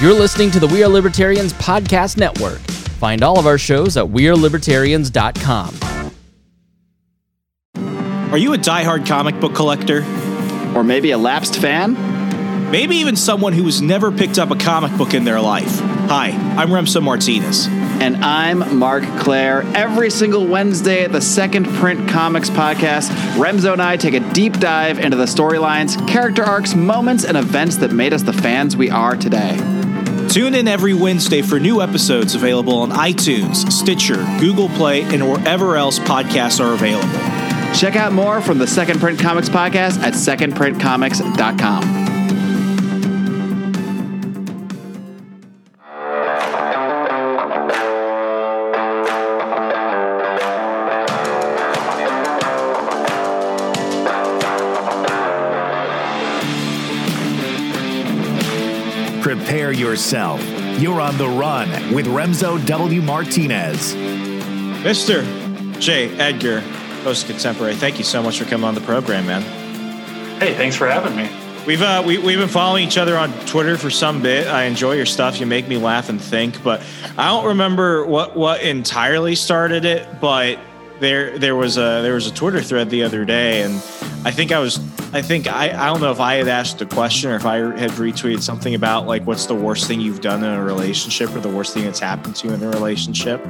You're 0.00 0.14
listening 0.14 0.50
to 0.52 0.60
the 0.60 0.66
We 0.66 0.82
Are 0.82 0.88
Libertarians 0.88 1.52
Podcast 1.52 2.16
Network. 2.16 2.60
Find 2.60 3.22
all 3.22 3.38
of 3.38 3.46
our 3.46 3.58
shows 3.58 3.98
at 3.98 4.06
WeareLibertarians.com. 4.06 5.74
Are 8.32 8.38
you 8.38 8.54
a 8.54 8.56
diehard 8.56 9.06
comic 9.06 9.38
book 9.40 9.54
collector? 9.54 9.98
Or 10.74 10.82
maybe 10.82 11.10
a 11.10 11.18
lapsed 11.18 11.56
fan? 11.56 12.70
Maybe 12.70 12.96
even 12.96 13.14
someone 13.14 13.52
who 13.52 13.64
has 13.64 13.82
never 13.82 14.10
picked 14.10 14.38
up 14.38 14.50
a 14.50 14.56
comic 14.56 14.96
book 14.96 15.12
in 15.12 15.24
their 15.24 15.38
life. 15.38 15.80
Hi, 16.08 16.30
I'm 16.56 16.70
Remso 16.70 17.02
Martinez. 17.02 17.66
And 17.68 18.24
I'm 18.24 18.78
Mark 18.78 19.04
Claire. 19.18 19.64
Every 19.76 20.08
single 20.08 20.46
Wednesday 20.46 21.04
at 21.04 21.12
the 21.12 21.20
Second 21.20 21.66
Print 21.74 22.08
Comics 22.08 22.48
podcast, 22.48 23.10
Remso 23.34 23.74
and 23.74 23.82
I 23.82 23.98
take 23.98 24.14
a 24.14 24.20
deep 24.32 24.54
dive 24.54 24.98
into 24.98 25.18
the 25.18 25.26
storylines, 25.26 26.08
character 26.08 26.42
arcs, 26.42 26.74
moments, 26.74 27.22
and 27.26 27.36
events 27.36 27.76
that 27.76 27.92
made 27.92 28.14
us 28.14 28.22
the 28.22 28.32
fans 28.32 28.78
we 28.78 28.88
are 28.88 29.14
today. 29.14 29.58
Tune 30.30 30.54
in 30.54 30.68
every 30.68 30.94
Wednesday 30.94 31.42
for 31.42 31.58
new 31.58 31.82
episodes 31.82 32.36
available 32.36 32.78
on 32.78 32.90
iTunes, 32.90 33.68
Stitcher, 33.72 34.24
Google 34.38 34.68
Play, 34.68 35.02
and 35.02 35.28
wherever 35.28 35.76
else 35.76 35.98
podcasts 35.98 36.64
are 36.64 36.72
available. 36.72 37.08
Check 37.74 37.96
out 37.96 38.12
more 38.12 38.40
from 38.40 38.58
the 38.58 38.66
Second 38.66 39.00
Print 39.00 39.18
Comics 39.18 39.48
podcast 39.48 39.98
at 40.02 40.14
secondprintcomics.com. 40.14 42.09
yourself. 59.80 60.40
You're 60.78 61.00
on 61.00 61.16
the 61.16 61.26
run 61.26 61.68
with 61.92 62.06
Remso 62.06 62.64
W. 62.66 63.00
Martinez. 63.00 63.94
Mr. 64.84 65.24
J. 65.80 66.10
Edgar, 66.18 66.62
Post 67.02 67.26
Contemporary, 67.26 67.74
thank 67.74 67.98
you 67.98 68.04
so 68.04 68.22
much 68.22 68.38
for 68.38 68.44
coming 68.44 68.64
on 68.64 68.74
the 68.74 68.80
program, 68.82 69.26
man. 69.26 69.42
Hey, 70.38 70.54
thanks 70.54 70.76
for 70.76 70.86
having 70.86 71.16
me. 71.16 71.28
We've 71.66 71.82
uh, 71.82 72.02
we, 72.06 72.18
we've 72.18 72.38
been 72.38 72.48
following 72.48 72.86
each 72.86 72.98
other 72.98 73.16
on 73.16 73.32
Twitter 73.46 73.76
for 73.76 73.90
some 73.90 74.22
bit. 74.22 74.46
I 74.46 74.64
enjoy 74.64 74.92
your 74.92 75.06
stuff. 75.06 75.40
You 75.40 75.46
make 75.46 75.68
me 75.68 75.76
laugh 75.76 76.08
and 76.08 76.20
think, 76.20 76.62
but 76.62 76.82
I 77.18 77.28
don't 77.28 77.46
remember 77.46 78.04
what 78.06 78.34
what 78.34 78.62
entirely 78.62 79.34
started 79.34 79.84
it. 79.84 80.20
But 80.20 80.58
there 81.00 81.38
there 81.38 81.54
was 81.54 81.76
a 81.76 82.00
there 82.02 82.14
was 82.14 82.26
a 82.26 82.32
Twitter 82.32 82.62
thread 82.62 82.88
the 82.88 83.02
other 83.02 83.26
day, 83.26 83.62
and 83.62 83.74
I 84.24 84.30
think 84.30 84.52
I 84.52 84.58
was 84.58 84.78
I 85.12 85.22
think 85.22 85.48
I 85.48 85.70
I 85.70 85.86
don't 85.86 86.00
know 86.00 86.12
if 86.12 86.20
I 86.20 86.34
had 86.34 86.48
asked 86.48 86.80
a 86.82 86.86
question 86.86 87.30
or 87.30 87.36
if 87.36 87.44
I 87.44 87.56
had 87.56 87.90
retweeted 87.92 88.42
something 88.42 88.74
about 88.74 89.06
like 89.06 89.26
what's 89.26 89.46
the 89.46 89.54
worst 89.54 89.88
thing 89.88 90.00
you've 90.00 90.20
done 90.20 90.44
in 90.44 90.52
a 90.52 90.62
relationship 90.62 91.34
or 91.34 91.40
the 91.40 91.48
worst 91.48 91.74
thing 91.74 91.84
that's 91.84 91.98
happened 91.98 92.36
to 92.36 92.48
you 92.48 92.54
in 92.54 92.62
a 92.62 92.68
relationship. 92.68 93.44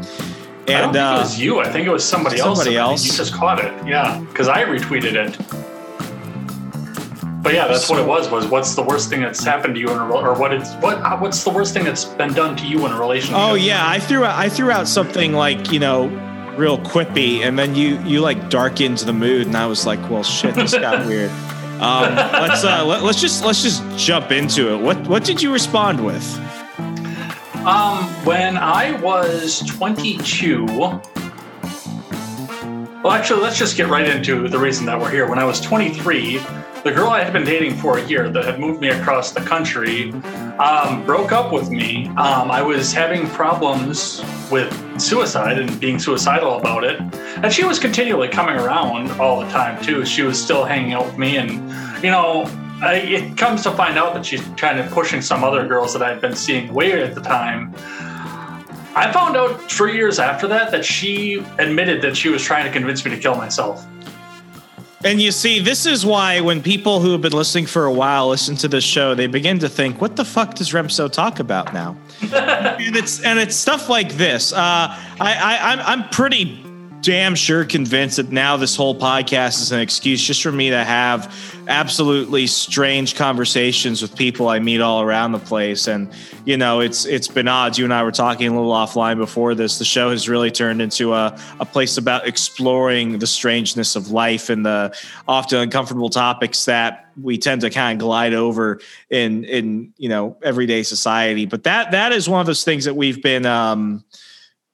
And 0.66 0.76
I 0.76 0.80
don't 0.80 0.92
think 0.92 1.04
uh, 1.04 1.16
it 1.16 1.18
was 1.18 1.40
you. 1.40 1.60
I 1.60 1.68
think 1.70 1.86
it 1.86 1.90
was 1.90 2.04
somebody, 2.04 2.38
somebody 2.38 2.76
else. 2.76 3.02
else. 3.02 3.06
You 3.06 3.12
just 3.12 3.34
caught 3.34 3.62
it. 3.62 3.86
Yeah, 3.86 4.20
because 4.20 4.48
I 4.48 4.64
retweeted 4.64 5.14
it. 5.14 5.36
But 7.42 7.54
yeah, 7.54 7.66
that's 7.66 7.88
what 7.88 7.98
it 7.98 8.06
was. 8.06 8.30
Was 8.30 8.46
what's 8.46 8.74
the 8.74 8.82
worst 8.82 9.08
thing 9.08 9.22
that's 9.22 9.42
happened 9.42 9.74
to 9.74 9.80
you 9.80 9.90
in 9.90 9.96
a 9.96 10.10
or 10.10 10.38
what 10.38 10.52
it's 10.52 10.72
what 10.74 11.20
what's 11.20 11.42
the 11.42 11.50
worst 11.50 11.74
thing 11.74 11.84
that's 11.84 12.04
been 12.04 12.32
done 12.32 12.56
to 12.56 12.66
you 12.66 12.84
in 12.86 12.92
a 12.92 12.98
relationship? 12.98 13.36
Oh 13.38 13.54
yeah, 13.54 13.88
I 13.88 13.98
threw 13.98 14.24
out 14.24 14.38
I 14.38 14.48
threw 14.48 14.70
out 14.70 14.88
something 14.88 15.32
like 15.32 15.72
you 15.72 15.80
know 15.80 16.08
real 16.56 16.78
quippy, 16.78 17.40
and 17.40 17.58
then 17.58 17.74
you 17.74 17.98
you 18.02 18.20
like 18.20 18.50
darkened 18.50 18.98
the 18.98 19.12
mood, 19.14 19.46
and 19.46 19.56
I 19.56 19.66
was 19.66 19.86
like, 19.86 19.98
well 20.10 20.22
shit, 20.22 20.54
this 20.54 20.72
got 20.72 21.06
weird. 21.08 21.30
Um, 21.80 22.14
let's 22.14 22.62
uh, 22.62 22.84
let, 22.84 23.02
us 23.02 23.18
just 23.18 23.42
let's 23.42 23.62
just 23.62 23.82
jump 23.96 24.30
into 24.32 24.74
it. 24.74 24.82
What 24.82 25.08
what 25.08 25.24
did 25.24 25.40
you 25.40 25.50
respond 25.50 26.04
with? 26.04 26.38
Um, 27.66 28.04
when 28.24 28.58
I 28.58 29.00
was 29.00 29.60
22. 29.60 30.66
Well, 30.66 31.02
actually, 33.12 33.40
let's 33.40 33.58
just 33.58 33.78
get 33.78 33.88
right 33.88 34.06
into 34.06 34.46
the 34.46 34.58
reason 34.58 34.84
that 34.86 35.00
we're 35.00 35.10
here. 35.10 35.26
When 35.26 35.38
I 35.38 35.44
was 35.44 35.58
23, 35.58 36.38
the 36.82 36.90
girl 36.90 37.08
I 37.08 37.22
had 37.22 37.32
been 37.32 37.44
dating 37.44 37.76
for 37.76 37.98
a 37.98 38.06
year 38.06 38.30
that 38.30 38.44
had 38.44 38.58
moved 38.58 38.80
me 38.80 38.88
across 38.88 39.32
the 39.32 39.40
country 39.40 40.12
um, 40.58 41.04
broke 41.04 41.30
up 41.30 41.52
with 41.52 41.70
me. 41.70 42.06
Um, 42.08 42.50
I 42.50 42.62
was 42.62 42.92
having 42.92 43.26
problems 43.28 44.22
with 44.50 44.72
suicide 45.00 45.58
and 45.58 45.78
being 45.78 45.98
suicidal 45.98 46.58
about 46.58 46.84
it. 46.84 47.00
And 47.42 47.52
she 47.52 47.64
was 47.64 47.78
continually 47.78 48.28
coming 48.28 48.56
around 48.56 49.10
all 49.20 49.40
the 49.40 49.48
time, 49.50 49.82
too. 49.82 50.06
She 50.06 50.22
was 50.22 50.42
still 50.42 50.64
hanging 50.64 50.94
out 50.94 51.04
with 51.04 51.18
me. 51.18 51.36
And, 51.36 51.52
you 52.02 52.10
know, 52.10 52.44
I, 52.82 52.94
it 52.94 53.36
comes 53.36 53.62
to 53.64 53.72
find 53.72 53.98
out 53.98 54.14
that 54.14 54.24
she's 54.24 54.42
kind 54.56 54.78
of 54.78 54.90
pushing 54.90 55.20
some 55.20 55.44
other 55.44 55.66
girls 55.66 55.92
that 55.92 56.02
I'd 56.02 56.20
been 56.20 56.34
seeing 56.34 56.72
way 56.72 57.02
at 57.02 57.14
the 57.14 57.20
time. 57.20 57.74
I 58.96 59.12
found 59.12 59.36
out 59.36 59.70
three 59.70 59.94
years 59.94 60.18
after 60.18 60.48
that 60.48 60.70
that 60.72 60.84
she 60.84 61.44
admitted 61.58 62.02
that 62.02 62.16
she 62.16 62.30
was 62.30 62.42
trying 62.42 62.64
to 62.64 62.72
convince 62.72 63.04
me 63.04 63.10
to 63.10 63.18
kill 63.18 63.36
myself. 63.36 63.86
And 65.02 65.20
you 65.20 65.32
see, 65.32 65.60
this 65.60 65.86
is 65.86 66.04
why 66.04 66.40
when 66.40 66.62
people 66.62 67.00
who 67.00 67.12
have 67.12 67.22
been 67.22 67.32
listening 67.32 67.64
for 67.64 67.86
a 67.86 67.92
while 67.92 68.28
listen 68.28 68.54
to 68.56 68.68
this 68.68 68.84
show, 68.84 69.14
they 69.14 69.26
begin 69.26 69.58
to 69.60 69.68
think, 69.68 70.00
"What 70.00 70.16
the 70.16 70.26
fuck 70.26 70.54
does 70.54 70.72
Remso 70.72 71.10
talk 71.10 71.40
about 71.40 71.72
now?" 71.72 71.96
and 72.22 72.94
it's 72.96 73.20
and 73.22 73.38
it's 73.38 73.56
stuff 73.56 73.88
like 73.88 74.12
this. 74.14 74.52
Uh, 74.52 74.56
I, 74.58 74.98
I 75.20 75.72
I'm 75.72 75.80
I'm 75.80 76.08
pretty 76.10 76.62
damn 77.02 77.34
sure 77.34 77.64
convinced 77.64 78.16
that 78.16 78.30
now 78.30 78.56
this 78.56 78.76
whole 78.76 78.94
podcast 78.94 79.60
is 79.62 79.72
an 79.72 79.80
excuse 79.80 80.22
just 80.22 80.42
for 80.42 80.52
me 80.52 80.70
to 80.70 80.84
have 80.84 81.34
absolutely 81.68 82.46
strange 82.46 83.14
conversations 83.14 84.02
with 84.02 84.14
people 84.16 84.48
I 84.48 84.58
meet 84.58 84.80
all 84.80 85.00
around 85.00 85.32
the 85.32 85.38
place. 85.38 85.86
And, 85.88 86.12
you 86.44 86.56
know, 86.56 86.80
it's 86.80 87.06
it's 87.06 87.28
been 87.28 87.48
odds. 87.48 87.78
You 87.78 87.84
and 87.84 87.94
I 87.94 88.02
were 88.02 88.12
talking 88.12 88.48
a 88.48 88.50
little 88.54 88.72
offline 88.72 89.16
before 89.16 89.54
this. 89.54 89.78
The 89.78 89.84
show 89.84 90.10
has 90.10 90.28
really 90.28 90.50
turned 90.50 90.82
into 90.82 91.14
a, 91.14 91.38
a 91.58 91.64
place 91.64 91.96
about 91.96 92.26
exploring 92.26 93.18
the 93.18 93.26
strangeness 93.26 93.96
of 93.96 94.10
life 94.10 94.50
and 94.50 94.66
the 94.66 94.94
often 95.26 95.58
uncomfortable 95.58 96.10
topics 96.10 96.66
that 96.66 97.08
we 97.20 97.38
tend 97.38 97.62
to 97.62 97.70
kind 97.70 98.00
of 98.00 98.04
glide 98.04 98.34
over 98.34 98.80
in 99.08 99.44
in, 99.44 99.94
you 99.96 100.08
know, 100.08 100.36
everyday 100.42 100.82
society. 100.82 101.46
But 101.46 101.64
that 101.64 101.92
that 101.92 102.12
is 102.12 102.28
one 102.28 102.40
of 102.40 102.46
those 102.46 102.64
things 102.64 102.84
that 102.84 102.94
we've 102.94 103.22
been 103.22 103.46
um 103.46 104.04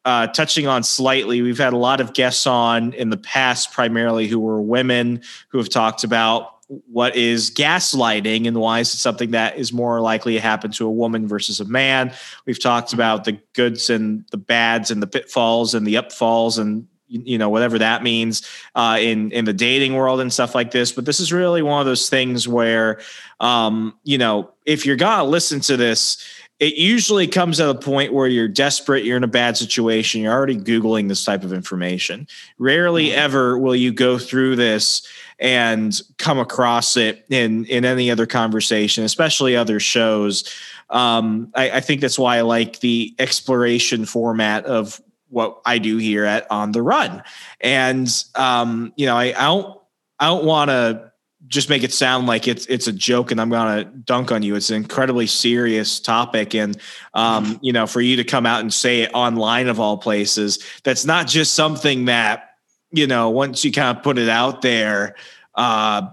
uh, 0.06 0.28
touching 0.28 0.68
on 0.68 0.84
slightly. 0.84 1.42
We've 1.42 1.58
had 1.58 1.72
a 1.72 1.76
lot 1.76 2.00
of 2.00 2.14
guests 2.14 2.46
on 2.46 2.92
in 2.92 3.10
the 3.10 3.16
past, 3.16 3.72
primarily 3.72 4.28
who 4.28 4.38
were 4.38 4.62
women 4.62 5.20
who 5.48 5.58
have 5.58 5.68
talked 5.68 6.04
about 6.04 6.52
what 6.68 7.16
is 7.16 7.50
gaslighting 7.50 8.46
and 8.46 8.56
why 8.56 8.80
is 8.80 8.94
it 8.94 8.98
something 8.98 9.32
that 9.32 9.58
is 9.58 9.72
more 9.72 10.00
likely 10.00 10.34
to 10.34 10.40
happen 10.40 10.70
to 10.72 10.86
a 10.86 10.90
woman 10.90 11.26
versus 11.26 11.58
a 11.58 11.64
man. 11.64 12.12
We've 12.44 12.60
talked 12.60 12.92
about 12.92 13.24
the 13.24 13.40
goods 13.52 13.90
and 13.90 14.24
the 14.30 14.36
bads 14.36 14.92
and 14.92 15.02
the 15.02 15.06
pitfalls 15.08 15.74
and 15.74 15.84
the 15.84 15.94
upfalls 15.94 16.58
and 16.58 16.86
you 17.08 17.38
know 17.38 17.48
whatever 17.48 17.78
that 17.78 18.02
means 18.02 18.48
uh, 18.74 18.98
in 19.00 19.30
in 19.30 19.44
the 19.44 19.52
dating 19.52 19.94
world 19.94 20.20
and 20.20 20.32
stuff 20.32 20.54
like 20.54 20.70
this. 20.70 20.92
But 20.92 21.04
this 21.04 21.20
is 21.20 21.32
really 21.32 21.62
one 21.62 21.80
of 21.80 21.86
those 21.86 22.08
things 22.08 22.48
where 22.48 23.00
um, 23.40 23.96
you 24.04 24.18
know 24.18 24.50
if 24.64 24.86
you're 24.86 24.96
gonna 24.96 25.24
listen 25.24 25.60
to 25.60 25.76
this 25.76 26.24
it 26.58 26.76
usually 26.76 27.26
comes 27.26 27.60
at 27.60 27.68
a 27.68 27.74
point 27.74 28.14
where 28.14 28.26
you're 28.26 28.48
desperate, 28.48 29.04
you're 29.04 29.18
in 29.18 29.24
a 29.24 29.28
bad 29.28 29.56
situation, 29.56 30.22
you're 30.22 30.32
already 30.32 30.56
Googling 30.56 31.08
this 31.08 31.24
type 31.24 31.44
of 31.44 31.52
information. 31.52 32.26
Rarely 32.58 33.08
mm-hmm. 33.08 33.18
ever 33.18 33.58
will 33.58 33.76
you 33.76 33.92
go 33.92 34.18
through 34.18 34.56
this 34.56 35.06
and 35.38 36.00
come 36.16 36.38
across 36.38 36.96
it 36.96 37.26
in, 37.28 37.66
in 37.66 37.84
any 37.84 38.10
other 38.10 38.24
conversation, 38.24 39.04
especially 39.04 39.54
other 39.54 39.78
shows. 39.78 40.50
Um, 40.88 41.52
I, 41.54 41.72
I 41.72 41.80
think 41.80 42.00
that's 42.00 42.18
why 42.18 42.38
I 42.38 42.40
like 42.40 42.80
the 42.80 43.14
exploration 43.18 44.06
format 44.06 44.64
of 44.64 45.00
what 45.28 45.60
I 45.66 45.76
do 45.76 45.98
here 45.98 46.24
at 46.24 46.50
On 46.50 46.72
the 46.72 46.82
Run. 46.82 47.22
And, 47.60 48.08
um, 48.34 48.94
you 48.96 49.04
know, 49.04 49.16
I, 49.16 49.24
I 49.24 49.44
don't, 49.44 49.78
I 50.18 50.26
don't 50.26 50.46
want 50.46 50.70
to 50.70 51.12
just 51.48 51.68
make 51.68 51.82
it 51.82 51.92
sound 51.92 52.26
like 52.26 52.48
it's 52.48 52.66
it's 52.66 52.86
a 52.86 52.92
joke 52.92 53.30
and 53.30 53.40
I'm 53.40 53.50
gonna 53.50 53.84
dunk 53.84 54.32
on 54.32 54.42
you. 54.42 54.54
It's 54.56 54.70
an 54.70 54.76
incredibly 54.76 55.26
serious 55.26 56.00
topic, 56.00 56.54
and 56.54 56.76
um, 57.14 57.58
you 57.62 57.72
know, 57.72 57.86
for 57.86 58.00
you 58.00 58.16
to 58.16 58.24
come 58.24 58.46
out 58.46 58.60
and 58.60 58.72
say 58.72 59.02
it 59.02 59.10
online 59.14 59.68
of 59.68 59.78
all 59.78 59.98
places, 59.98 60.58
that's 60.82 61.04
not 61.04 61.26
just 61.26 61.54
something 61.54 62.06
that 62.06 62.50
you 62.90 63.06
know. 63.06 63.30
Once 63.30 63.64
you 63.64 63.72
kind 63.72 63.96
of 63.96 64.02
put 64.02 64.18
it 64.18 64.28
out 64.28 64.62
there, 64.62 65.14
uh, 65.54 66.08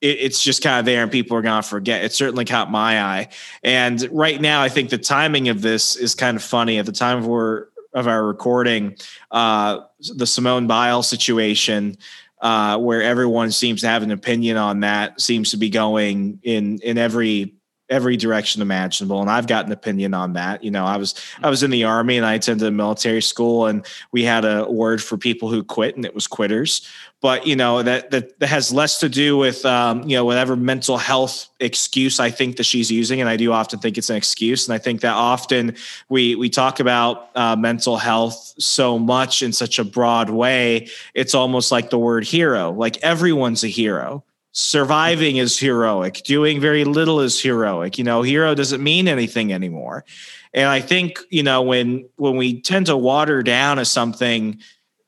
it, 0.00 0.18
it's 0.20 0.42
just 0.42 0.62
kind 0.62 0.78
of 0.78 0.84
there, 0.84 1.02
and 1.02 1.10
people 1.10 1.36
are 1.36 1.42
gonna 1.42 1.62
forget. 1.62 2.04
It 2.04 2.12
certainly 2.12 2.44
caught 2.44 2.70
my 2.70 3.02
eye, 3.02 3.28
and 3.62 4.06
right 4.12 4.40
now, 4.40 4.62
I 4.62 4.68
think 4.68 4.90
the 4.90 4.98
timing 4.98 5.48
of 5.48 5.62
this 5.62 5.96
is 5.96 6.14
kind 6.14 6.36
of 6.36 6.42
funny. 6.42 6.78
At 6.78 6.86
the 6.86 6.92
time 6.92 7.18
of 7.18 7.28
our 7.28 7.68
of 7.92 8.06
our 8.06 8.24
recording, 8.24 8.96
uh, 9.32 9.80
the 10.14 10.26
Simone 10.26 10.66
Biles 10.68 11.08
situation 11.08 11.96
uh, 12.40 12.78
where 12.78 13.02
everyone 13.02 13.50
seems 13.50 13.82
to 13.82 13.88
have 13.88 14.02
an 14.02 14.10
opinion 14.10 14.56
on 14.56 14.80
that 14.80 15.20
seems 15.20 15.50
to 15.50 15.56
be 15.56 15.70
going 15.70 16.40
in 16.42 16.78
in 16.82 16.98
every 16.98 17.54
every 17.90 18.16
direction 18.16 18.62
imaginable 18.62 19.20
and 19.20 19.30
i've 19.30 19.46
got 19.46 19.66
an 19.66 19.72
opinion 19.72 20.14
on 20.14 20.32
that. 20.34 20.62
You 20.64 20.70
know 20.70 20.84
i 20.84 20.96
was 20.96 21.14
i 21.42 21.50
was 21.50 21.62
in 21.62 21.70
the 21.70 21.84
army 21.84 22.16
and 22.16 22.24
i 22.24 22.34
attended 22.34 22.66
a 22.66 22.70
military 22.70 23.22
school 23.22 23.66
and 23.66 23.84
we 24.12 24.22
had 24.22 24.44
a 24.44 24.70
word 24.70 25.02
for 25.02 25.16
people 25.16 25.50
who 25.50 25.62
quit 25.62 25.96
and 25.96 26.04
it 26.04 26.14
was 26.14 26.26
quitters. 26.26 26.88
But 27.22 27.46
you 27.46 27.54
know 27.54 27.82
that 27.82 28.10
that, 28.12 28.38
that 28.40 28.46
has 28.46 28.72
less 28.72 28.98
to 29.00 29.08
do 29.10 29.36
with 29.36 29.66
um, 29.66 30.02
you 30.08 30.16
know 30.16 30.24
whatever 30.24 30.56
mental 30.56 30.96
health 30.96 31.48
excuse 31.60 32.18
i 32.18 32.30
think 32.30 32.56
that 32.56 32.64
she's 32.64 32.90
using 32.90 33.20
and 33.20 33.28
i 33.28 33.36
do 33.36 33.52
often 33.52 33.78
think 33.78 33.98
it's 33.98 34.08
an 34.08 34.16
excuse. 34.16 34.66
And 34.66 34.74
i 34.74 34.78
think 34.78 35.02
that 35.02 35.14
often 35.14 35.76
we 36.08 36.34
we 36.34 36.48
talk 36.48 36.80
about 36.80 37.30
uh, 37.34 37.56
mental 37.56 37.98
health 37.98 38.54
so 38.58 38.98
much 38.98 39.42
in 39.42 39.52
such 39.52 39.78
a 39.78 39.84
broad 39.84 40.30
way 40.30 40.88
it's 41.14 41.34
almost 41.34 41.70
like 41.72 41.90
the 41.90 41.98
word 41.98 42.24
hero. 42.24 42.70
Like 42.70 42.96
everyone's 42.98 43.64
a 43.64 43.68
hero 43.68 44.24
surviving 44.52 45.36
is 45.36 45.58
heroic. 45.58 46.22
Doing 46.24 46.60
very 46.60 46.84
little 46.84 47.20
is 47.20 47.40
heroic. 47.40 47.98
You 47.98 48.04
know 48.04 48.22
hero 48.22 48.54
doesn't 48.54 48.82
mean 48.82 49.08
anything 49.08 49.52
anymore. 49.52 50.04
And 50.52 50.68
i 50.68 50.80
think 50.80 51.20
you 51.30 51.42
know 51.42 51.62
when 51.62 52.08
when 52.16 52.36
we 52.36 52.60
tend 52.60 52.86
to 52.86 52.96
water 52.96 53.42
down 53.42 53.78
as 53.78 53.90
something 53.90 54.58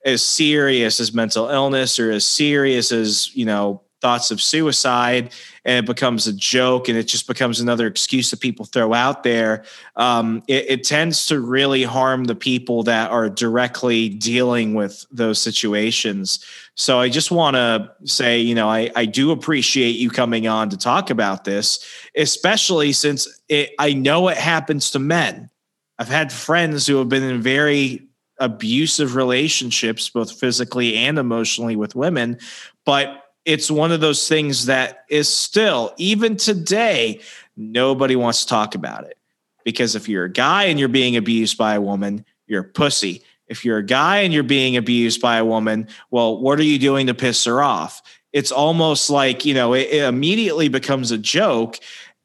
as 0.04 0.24
serious 0.24 1.00
as 1.00 1.12
mental 1.12 1.48
illness 1.48 1.98
or 1.98 2.10
as 2.10 2.24
serious 2.24 2.92
as 2.92 3.34
you 3.34 3.44
know 3.44 3.82
thoughts 4.00 4.30
of 4.30 4.40
suicide 4.40 5.32
and 5.64 5.84
it 5.84 5.86
becomes 5.86 6.26
a 6.26 6.32
joke 6.32 6.88
and 6.88 6.98
it 6.98 7.04
just 7.04 7.26
becomes 7.26 7.60
another 7.60 7.86
excuse 7.86 8.30
that 8.30 8.40
people 8.40 8.64
throw 8.64 8.92
out 8.92 9.22
there. 9.22 9.64
Um, 9.96 10.42
it, 10.48 10.66
it, 10.68 10.82
tends 10.82 11.26
to 11.26 11.40
really 11.40 11.84
harm 11.84 12.24
the 12.24 12.34
people 12.34 12.82
that 12.82 13.10
are 13.10 13.30
directly 13.30 14.08
dealing 14.08 14.74
with 14.74 15.06
those 15.12 15.40
situations. 15.40 16.44
So 16.74 16.98
i 16.98 17.08
just 17.08 17.30
want 17.30 17.54
to 17.54 17.92
say 18.04 18.40
you 18.40 18.54
know 18.54 18.68
I, 18.68 18.90
I 18.96 19.04
do 19.04 19.30
appreciate 19.30 19.96
you 19.96 20.10
coming 20.10 20.46
on 20.46 20.70
to 20.70 20.76
talk 20.76 21.10
about 21.10 21.44
this 21.44 21.84
especially 22.16 22.92
since 22.92 23.28
it, 23.48 23.70
i 23.78 23.92
know 23.92 24.28
it 24.28 24.38
happens 24.38 24.90
to 24.92 24.98
men. 24.98 25.50
I've 25.98 26.08
had 26.08 26.32
friends 26.32 26.86
who 26.86 26.96
have 26.96 27.08
been 27.08 27.22
in 27.22 27.42
very 27.42 28.08
abusive 28.38 29.14
relationships 29.14 30.08
both 30.08 30.32
physically 30.32 30.96
and 30.96 31.18
emotionally 31.18 31.76
with 31.76 31.94
women 31.94 32.38
but 32.86 33.21
it's 33.44 33.70
one 33.70 33.92
of 33.92 34.00
those 34.00 34.28
things 34.28 34.66
that 34.66 35.04
is 35.08 35.28
still, 35.28 35.92
even 35.96 36.36
today, 36.36 37.20
nobody 37.56 38.16
wants 38.16 38.42
to 38.42 38.48
talk 38.48 38.74
about 38.74 39.04
it. 39.04 39.18
Because 39.64 39.94
if 39.94 40.08
you're 40.08 40.24
a 40.24 40.30
guy 40.30 40.64
and 40.64 40.78
you're 40.78 40.88
being 40.88 41.16
abused 41.16 41.56
by 41.56 41.74
a 41.74 41.80
woman, 41.80 42.24
you're 42.46 42.62
a 42.62 42.64
pussy. 42.64 43.22
If 43.46 43.64
you're 43.64 43.78
a 43.78 43.84
guy 43.84 44.18
and 44.18 44.32
you're 44.32 44.42
being 44.42 44.76
abused 44.76 45.20
by 45.20 45.36
a 45.36 45.44
woman, 45.44 45.88
well, 46.10 46.38
what 46.38 46.58
are 46.58 46.64
you 46.64 46.78
doing 46.78 47.06
to 47.08 47.14
piss 47.14 47.44
her 47.44 47.62
off? 47.62 48.02
It's 48.32 48.50
almost 48.50 49.10
like, 49.10 49.44
you 49.44 49.54
know, 49.54 49.74
it, 49.74 49.88
it 49.90 50.04
immediately 50.04 50.68
becomes 50.68 51.10
a 51.10 51.18
joke. 51.18 51.78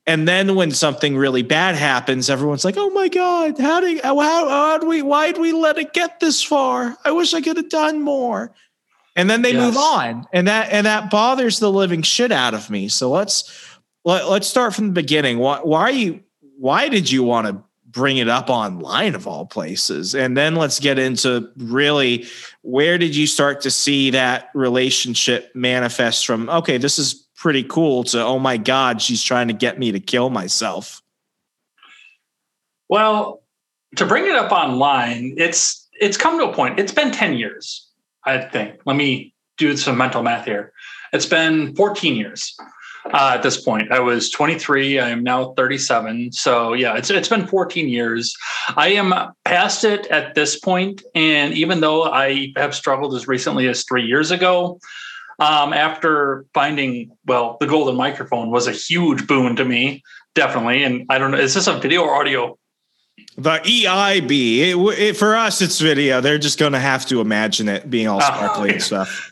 And 0.05 0.25
then 0.25 0.55
when 0.55 0.71
something 0.71 1.17
really 1.17 1.41
bad 1.41 1.75
happens, 1.75 2.29
everyone's 2.29 2.63
like, 2.63 2.77
"Oh 2.77 2.89
my 2.91 3.09
god, 3.09 3.59
how 3.59 3.81
did 3.81 4.01
how 4.01 4.17
how 4.17 4.77
did 4.77 4.87
we 4.87 5.01
why 5.01 5.33
did 5.33 5.41
we 5.41 5.51
let 5.51 5.77
it 5.77 5.91
get 5.91 6.21
this 6.21 6.41
far? 6.41 6.95
I 7.03 7.11
wish 7.11 7.33
I 7.33 7.41
could 7.41 7.57
have 7.57 7.67
done 7.67 8.01
more." 8.01 8.53
And 9.17 9.27
then 9.29 9.41
they 9.41 9.51
yes. 9.51 9.65
move 9.65 9.77
on. 9.77 10.27
And 10.31 10.47
that 10.47 10.71
and 10.71 10.85
that 10.85 11.09
bothers 11.09 11.59
the 11.59 11.71
living 11.71 12.03
shit 12.03 12.31
out 12.31 12.53
of 12.53 12.69
me. 12.69 12.87
So 12.87 13.09
let's 13.09 13.51
let, 14.05 14.29
let's 14.29 14.47
start 14.47 14.75
from 14.75 14.87
the 14.87 14.93
beginning. 14.93 15.39
Why 15.39 15.59
why 15.59 15.89
you 15.89 16.21
why 16.59 16.87
did 16.87 17.09
you 17.11 17.23
want 17.23 17.47
to 17.47 17.61
bring 17.87 18.17
it 18.17 18.29
up 18.29 18.49
online 18.49 19.15
of 19.15 19.25
all 19.25 19.47
places? 19.47 20.13
And 20.13 20.37
then 20.37 20.55
let's 20.55 20.79
get 20.79 20.99
into 20.99 21.49
really 21.57 22.27
where 22.61 22.99
did 22.99 23.15
you 23.15 23.25
start 23.25 23.59
to 23.61 23.71
see 23.71 24.11
that 24.11 24.51
relationship 24.53 25.51
manifest 25.55 26.27
from 26.27 26.47
okay 26.49 26.77
this 26.77 26.99
is 26.99 27.15
pretty 27.35 27.63
cool 27.63 28.03
to 28.03 28.23
oh 28.23 28.39
my 28.39 28.57
god 28.57 29.01
she's 29.01 29.23
trying 29.23 29.47
to 29.47 29.53
get 29.53 29.79
me 29.79 29.91
to 29.91 29.99
kill 29.99 30.29
myself? 30.29 31.01
Well 32.87 33.41
to 33.95 34.05
bring 34.05 34.25
it 34.25 34.35
up 34.35 34.51
online 34.51 35.33
it's 35.37 35.87
it's 35.99 36.17
come 36.17 36.37
to 36.37 36.45
a 36.45 36.53
point. 36.53 36.79
It's 36.79 36.91
been 36.91 37.11
10 37.11 37.33
years 37.33 37.86
I 38.27 38.39
think. 38.39 38.81
Let 38.85 38.97
me 38.97 39.33
do 39.57 39.75
some 39.77 39.97
mental 39.97 40.21
math 40.21 40.45
here. 40.45 40.73
It's 41.13 41.25
been 41.25 41.73
14 41.75 42.15
years 42.15 42.55
uh, 43.05 43.31
at 43.35 43.41
this 43.41 43.59
point. 43.59 43.91
I 43.91 44.01
was 44.01 44.29
23. 44.29 44.99
I 44.99 45.09
am 45.09 45.23
now 45.23 45.53
37. 45.53 46.33
So 46.33 46.73
yeah, 46.73 46.97
it's 46.97 47.09
it's 47.09 47.29
been 47.29 47.47
14 47.47 47.87
years. 47.87 48.35
I 48.75 48.89
am 48.89 49.13
past 49.45 49.85
it 49.85 50.07
at 50.07 50.35
this 50.35 50.59
point, 50.59 51.03
and 51.15 51.53
even 51.53 51.79
though 51.79 52.03
I 52.03 52.51
have 52.57 52.75
struggled 52.75 53.15
as 53.15 53.27
recently 53.27 53.67
as 53.69 53.85
three 53.85 54.05
years 54.05 54.29
ago, 54.29 54.79
um, 55.39 55.71
after 55.71 56.45
finding 56.53 57.11
well, 57.25 57.55
the 57.61 57.67
golden 57.67 57.95
microphone 57.95 58.51
was 58.51 58.67
a 58.67 58.73
huge 58.73 59.25
boon 59.25 59.55
to 59.55 59.63
me, 59.63 60.03
definitely. 60.35 60.83
And 60.83 61.05
I 61.09 61.17
don't 61.17 61.31
know, 61.31 61.37
is 61.37 61.53
this 61.53 61.67
a 61.67 61.79
video 61.79 62.01
or 62.01 62.15
audio 62.15 62.57
the 63.35 63.59
EIB. 63.59 64.57
It, 64.59 64.99
it, 64.99 65.17
for 65.17 65.35
us, 65.35 65.61
it's 65.61 65.79
video. 65.79 66.21
They're 66.21 66.37
just 66.37 66.59
going 66.59 66.73
to 66.73 66.79
have 66.79 67.05
to 67.07 67.21
imagine 67.21 67.69
it 67.69 67.89
being 67.89 68.07
all 68.07 68.21
sparkly 68.21 68.73
and 68.73 68.81
stuff. 68.81 69.31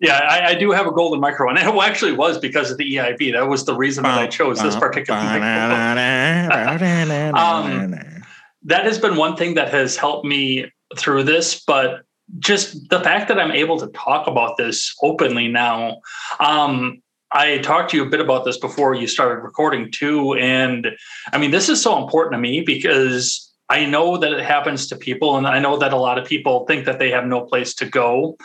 Yeah, 0.00 0.18
I, 0.18 0.50
I, 0.50 0.54
do 0.56 0.72
have 0.72 0.88
a 0.88 0.90
golden 0.90 1.20
micro, 1.20 1.48
And 1.48 1.56
it 1.56 1.64
actually 1.64 2.12
was 2.12 2.36
because 2.38 2.72
of 2.72 2.76
the 2.76 2.96
EIB. 2.96 3.34
That 3.34 3.48
was 3.48 3.64
the 3.64 3.76
reason 3.76 4.02
that 4.02 4.18
I 4.18 4.26
chose 4.26 4.60
this 4.60 4.74
particular 4.74 5.20
microphone. 5.20 5.70
um, 7.36 7.94
that 8.64 8.84
has 8.84 8.98
been 8.98 9.16
one 9.16 9.36
thing 9.36 9.54
that 9.54 9.72
has 9.72 9.96
helped 9.96 10.26
me 10.26 10.70
through 10.96 11.24
this, 11.24 11.62
but 11.64 12.02
just 12.38 12.88
the 12.88 13.00
fact 13.00 13.28
that 13.28 13.38
I'm 13.38 13.52
able 13.52 13.78
to 13.78 13.88
talk 13.88 14.26
about 14.26 14.56
this 14.56 14.94
openly 15.02 15.48
now, 15.48 15.98
um, 16.40 17.01
I 17.32 17.58
talked 17.58 17.90
to 17.90 17.96
you 17.96 18.04
a 18.04 18.08
bit 18.08 18.20
about 18.20 18.44
this 18.44 18.58
before 18.58 18.94
you 18.94 19.06
started 19.06 19.42
recording 19.42 19.90
too. 19.90 20.34
And 20.34 20.88
I 21.32 21.38
mean, 21.38 21.50
this 21.50 21.68
is 21.68 21.80
so 21.80 22.02
important 22.02 22.34
to 22.34 22.38
me 22.38 22.60
because 22.60 23.50
I 23.68 23.86
know 23.86 24.18
that 24.18 24.32
it 24.32 24.44
happens 24.44 24.86
to 24.88 24.96
people, 24.96 25.36
and 25.36 25.46
I 25.46 25.58
know 25.58 25.78
that 25.78 25.94
a 25.94 25.96
lot 25.96 26.18
of 26.18 26.26
people 26.26 26.66
think 26.66 26.84
that 26.84 26.98
they 26.98 27.10
have 27.10 27.24
no 27.24 27.40
place 27.42 27.74
to 27.76 27.86
go. 27.86 28.36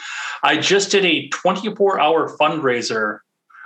I 0.42 0.58
just 0.58 0.90
did 0.90 1.04
a 1.04 1.28
24 1.30 2.00
hour 2.00 2.38
fundraiser 2.38 3.20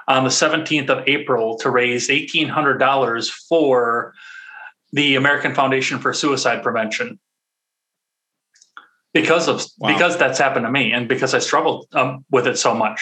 on 0.07 0.23
the 0.23 0.31
17th 0.31 0.89
of 0.89 1.07
April 1.07 1.57
to 1.59 1.69
raise 1.69 2.07
$1,800 2.07 3.29
for 3.47 4.13
the 4.91 5.15
American 5.15 5.53
Foundation 5.53 5.99
for 5.99 6.13
Suicide 6.13 6.63
Prevention 6.63 7.19
because 9.13 9.47
of 9.47 9.63
wow. 9.77 9.93
because 9.93 10.17
that's 10.17 10.39
happened 10.39 10.65
to 10.65 10.71
me 10.71 10.91
and 10.91 11.07
because 11.07 11.33
I 11.33 11.39
struggled 11.39 11.87
um, 11.93 12.25
with 12.31 12.47
it 12.47 12.57
so 12.57 12.73
much 12.73 12.99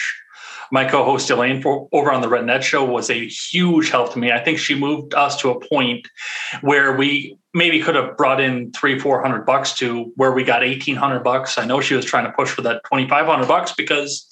my 0.71 0.85
co-host 0.85 1.29
Elaine 1.29 1.61
for, 1.61 1.87
over 1.91 2.11
on 2.11 2.21
the 2.21 2.29
Red 2.29 2.45
Net 2.45 2.63
Show 2.63 2.85
was 2.85 3.09
a 3.09 3.27
huge 3.27 3.89
help 3.89 4.13
to 4.13 4.19
me. 4.19 4.31
I 4.31 4.43
think 4.43 4.59
she 4.59 4.75
moved 4.75 5.13
us 5.13 5.39
to 5.41 5.49
a 5.49 5.67
point 5.67 6.07
where 6.61 6.95
we 6.95 7.37
maybe 7.53 7.81
could 7.81 7.95
have 7.95 8.15
brought 8.17 8.39
in 8.39 8.71
three, 8.71 8.99
four 8.99 9.21
hundred 9.21 9.45
bucks 9.45 9.73
to 9.75 10.11
where 10.15 10.31
we 10.31 10.43
got 10.43 10.63
eighteen 10.63 10.95
hundred 10.95 11.23
bucks. 11.23 11.57
I 11.57 11.65
know 11.65 11.81
she 11.81 11.95
was 11.95 12.05
trying 12.05 12.25
to 12.25 12.31
push 12.31 12.49
for 12.49 12.61
that 12.63 12.83
twenty 12.85 13.07
five 13.07 13.25
hundred 13.25 13.47
bucks 13.47 13.73
because 13.75 14.27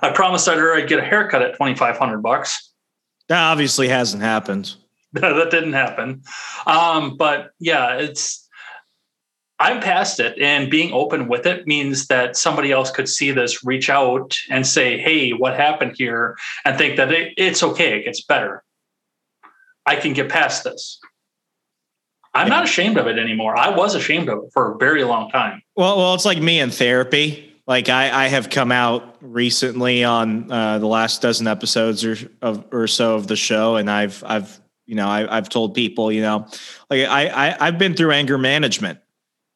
I 0.00 0.10
promised 0.10 0.46
her 0.46 0.74
I'd 0.74 0.88
get 0.88 0.98
a 0.98 1.04
haircut 1.04 1.42
at 1.42 1.56
twenty 1.56 1.74
five 1.74 1.98
hundred 1.98 2.22
bucks. 2.22 2.70
That 3.28 3.42
obviously 3.50 3.88
hasn't 3.88 4.22
happened. 4.22 4.74
that 5.12 5.50
didn't 5.50 5.74
happen. 5.74 6.22
Um, 6.66 7.16
but 7.16 7.50
yeah, 7.60 7.98
it's 7.98 8.41
I'm 9.62 9.78
past 9.78 10.18
it, 10.18 10.36
and 10.40 10.68
being 10.68 10.92
open 10.92 11.28
with 11.28 11.46
it 11.46 11.68
means 11.68 12.08
that 12.08 12.36
somebody 12.36 12.72
else 12.72 12.90
could 12.90 13.08
see 13.08 13.30
this, 13.30 13.64
reach 13.64 13.88
out, 13.88 14.36
and 14.50 14.66
say, 14.66 14.98
"Hey, 14.98 15.30
what 15.30 15.54
happened 15.54 15.94
here?" 15.96 16.36
and 16.64 16.76
think 16.76 16.96
that 16.96 17.12
it, 17.12 17.34
it's 17.36 17.62
okay, 17.62 18.00
it 18.00 18.04
gets 18.04 18.22
better. 18.22 18.64
I 19.86 19.94
can 19.96 20.14
get 20.14 20.28
past 20.28 20.64
this. 20.64 20.98
I'm 22.34 22.48
yeah. 22.48 22.54
not 22.54 22.64
ashamed 22.64 22.98
of 22.98 23.06
it 23.06 23.18
anymore. 23.18 23.56
I 23.56 23.70
was 23.70 23.94
ashamed 23.94 24.28
of 24.28 24.38
it 24.38 24.50
for 24.52 24.74
a 24.74 24.78
very 24.78 25.04
long 25.04 25.30
time. 25.30 25.62
Well, 25.76 25.96
well, 25.96 26.14
it's 26.14 26.24
like 26.24 26.40
me 26.40 26.58
in 26.58 26.70
therapy. 26.70 27.52
Like 27.64 27.88
I, 27.88 28.24
I 28.24 28.28
have 28.28 28.50
come 28.50 28.72
out 28.72 29.16
recently 29.20 30.02
on 30.02 30.50
uh, 30.50 30.80
the 30.80 30.88
last 30.88 31.22
dozen 31.22 31.46
episodes 31.46 32.04
or 32.04 32.16
of 32.40 32.64
or 32.72 32.88
so 32.88 33.14
of 33.14 33.28
the 33.28 33.36
show, 33.36 33.76
and 33.76 33.88
I've 33.88 34.24
I've 34.26 34.60
you 34.86 34.96
know 34.96 35.08
I, 35.08 35.32
have 35.32 35.48
told 35.48 35.76
people 35.76 36.10
you 36.10 36.22
know 36.22 36.48
like 36.90 37.06
I, 37.06 37.28
I 37.28 37.68
I've 37.68 37.78
been 37.78 37.94
through 37.94 38.10
anger 38.10 38.38
management 38.38 38.98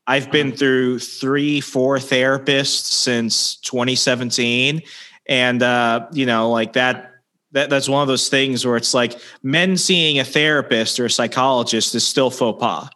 I've 0.07 0.31
been 0.31 0.49
uh-huh. 0.49 0.57
through 0.57 0.99
three, 1.01 1.61
four 1.61 1.99
therapists 1.99 2.85
since 2.85 3.57
2017. 3.57 4.83
And, 5.29 5.63
uh, 5.63 6.07
you 6.13 6.27
know, 6.27 6.51
like 6.51 6.75
that, 6.75 7.13
that, 7.53 7.71
that's 7.71 7.89
one 7.89 8.03
of 8.03 8.09
those 8.09 8.29
things 8.29 8.65
where 8.65 8.77
it's 8.77 8.95
like 8.95 9.19
men 9.43 9.77
seeing 9.77 10.19
a 10.19 10.25
therapist 10.25 11.01
or 11.01 11.07
a 11.07 11.11
psychologist 11.11 11.95
is 11.95 12.07
still 12.07 12.31
faux 12.31 12.61
pas. 12.61 12.89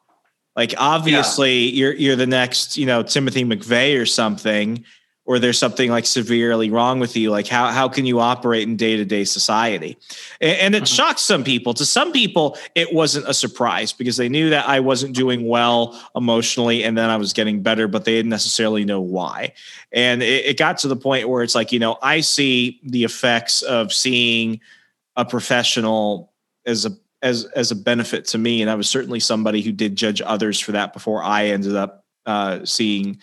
Like 0.55 0.75
obviously 0.79 1.67
yeah. 1.69 1.79
you're, 1.79 1.95
you're 1.95 2.17
the 2.17 2.27
next, 2.27 2.77
you 2.77 2.87
know, 2.87 3.03
Timothy 3.03 3.45
McVeigh 3.45 4.01
or 4.01 4.07
something, 4.07 4.85
or 5.31 5.39
there's 5.39 5.61
something 5.61 5.93
like 5.93 6.07
severely 6.07 6.71
wrong 6.71 6.99
with 6.99 7.17
you 7.17 7.31
like 7.31 7.47
how, 7.47 7.69
how 7.69 7.89
can 7.89 8.05
you 8.05 8.19
operate 8.19 8.67
in 8.67 8.75
day-to-day 8.75 9.23
society? 9.23 9.97
And, 10.41 10.59
and 10.59 10.75
it 10.75 10.83
mm-hmm. 10.83 10.93
shocks 10.93 11.23
some 11.23 11.45
people. 11.45 11.73
To 11.75 11.85
some 11.85 12.11
people 12.11 12.59
it 12.75 12.93
wasn't 12.93 13.29
a 13.29 13.35
surprise 13.35 13.93
because 13.93 14.17
they 14.17 14.29
knew 14.29 14.51
that 14.51 14.69
i 14.69 14.81
wasn't 14.81 15.15
doing 15.15 15.47
well 15.47 15.97
emotionally 16.17 16.83
and 16.83 16.99
then 16.99 17.11
i 17.11 17.17
was 17.17 17.33
getting 17.33 17.63
better 17.63 17.87
but 17.87 18.05
they 18.05 18.13
didn't 18.13 18.31
necessarily 18.31 18.85
know 18.85 19.01
why. 19.01 19.53
And 19.93 20.21
it, 20.21 20.47
it 20.47 20.59
got 20.59 20.79
to 20.79 20.89
the 20.89 20.97
point 20.97 21.29
where 21.29 21.45
it's 21.45 21.55
like 21.55 21.71
you 21.71 21.79
know 21.79 21.97
i 22.03 22.21
see 22.23 22.81
the 22.83 23.05
effects 23.05 23.63
of 23.63 23.93
seeing 23.93 24.59
a 25.15 25.25
professional 25.25 26.33
as 26.67 26.87
a 26.87 26.91
as 27.23 27.45
as 27.55 27.71
a 27.71 27.77
benefit 27.77 28.25
to 28.25 28.39
me, 28.39 28.63
and 28.63 28.71
I 28.71 28.75
was 28.75 28.89
certainly 28.89 29.21
somebody 29.21 29.61
who 29.61 29.73
did 29.73 29.95
judge 29.95 30.23
others 30.25 30.59
for 30.59 30.73
that 30.73 30.95
before 30.95 31.23
I 31.23 31.49
ended 31.49 31.77
up 31.77 32.07
uh, 32.25 32.65
seeing 32.65 33.19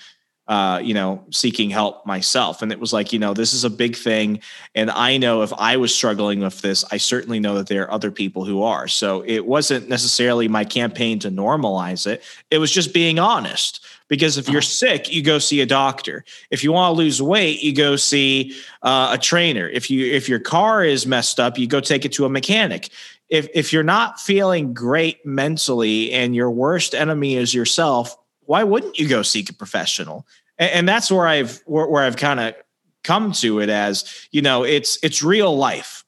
uh, 0.48 0.80
you 0.82 0.94
know, 0.94 1.24
seeking 1.30 1.70
help 1.70 2.06
myself. 2.06 2.62
And 2.62 2.72
it 2.72 2.80
was 2.80 2.94
like, 2.94 3.12
you 3.12 3.20
know, 3.20 3.34
this 3.34 3.54
is 3.54 3.63
a 3.63 3.70
big 3.70 3.96
thing. 3.96 4.39
And 4.75 4.89
I 4.89 5.18
know 5.18 5.42
if 5.42 5.51
I 5.58 5.75
was 5.77 5.94
struggling 5.94 6.39
with 6.39 6.62
this, 6.62 6.86
I 6.92 6.98
certainly 6.98 7.39
know 7.39 7.56
that 7.56 7.68
there 7.68 7.84
are 7.84 7.92
other 7.92 8.12
people 8.12 8.46
who 8.46 8.63
are. 8.63 8.88
So 8.88 9.24
it 9.25 9.46
wasn't 9.46 9.89
necessarily 9.89 10.48
my 10.48 10.63
campaign 10.63 11.20
to 11.20 11.30
normalize 11.30 12.08
it. 12.08 12.24
It 12.50 12.60
was 12.60 12.72
just 12.72 12.94
being 12.94 13.20
honest. 13.20 13.86
Because 14.10 14.38
if 14.38 14.48
you're 14.48 14.62
sick, 14.62 15.12
you 15.12 15.22
go 15.22 15.38
see 15.38 15.60
a 15.60 15.66
doctor. 15.66 16.24
If 16.50 16.63
you 16.63 16.72
want 16.72 16.94
to 16.94 16.98
lose 16.98 17.22
weight, 17.22 17.62
you 17.62 17.75
go 17.75 17.98
see 17.98 18.56
uh, 18.82 19.10
a 19.12 19.18
trainer. 19.18 19.68
If 19.68 19.92
you 19.92 20.06
if 20.06 20.30
your 20.30 20.39
car 20.39 20.82
is 20.82 21.06
messed 21.06 21.42
up, 21.42 21.58
you 21.58 21.68
go 21.68 21.82
take 21.82 22.06
it 22.06 22.13
to 22.13 22.24
a 22.24 22.30
mechanic. 22.30 22.89
If 23.27 23.50
if 23.54 23.74
you're 23.74 23.84
not 23.84 24.18
feeling 24.18 24.74
great 24.74 25.25
mentally 25.25 26.13
and 26.13 26.34
your 26.34 26.50
worst 26.50 26.96
enemy 26.96 27.36
is 27.36 27.54
yourself, 27.54 28.16
why 28.48 28.63
wouldn't 28.63 28.98
you 28.98 29.08
go 29.08 29.22
seek 29.22 29.50
a 29.50 29.54
professional? 29.54 30.25
And, 30.58 30.72
and 30.72 30.89
that's 30.89 31.12
where 31.12 31.27
I've 31.27 31.62
where, 31.66 31.88
where 31.88 32.04
I've 32.04 32.18
kind 32.18 32.39
of 32.39 32.56
come 33.04 33.32
to 33.32 33.60
it 33.60 33.70
as 33.70 34.27
you 34.32 34.42
know 34.42 34.63
it's 34.63 34.98
it's 35.04 35.22
real 35.22 35.56
life. 35.56 36.04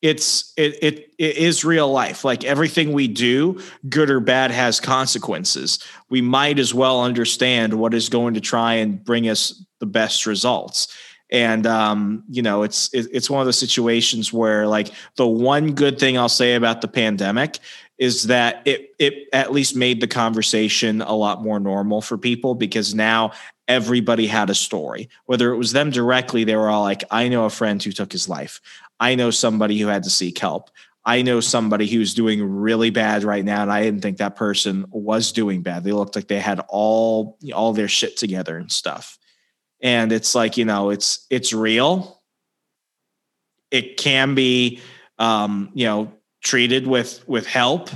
It's 0.00 0.52
it, 0.56 0.82
it 0.82 1.10
it 1.18 1.36
is 1.36 1.64
real 1.64 1.90
life. 1.90 2.24
Like 2.24 2.44
everything 2.44 2.92
we 2.92 3.08
do 3.08 3.60
good 3.88 4.10
or 4.10 4.20
bad 4.20 4.50
has 4.50 4.80
consequences. 4.80 5.78
We 6.08 6.20
might 6.20 6.58
as 6.58 6.74
well 6.74 7.02
understand 7.02 7.74
what 7.74 7.94
is 7.94 8.08
going 8.08 8.34
to 8.34 8.40
try 8.40 8.74
and 8.74 9.02
bring 9.02 9.28
us 9.28 9.64
the 9.80 9.86
best 9.86 10.26
results. 10.26 10.94
And 11.30 11.66
um, 11.66 12.24
you 12.28 12.42
know 12.42 12.62
it's 12.62 12.92
it, 12.92 13.06
it's 13.12 13.30
one 13.30 13.40
of 13.40 13.46
those 13.46 13.58
situations 13.58 14.32
where 14.32 14.66
like 14.66 14.90
the 15.16 15.26
one 15.26 15.72
good 15.72 15.98
thing 15.98 16.18
i'll 16.18 16.28
say 16.28 16.56
about 16.56 16.82
the 16.82 16.88
pandemic 16.88 17.58
is 18.02 18.24
that 18.24 18.62
it 18.64 18.96
it 18.98 19.28
at 19.32 19.52
least 19.52 19.76
made 19.76 20.00
the 20.00 20.08
conversation 20.08 21.00
a 21.02 21.14
lot 21.14 21.40
more 21.40 21.60
normal 21.60 22.00
for 22.02 22.18
people 22.18 22.56
because 22.56 22.96
now 22.96 23.30
everybody 23.68 24.26
had 24.26 24.50
a 24.50 24.56
story. 24.56 25.08
Whether 25.26 25.52
it 25.52 25.56
was 25.56 25.70
them 25.70 25.90
directly 25.90 26.42
they 26.42 26.56
were 26.56 26.68
all 26.68 26.82
like 26.82 27.04
i 27.12 27.28
know 27.28 27.44
a 27.44 27.50
friend 27.50 27.80
who 27.80 27.92
took 27.92 28.10
his 28.10 28.28
life. 28.28 28.60
I 28.98 29.14
know 29.14 29.30
somebody 29.30 29.78
who 29.78 29.86
had 29.86 30.02
to 30.02 30.10
seek 30.10 30.36
help. 30.36 30.70
I 31.04 31.22
know 31.22 31.38
somebody 31.38 31.86
who's 31.86 32.12
doing 32.12 32.42
really 32.42 32.90
bad 32.90 33.22
right 33.22 33.44
now 33.44 33.62
and 33.62 33.70
i 33.70 33.84
didn't 33.84 34.00
think 34.00 34.16
that 34.16 34.34
person 34.34 34.84
was 34.90 35.30
doing 35.30 35.62
bad. 35.62 35.84
They 35.84 35.92
looked 35.92 36.16
like 36.16 36.26
they 36.26 36.40
had 36.40 36.60
all 36.68 37.38
all 37.54 37.72
their 37.72 37.88
shit 37.88 38.16
together 38.16 38.58
and 38.58 38.72
stuff. 38.72 39.16
And 39.80 40.10
it's 40.10 40.34
like 40.34 40.56
you 40.56 40.64
know 40.64 40.90
it's 40.90 41.24
it's 41.30 41.52
real. 41.52 42.20
It 43.70 43.96
can 43.96 44.34
be 44.34 44.80
um 45.20 45.70
you 45.74 45.86
know 45.86 46.12
treated 46.42 46.86
with 46.86 47.26
with 47.26 47.46
help. 47.46 47.90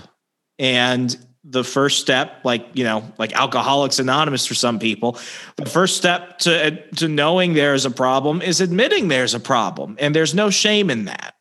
And 0.58 1.16
the 1.48 1.62
first 1.62 2.00
step 2.00 2.40
like 2.44 2.66
you 2.74 2.82
know 2.82 3.08
like 3.18 3.32
alcoholics 3.34 4.00
anonymous 4.00 4.44
for 4.46 4.54
some 4.54 4.80
people 4.80 5.16
the 5.54 5.64
first 5.64 5.96
step 5.96 6.38
to 6.38 6.84
to 6.96 7.06
knowing 7.06 7.54
there's 7.54 7.84
a 7.84 7.90
problem 7.90 8.42
is 8.42 8.60
admitting 8.60 9.08
there's 9.08 9.34
a 9.34 9.40
problem. 9.40 9.96
And 10.00 10.14
there's 10.14 10.34
no 10.34 10.50
shame 10.50 10.90
in 10.90 11.04
that 11.04 11.35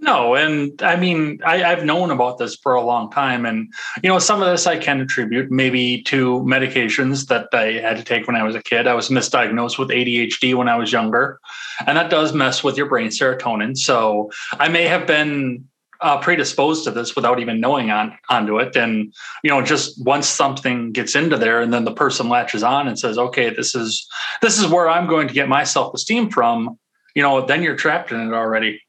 no 0.00 0.34
and 0.34 0.82
i 0.82 0.96
mean 0.96 1.38
I, 1.44 1.62
i've 1.64 1.84
known 1.84 2.10
about 2.10 2.38
this 2.38 2.56
for 2.56 2.74
a 2.74 2.82
long 2.82 3.10
time 3.10 3.44
and 3.46 3.72
you 4.02 4.08
know 4.08 4.18
some 4.18 4.42
of 4.42 4.48
this 4.48 4.66
i 4.66 4.76
can 4.76 5.00
attribute 5.00 5.50
maybe 5.50 6.02
to 6.02 6.40
medications 6.40 7.26
that 7.28 7.48
i 7.52 7.72
had 7.80 7.96
to 7.96 8.04
take 8.04 8.26
when 8.26 8.36
i 8.36 8.42
was 8.42 8.54
a 8.54 8.62
kid 8.62 8.86
i 8.86 8.94
was 8.94 9.08
misdiagnosed 9.08 9.78
with 9.78 9.90
adhd 9.90 10.54
when 10.54 10.68
i 10.68 10.76
was 10.76 10.92
younger 10.92 11.40
and 11.86 11.96
that 11.96 12.10
does 12.10 12.32
mess 12.32 12.64
with 12.64 12.76
your 12.76 12.86
brain 12.86 13.08
serotonin 13.08 13.76
so 13.76 14.30
i 14.52 14.68
may 14.68 14.84
have 14.84 15.06
been 15.06 15.64
uh, 16.00 16.18
predisposed 16.18 16.84
to 16.84 16.90
this 16.90 17.14
without 17.14 17.40
even 17.40 17.60
knowing 17.60 17.90
on 17.90 18.16
onto 18.28 18.58
it. 18.58 18.74
And 18.76 19.12
you 19.42 19.50
know, 19.50 19.62
just 19.62 20.02
once 20.04 20.26
something 20.26 20.92
gets 20.92 21.14
into 21.14 21.36
there, 21.36 21.60
and 21.60 21.72
then 21.72 21.84
the 21.84 21.92
person 21.92 22.28
latches 22.28 22.62
on 22.62 22.88
and 22.88 22.98
says, 22.98 23.18
"Okay, 23.18 23.50
this 23.50 23.74
is 23.74 24.08
this 24.40 24.58
is 24.58 24.66
where 24.66 24.88
I'm 24.88 25.06
going 25.06 25.28
to 25.28 25.34
get 25.34 25.48
my 25.48 25.64
self 25.64 25.94
esteem 25.94 26.30
from." 26.30 26.78
You 27.14 27.22
know, 27.22 27.44
then 27.44 27.62
you're 27.62 27.76
trapped 27.76 28.12
in 28.12 28.20
it 28.20 28.32
already. 28.32 28.80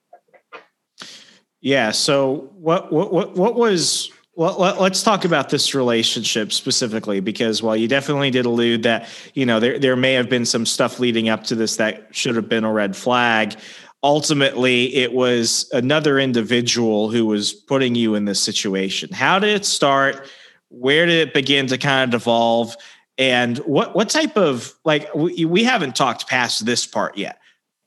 Yeah. 1.61 1.91
So 1.91 2.49
what 2.55 2.91
what 2.91 3.13
what 3.13 3.35
what 3.35 3.55
was 3.55 4.11
well, 4.35 4.57
let, 4.57 4.79
us 4.79 5.03
talk 5.03 5.25
about 5.25 5.49
this 5.49 5.75
relationship 5.75 6.53
specifically 6.53 7.19
because 7.19 7.61
while 7.61 7.75
you 7.75 7.87
definitely 7.87 8.31
did 8.31 8.45
allude 8.45 8.83
that 8.83 9.07
you 9.33 9.45
know 9.45 9.59
there 9.59 9.77
there 9.77 9.95
may 9.95 10.13
have 10.13 10.29
been 10.29 10.45
some 10.45 10.65
stuff 10.65 10.99
leading 10.99 11.29
up 11.29 11.43
to 11.45 11.55
this 11.55 11.75
that 11.75 12.07
should 12.11 12.35
have 12.35 12.49
been 12.49 12.63
a 12.63 12.71
red 12.71 12.95
flag 12.95 13.55
ultimately 14.03 14.93
it 14.95 15.13
was 15.13 15.69
another 15.73 16.19
individual 16.19 17.09
who 17.09 17.25
was 17.25 17.53
putting 17.53 17.95
you 17.95 18.15
in 18.15 18.25
this 18.25 18.39
situation. 18.39 19.11
How 19.11 19.39
did 19.39 19.55
it 19.55 19.65
start? 19.65 20.27
Where 20.69 21.05
did 21.05 21.27
it 21.27 21.33
begin 21.33 21.67
to 21.67 21.77
kind 21.77 22.03
of 22.13 22.19
devolve? 22.19 22.75
And 23.17 23.57
what 23.59 23.95
what 23.95 24.09
type 24.09 24.37
of 24.37 24.73
like 24.85 25.13
we, 25.13 25.45
we 25.45 25.63
haven't 25.63 25.95
talked 25.95 26.27
past 26.27 26.65
this 26.65 26.87
part 26.87 27.17
yet. 27.17 27.39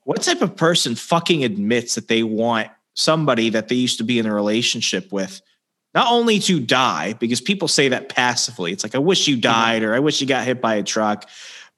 What 0.03 0.21
type 0.21 0.41
of 0.41 0.55
person 0.55 0.95
fucking 0.95 1.43
admits 1.43 1.95
that 1.95 2.07
they 2.07 2.23
want 2.23 2.69
somebody 2.95 3.49
that 3.51 3.67
they 3.67 3.75
used 3.75 3.99
to 3.99 4.03
be 4.03 4.19
in 4.19 4.25
a 4.25 4.33
relationship 4.33 5.11
with 5.11 5.41
not 5.93 6.11
only 6.11 6.39
to 6.39 6.59
die 6.59 7.13
because 7.13 7.39
people 7.39 7.67
say 7.67 7.89
that 7.89 8.09
passively. 8.09 8.71
It's 8.71 8.83
like 8.83 8.95
I 8.95 8.99
wish 8.99 9.27
you 9.27 9.35
mm-hmm. 9.35 9.41
died 9.41 9.83
or 9.83 9.93
I 9.93 9.99
wish 9.99 10.19
you 10.19 10.27
got 10.27 10.45
hit 10.45 10.59
by 10.59 10.75
a 10.75 10.83
truck 10.83 11.29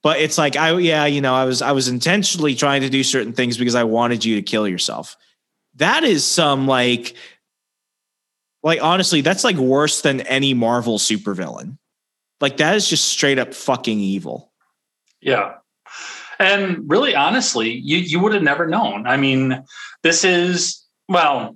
but 0.03 0.19
it's 0.19 0.37
like 0.37 0.55
I 0.55 0.77
yeah, 0.77 1.05
you 1.05 1.21
know, 1.21 1.33
I 1.33 1.45
was 1.45 1.61
I 1.61 1.71
was 1.71 1.87
intentionally 1.87 2.55
trying 2.55 2.81
to 2.81 2.89
do 2.89 3.03
certain 3.03 3.33
things 3.33 3.57
because 3.57 3.75
I 3.75 3.83
wanted 3.83 4.23
you 4.23 4.35
to 4.35 4.41
kill 4.41 4.67
yourself. 4.67 5.17
That 5.75 6.03
is 6.03 6.23
some 6.23 6.67
like 6.67 7.15
like 8.63 8.81
honestly, 8.81 9.21
that's 9.21 9.43
like 9.43 9.57
worse 9.57 10.01
than 10.01 10.21
any 10.21 10.53
Marvel 10.53 10.97
supervillain. 10.97 11.77
Like 12.39 12.57
that 12.57 12.75
is 12.75 12.87
just 12.87 13.05
straight 13.05 13.39
up 13.39 13.53
fucking 13.53 13.99
evil. 13.99 14.51
Yeah. 15.19 15.55
And 16.39 16.89
really 16.89 17.15
honestly, 17.15 17.71
you 17.71 17.97
you 17.97 18.19
would 18.19 18.33
have 18.33 18.43
never 18.43 18.67
known. 18.67 19.07
I 19.07 19.17
mean, 19.17 19.63
this 20.03 20.23
is 20.23 20.83
well, 21.07 21.55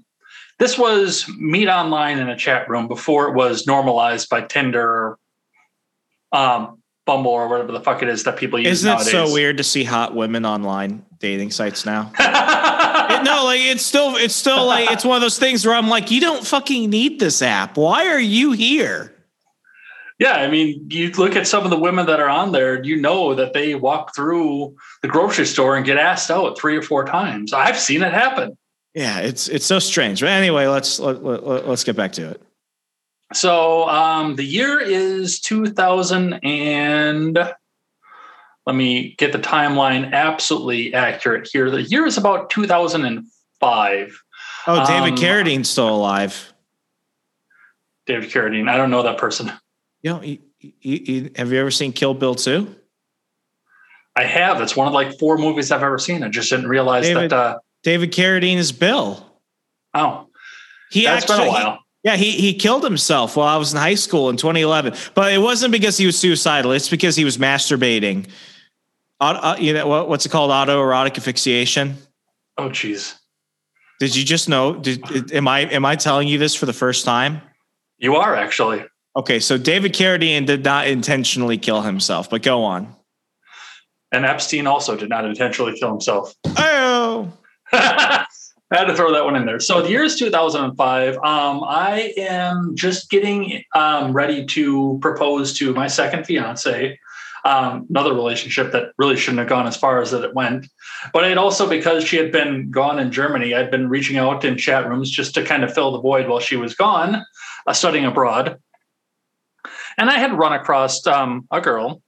this 0.59 0.77
was 0.77 1.27
meet 1.39 1.67
online 1.67 2.19
in 2.19 2.29
a 2.29 2.37
chat 2.37 2.69
room 2.69 2.87
before 2.87 3.27
it 3.29 3.33
was 3.33 3.65
normalized 3.65 4.29
by 4.29 4.41
Tinder 4.41 5.17
um, 6.31 6.81
Bumble 7.05 7.31
or 7.31 7.47
whatever 7.47 7.71
the 7.71 7.81
fuck 7.81 8.03
it 8.03 8.09
is 8.09 8.23
that 8.25 8.37
people 8.37 8.59
use. 8.59 8.67
Isn't 8.67 8.89
nowadays. 8.89 9.07
it 9.07 9.11
so 9.11 9.33
weird 9.33 9.57
to 9.57 9.63
see 9.63 9.83
hot 9.83 10.15
women 10.15 10.45
online 10.45 11.03
dating 11.19 11.51
sites 11.51 11.85
now? 11.85 12.11
it, 12.19 13.23
no, 13.23 13.43
like 13.43 13.59
it's 13.61 13.83
still 13.83 14.15
it's 14.15 14.35
still 14.35 14.65
like 14.65 14.91
it's 14.91 15.03
one 15.03 15.15
of 15.15 15.21
those 15.21 15.39
things 15.39 15.65
where 15.65 15.75
I'm 15.75 15.89
like, 15.89 16.11
you 16.11 16.21
don't 16.21 16.45
fucking 16.45 16.89
need 16.89 17.19
this 17.19 17.41
app. 17.41 17.75
Why 17.75 18.07
are 18.07 18.19
you 18.19 18.51
here? 18.51 19.15
Yeah, 20.19 20.33
I 20.33 20.47
mean, 20.47 20.87
you 20.91 21.09
look 21.13 21.35
at 21.35 21.47
some 21.47 21.63
of 21.63 21.71
the 21.71 21.79
women 21.79 22.05
that 22.05 22.19
are 22.19 22.29
on 22.29 22.51
there, 22.51 22.83
you 22.83 22.95
know 22.95 23.33
that 23.33 23.53
they 23.53 23.73
walk 23.73 24.15
through 24.15 24.75
the 25.01 25.07
grocery 25.07 25.47
store 25.47 25.75
and 25.75 25.83
get 25.83 25.97
asked 25.97 26.29
out 26.29 26.59
three 26.59 26.77
or 26.77 26.83
four 26.83 27.03
times. 27.03 27.53
I've 27.53 27.79
seen 27.79 28.03
it 28.03 28.13
happen. 28.13 28.55
Yeah, 28.93 29.19
it's 29.19 29.47
it's 29.47 29.65
so 29.65 29.79
strange. 29.79 30.21
But 30.21 30.29
anyway, 30.29 30.67
let's 30.67 30.99
let, 30.99 31.23
let, 31.23 31.67
let's 31.67 31.83
get 31.83 31.95
back 31.95 32.11
to 32.13 32.29
it. 32.29 32.41
So 33.33 33.87
um, 33.87 34.35
the 34.35 34.43
year 34.43 34.79
is 34.81 35.39
2000 35.39 36.33
and 36.43 37.37
let 38.65 38.75
me 38.75 39.15
get 39.17 39.31
the 39.31 39.39
timeline 39.39 40.11
absolutely 40.11 40.93
accurate 40.93 41.49
here. 41.51 41.71
The 41.71 41.83
year 41.83 42.05
is 42.05 42.17
about 42.17 42.49
2005. 42.49 44.23
Oh, 44.67 44.85
David 44.85 45.13
um, 45.13 45.17
Carradine's 45.17 45.69
still 45.69 45.89
alive. 45.89 46.53
David 48.05 48.29
Carradine. 48.29 48.69
I 48.69 48.77
don't 48.77 48.91
know 48.91 49.03
that 49.03 49.17
person. 49.17 49.51
You 50.01 50.09
know, 50.09 50.19
have 50.19 51.51
you 51.51 51.59
ever 51.59 51.71
seen 51.71 51.93
Kill 51.93 52.13
Bill 52.13 52.35
2? 52.35 52.75
I 54.15 54.23
have. 54.23 54.61
It's 54.61 54.75
one 54.75 54.87
of 54.87 54.93
like 54.93 55.17
four 55.17 55.37
movies 55.37 55.71
I've 55.71 55.83
ever 55.83 55.97
seen. 55.97 56.23
I 56.23 56.29
just 56.29 56.49
didn't 56.49 56.67
realize 56.67 57.05
David, 57.05 57.31
that. 57.31 57.37
Uh, 57.37 57.57
David 57.83 58.11
Carradine 58.11 58.57
is 58.57 58.71
Bill. 58.71 59.25
Oh, 59.93 60.27
he 60.91 61.05
that's 61.05 61.23
actually, 61.23 61.39
been 61.39 61.47
a 61.47 61.51
while. 61.51 61.79
Yeah, 62.03 62.15
he 62.15 62.31
he 62.31 62.53
killed 62.53 62.83
himself 62.83 63.35
while 63.35 63.47
I 63.47 63.57
was 63.57 63.73
in 63.73 63.79
high 63.79 63.95
school 63.95 64.29
in 64.29 64.37
2011. 64.37 64.93
But 65.13 65.31
it 65.31 65.37
wasn't 65.39 65.71
because 65.71 65.97
he 65.97 66.05
was 66.05 66.17
suicidal. 66.17 66.71
It's 66.71 66.89
because 66.89 67.15
he 67.15 67.23
was 67.23 67.37
masturbating. 67.37 68.27
Uh, 69.19 69.55
you 69.59 69.73
know 69.73 69.85
what, 69.87 70.09
what's 70.09 70.25
it 70.25 70.29
called? 70.29 70.49
Autoerotic 70.49 71.15
asphyxiation. 71.15 71.95
Oh, 72.57 72.69
jeez. 72.69 73.15
Did 73.99 74.15
you 74.15 74.25
just 74.25 74.49
know? 74.49 74.73
Did, 74.73 75.31
am 75.31 75.47
I 75.47 75.59
am 75.59 75.85
I 75.85 75.95
telling 75.95 76.27
you 76.27 76.39
this 76.39 76.55
for 76.55 76.65
the 76.65 76.73
first 76.73 77.05
time? 77.05 77.41
You 77.99 78.15
are 78.15 78.35
actually. 78.35 78.83
Okay, 79.15 79.39
so 79.39 79.57
David 79.57 79.93
Carradine 79.93 80.45
did 80.45 80.63
not 80.63 80.87
intentionally 80.87 81.57
kill 81.57 81.81
himself, 81.81 82.29
but 82.29 82.41
go 82.41 82.63
on. 82.63 82.95
And 84.11 84.25
Epstein 84.25 84.67
also 84.67 84.95
did 84.95 85.09
not 85.09 85.25
intentionally 85.25 85.77
kill 85.77 85.89
himself. 85.89 86.33
Oh. 86.57 87.31
I 88.71 88.77
had 88.77 88.85
to 88.85 88.95
throw 88.95 89.11
that 89.13 89.25
one 89.25 89.35
in 89.35 89.45
there. 89.45 89.59
So 89.59 89.81
the 89.81 89.89
year 89.89 90.03
is 90.03 90.17
2005. 90.17 91.15
Um, 91.15 91.63
I 91.63 92.13
am 92.17 92.75
just 92.75 93.09
getting 93.09 93.63
um, 93.75 94.13
ready 94.13 94.45
to 94.45 94.97
propose 95.01 95.53
to 95.55 95.73
my 95.73 95.87
second 95.87 96.25
fiance. 96.25 96.97
Um, 97.43 97.87
another 97.89 98.13
relationship 98.13 98.71
that 98.71 98.93
really 98.97 99.17
shouldn't 99.17 99.39
have 99.39 99.49
gone 99.49 99.67
as 99.67 99.75
far 99.75 100.01
as 100.01 100.11
that 100.11 100.23
it 100.23 100.33
went. 100.35 100.67
But 101.11 101.29
it 101.29 101.37
also 101.37 101.67
because 101.67 102.03
she 102.03 102.17
had 102.17 102.31
been 102.31 102.69
gone 102.71 102.99
in 102.99 103.11
Germany, 103.11 103.53
I'd 103.53 103.71
been 103.71 103.89
reaching 103.89 104.17
out 104.17 104.45
in 104.45 104.57
chat 104.57 104.87
rooms 104.87 105.09
just 105.09 105.33
to 105.35 105.43
kind 105.43 105.63
of 105.63 105.73
fill 105.73 105.91
the 105.91 106.01
void 106.01 106.27
while 106.27 106.39
she 106.39 106.55
was 106.55 106.75
gone, 106.75 107.23
uh, 107.67 107.73
studying 107.73 108.05
abroad. 108.05 108.57
And 109.97 110.09
I 110.09 110.17
had 110.17 110.37
run 110.37 110.53
across 110.53 111.05
um, 111.07 111.47
a 111.51 111.59
girl. 111.59 112.01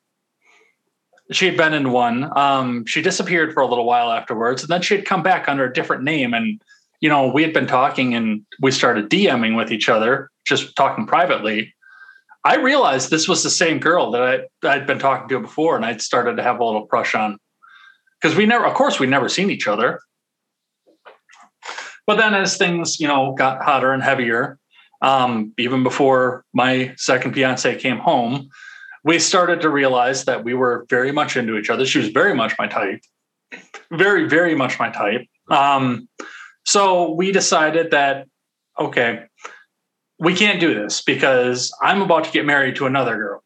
She 1.34 1.46
had 1.46 1.58
been 1.58 1.74
in 1.74 1.92
one. 1.92 2.36
Um, 2.38 2.86
she 2.86 3.02
disappeared 3.02 3.54
for 3.54 3.62
a 3.62 3.68
little 3.68 3.86
while 3.86 4.12
afterwards, 4.12 4.62
and 4.62 4.70
then 4.70 4.82
she 4.82 4.96
had 4.96 5.06
come 5.06 5.24
back 5.24 5.50
under 5.50 5.66
a 5.66 5.74
different 5.74 6.04
name. 6.04 6.34
And 6.34 6.62
you 7.02 7.10
know, 7.10 7.28
we 7.28 7.42
had 7.42 7.54
been 7.54 7.68
talking, 7.68 8.14
and 8.16 8.46
we 8.62 8.72
started 8.72 9.10
DMing 9.10 9.58
with 9.58 9.72
each 9.72 9.90
other, 9.90 10.30
just 10.46 10.76
talking 10.76 11.06
privately. 11.06 11.74
I 12.46 12.58
realized 12.58 13.10
this 13.10 13.28
was 13.28 13.44
the 13.44 13.50
same 13.50 13.80
girl 13.80 14.12
that 14.12 14.22
I, 14.22 14.68
I'd 14.68 14.88
been 14.88 15.00
talking 15.00 15.28
to 15.30 15.40
before, 15.40 15.76
and 15.76 15.86
I'd 15.86 16.02
started 16.02 16.38
to 16.38 16.44
have 16.44 16.60
a 16.60 16.66
little 16.66 16.86
crush 16.88 17.16
on. 17.16 17.38
Because 18.22 18.38
we 18.38 18.46
never, 18.46 18.66
of 18.66 18.74
course, 18.74 19.00
we'd 19.00 19.10
never 19.10 19.28
seen 19.28 19.50
each 19.50 19.68
other. 19.68 20.00
But 22.06 22.18
then 22.18 22.34
as 22.34 22.58
things, 22.58 23.00
you 23.00 23.08
know, 23.08 23.34
got 23.34 23.62
hotter 23.64 23.92
and 23.92 24.04
heavier, 24.04 24.58
um, 25.02 25.54
even 25.58 25.84
before 25.84 26.46
my 26.54 26.94
second 26.98 27.34
fiance 27.34 27.78
came 27.80 27.98
home, 27.98 28.50
we 29.04 29.20
started 29.20 29.62
to 29.62 29.70
realize 29.70 30.26
that 30.26 30.44
we 30.44 30.54
were 30.54 30.86
very 30.90 31.12
much 31.12 31.36
into 31.36 31.58
each 31.58 31.70
other. 31.70 31.86
She 31.86 32.00
was 32.00 32.10
very 32.10 32.34
much 32.34 32.54
my 32.58 32.68
type, 32.68 33.02
very, 33.92 34.28
very 34.28 34.56
much 34.56 34.80
my 34.80 34.90
type. 34.90 35.28
Um, 35.50 36.08
so 36.66 37.12
we 37.12 37.32
decided 37.32 37.92
that, 37.92 38.28
okay, 38.80 39.26
we 40.20 40.34
can't 40.34 40.60
do 40.60 40.74
this 40.74 41.02
because 41.02 41.76
I'm 41.82 42.02
about 42.02 42.24
to 42.24 42.32
get 42.32 42.46
married 42.46 42.78
to 42.78 42.86
another 42.86 43.18
girl 43.18 43.44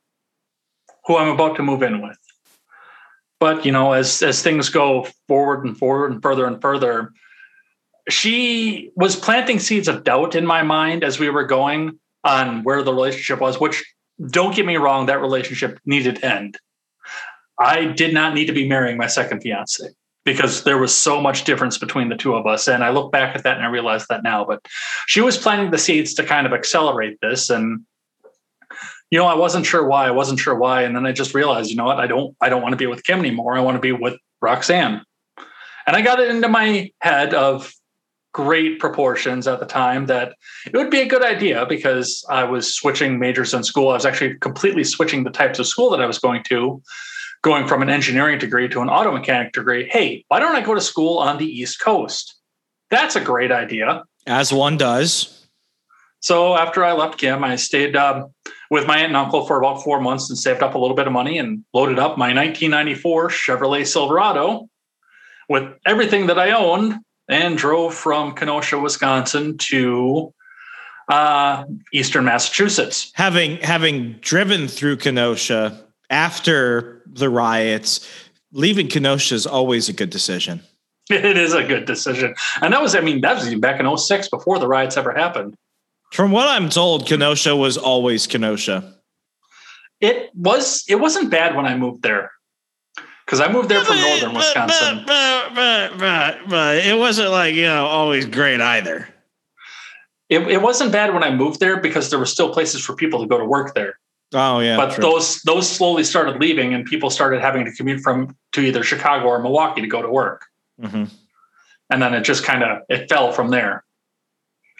who 1.06 1.18
I'm 1.18 1.30
about 1.30 1.56
to 1.56 1.64
move 1.64 1.82
in 1.82 2.02
with. 2.02 2.18
But 3.40 3.66
you 3.66 3.72
know, 3.72 3.94
as 3.94 4.22
as 4.24 4.42
things 4.42 4.70
go 4.70 5.08
forward 5.28 5.66
and 5.66 5.78
forward 5.78 6.12
and 6.12 6.22
further 6.22 6.46
and 6.46 6.62
further, 6.62 7.12
she 8.10 8.92
was 8.96 9.16
planting 9.16 9.60
seeds 9.60 9.88
of 9.88 10.04
doubt 10.04 10.36
in 10.36 10.46
my 10.46 10.64
mind 10.64 11.04
as 11.04 11.20
we 11.20 11.30
were 11.30 11.46
going 11.46 12.00
on 12.24 12.64
where 12.64 12.84
the 12.84 12.94
relationship 12.94 13.40
was, 13.40 13.60
which 13.60 13.84
don't 14.26 14.56
get 14.56 14.66
me 14.66 14.78
wrong, 14.78 15.06
that 15.06 15.22
relationship 15.22 15.80
needed 15.86 16.24
end. 16.24 16.58
I 17.60 17.86
did 17.86 18.14
not 18.14 18.34
need 18.34 18.46
to 18.46 18.54
be 18.54 18.68
marrying 18.68 18.98
my 18.98 19.08
second 19.08 19.42
fiance 19.42 19.90
because 20.26 20.64
there 20.64 20.78
was 20.78 20.94
so 20.96 21.22
much 21.22 21.46
difference 21.46 21.78
between 21.78 22.10
the 22.10 22.16
two 22.16 22.36
of 22.36 22.46
us. 22.46 22.68
And 22.68 22.84
I 22.84 22.90
look 22.90 23.12
back 23.12 23.36
at 23.36 23.44
that 23.44 23.58
and 23.58 23.66
I 23.66 23.70
realize 23.70 24.06
that 24.08 24.24
now. 24.24 24.44
But 24.46 24.60
she 25.08 25.22
was 25.22 25.38
planting 25.38 25.72
the 25.72 25.78
seeds 25.78 26.14
to 26.16 26.24
kind 26.24 26.46
of 26.46 26.54
accelerate 26.54 27.18
this. 27.22 27.50
And 27.50 27.86
you 29.10 29.18
know, 29.18 29.26
I 29.26 29.36
wasn't 29.36 29.66
sure 29.66 29.88
why. 29.88 30.06
I 30.06 30.12
wasn't 30.12 30.40
sure 30.40 30.56
why. 30.56 30.82
And 30.82 30.96
then 30.96 31.06
I 31.06 31.14
just 31.14 31.34
realized, 31.34 31.70
you 31.70 31.78
know 31.78 31.86
what, 31.86 32.00
I 32.00 32.08
don't 32.08 32.36
I 32.42 32.50
don't 32.50 32.62
want 32.62 32.74
to 32.74 32.78
be 32.78 32.88
with 32.88 33.04
Kim 33.04 33.20
anymore. 33.20 33.58
I 33.58 33.62
want 33.62 33.76
to 33.76 33.82
be 33.82 33.94
with 33.94 34.18
Roxanne. 34.42 35.02
And 35.86 35.96
I 35.96 36.02
got 36.02 36.20
it 36.20 36.30
into 36.30 36.50
my 36.50 36.92
head 37.00 37.34
of 37.34 37.72
great 38.38 38.79
proportions 38.79 39.48
at 39.48 39.60
the 39.60 39.65
time 39.65 40.06
that 40.06 40.36
it 40.67 40.77
would 40.77 40.91
be 40.91 41.01
a 41.01 41.08
good 41.08 41.24
idea 41.24 41.65
because 41.65 42.24
I 42.29 42.44
was 42.44 42.72
switching 42.72 43.17
majors 43.17 43.51
in 43.51 43.63
school. 43.63 43.89
I 43.89 43.94
was 43.94 44.06
actually 44.06 44.36
completely 44.36 44.84
switching 44.84 45.24
the 45.24 45.32
types 45.32 45.58
of 45.58 45.65
school 45.65 45.89
that 45.89 46.01
I 46.01 46.06
was 46.06 46.20
going 46.20 46.44
to 46.50 46.79
going 47.41 47.65
from 47.65 47.82
an 47.82 47.89
engineering 47.89 48.38
degree 48.38 48.70
to 48.70 48.82
an 48.82 48.89
auto 48.89 49.12
mechanic 49.12 49.53
degree. 49.53 49.89
Hey, 49.89 50.24
why 50.27 50.39
don't 50.39 50.56
I 50.56 50.62
go 50.62 50.75
to 50.75 50.82
school 50.82 51.17
on 51.17 51.39
the 51.39 51.48
East 51.48 51.79
Coast? 51.79 52.36
That's 52.91 53.15
a 53.15 53.22
great 53.22 53.51
idea. 53.51 54.03
As 54.27 54.53
one 54.53 54.77
does. 54.77 55.48
So 56.20 56.56
after 56.56 56.86
I 56.86 56.91
left 56.91 57.17
Kim, 57.17 57.44
I 57.44 57.56
stayed 57.56 57.96
um, 57.96 58.27
with 58.70 58.86
my 58.86 58.98
aunt 58.98 59.08
and 59.08 59.17
uncle 59.17 59.48
for 59.48 59.58
about 59.58 59.82
four 59.84 60.00
months 60.00 60.29
and 60.29 60.38
saved 60.38 60.62
up 60.62 60.75
a 60.75 60.77
little 60.77 60.96
bit 60.96 61.08
of 61.08 61.13
money 61.13 61.39
and 61.39 61.65
loaded 61.74 61.98
up 61.98 62.20
my 62.20 62.36
1994 62.36 63.29
Chevrolet 63.29 63.88
Silverado 63.88 64.70
with 65.50 65.74
everything 65.88 66.27
that 66.27 66.38
I 66.38 66.51
owned 66.51 67.00
and 67.28 67.58
drove 67.58 67.94
from 67.94 68.34
Kenosha, 68.34 68.80
Wisconsin 68.80 69.58
to 69.58 70.34
uh, 71.10 71.64
Eastern 71.94 72.26
Massachusetts. 72.26 73.12
Having 73.16 73.58
having 73.58 74.14
driven 74.22 74.68
through 74.68 74.98
Kenosha 74.98 75.84
after 76.10 77.02
the 77.06 77.30
riots, 77.30 78.08
leaving 78.52 78.88
Kenosha 78.88 79.36
is 79.36 79.46
always 79.46 79.90
a 79.90 79.94
good 79.94 80.10
decision. 80.10 80.62
It 81.10 81.38
is 81.38 81.54
a 81.54 81.64
good 81.64 81.86
decision. 81.86 82.36
And 82.62 82.74
that 82.74 82.82
was, 82.82 82.94
I 82.94 83.00
mean, 83.00 83.22
that 83.22 83.36
was 83.36 83.48
even 83.48 83.62
back 83.62 83.80
in 83.80 83.98
06 83.98 84.28
before 84.28 84.60
the 84.60 84.68
riots 84.68 84.98
ever 84.98 85.14
happened. 85.14 85.56
From 86.12 86.32
what 86.32 86.50
I'm 86.50 86.68
told, 86.68 87.08
Kenosha 87.08 87.56
was 87.56 87.78
always 87.78 88.28
Kenosha. 88.28 88.94
It 90.02 90.30
was, 90.36 90.84
it 90.90 90.96
wasn't 90.96 91.32
bad 91.32 91.56
when 91.56 91.66
I 91.66 91.78
moved 91.78 92.04
there. 92.04 92.32
Because 93.28 93.42
I 93.42 93.52
moved 93.52 93.68
there 93.68 93.84
from 93.84 93.98
northern 93.98 94.34
Wisconsin. 94.34 95.04
But, 95.06 95.54
but, 95.54 95.98
but, 95.98 96.40
but, 96.48 96.78
it 96.78 96.98
wasn't 96.98 97.30
like, 97.30 97.56
you 97.56 97.63
know, 97.63 97.86
always 97.86 98.26
great 98.26 98.62
either. 98.62 99.10
It, 100.30 100.40
it 100.48 100.62
wasn't 100.62 100.94
bad 100.94 101.13
when 101.13 101.24
I 101.24 101.36
moved 101.36 101.60
there 101.60 101.82
because 101.82 102.10
there 102.10 102.20
were 102.20 102.26
still 102.26 102.54
places 102.54 102.86
for 102.86 102.96
people 102.96 103.20
to 103.20 103.28
go 103.28 103.38
to 103.38 103.44
work 103.44 103.76
there. 103.76 104.00
Oh 104.34 104.60
yeah. 104.60 104.78
But 104.78 104.94
true. 104.94 105.02
those 105.02 105.42
those 105.44 105.70
slowly 105.70 106.04
started 106.04 106.40
leaving, 106.42 106.74
and 106.74 106.86
people 106.86 107.10
started 107.10 107.42
having 107.42 107.63
to 107.66 107.72
commute 107.72 108.02
from 108.02 108.36
to 108.54 108.62
either 108.62 108.84
Chicago 108.84 109.28
or 109.28 109.42
Milwaukee 109.42 109.82
to 109.82 109.88
go 109.88 110.02
to 110.02 110.10
work. 110.10 110.46
Mm-hmm. 110.82 111.06
And 111.90 112.02
then 112.02 112.13
it 112.13 112.22
just 112.22 112.44
kind 112.44 112.63
of 112.63 112.82
it 112.90 113.08
fell 113.08 113.32
from 113.32 113.50
there. 113.50 113.86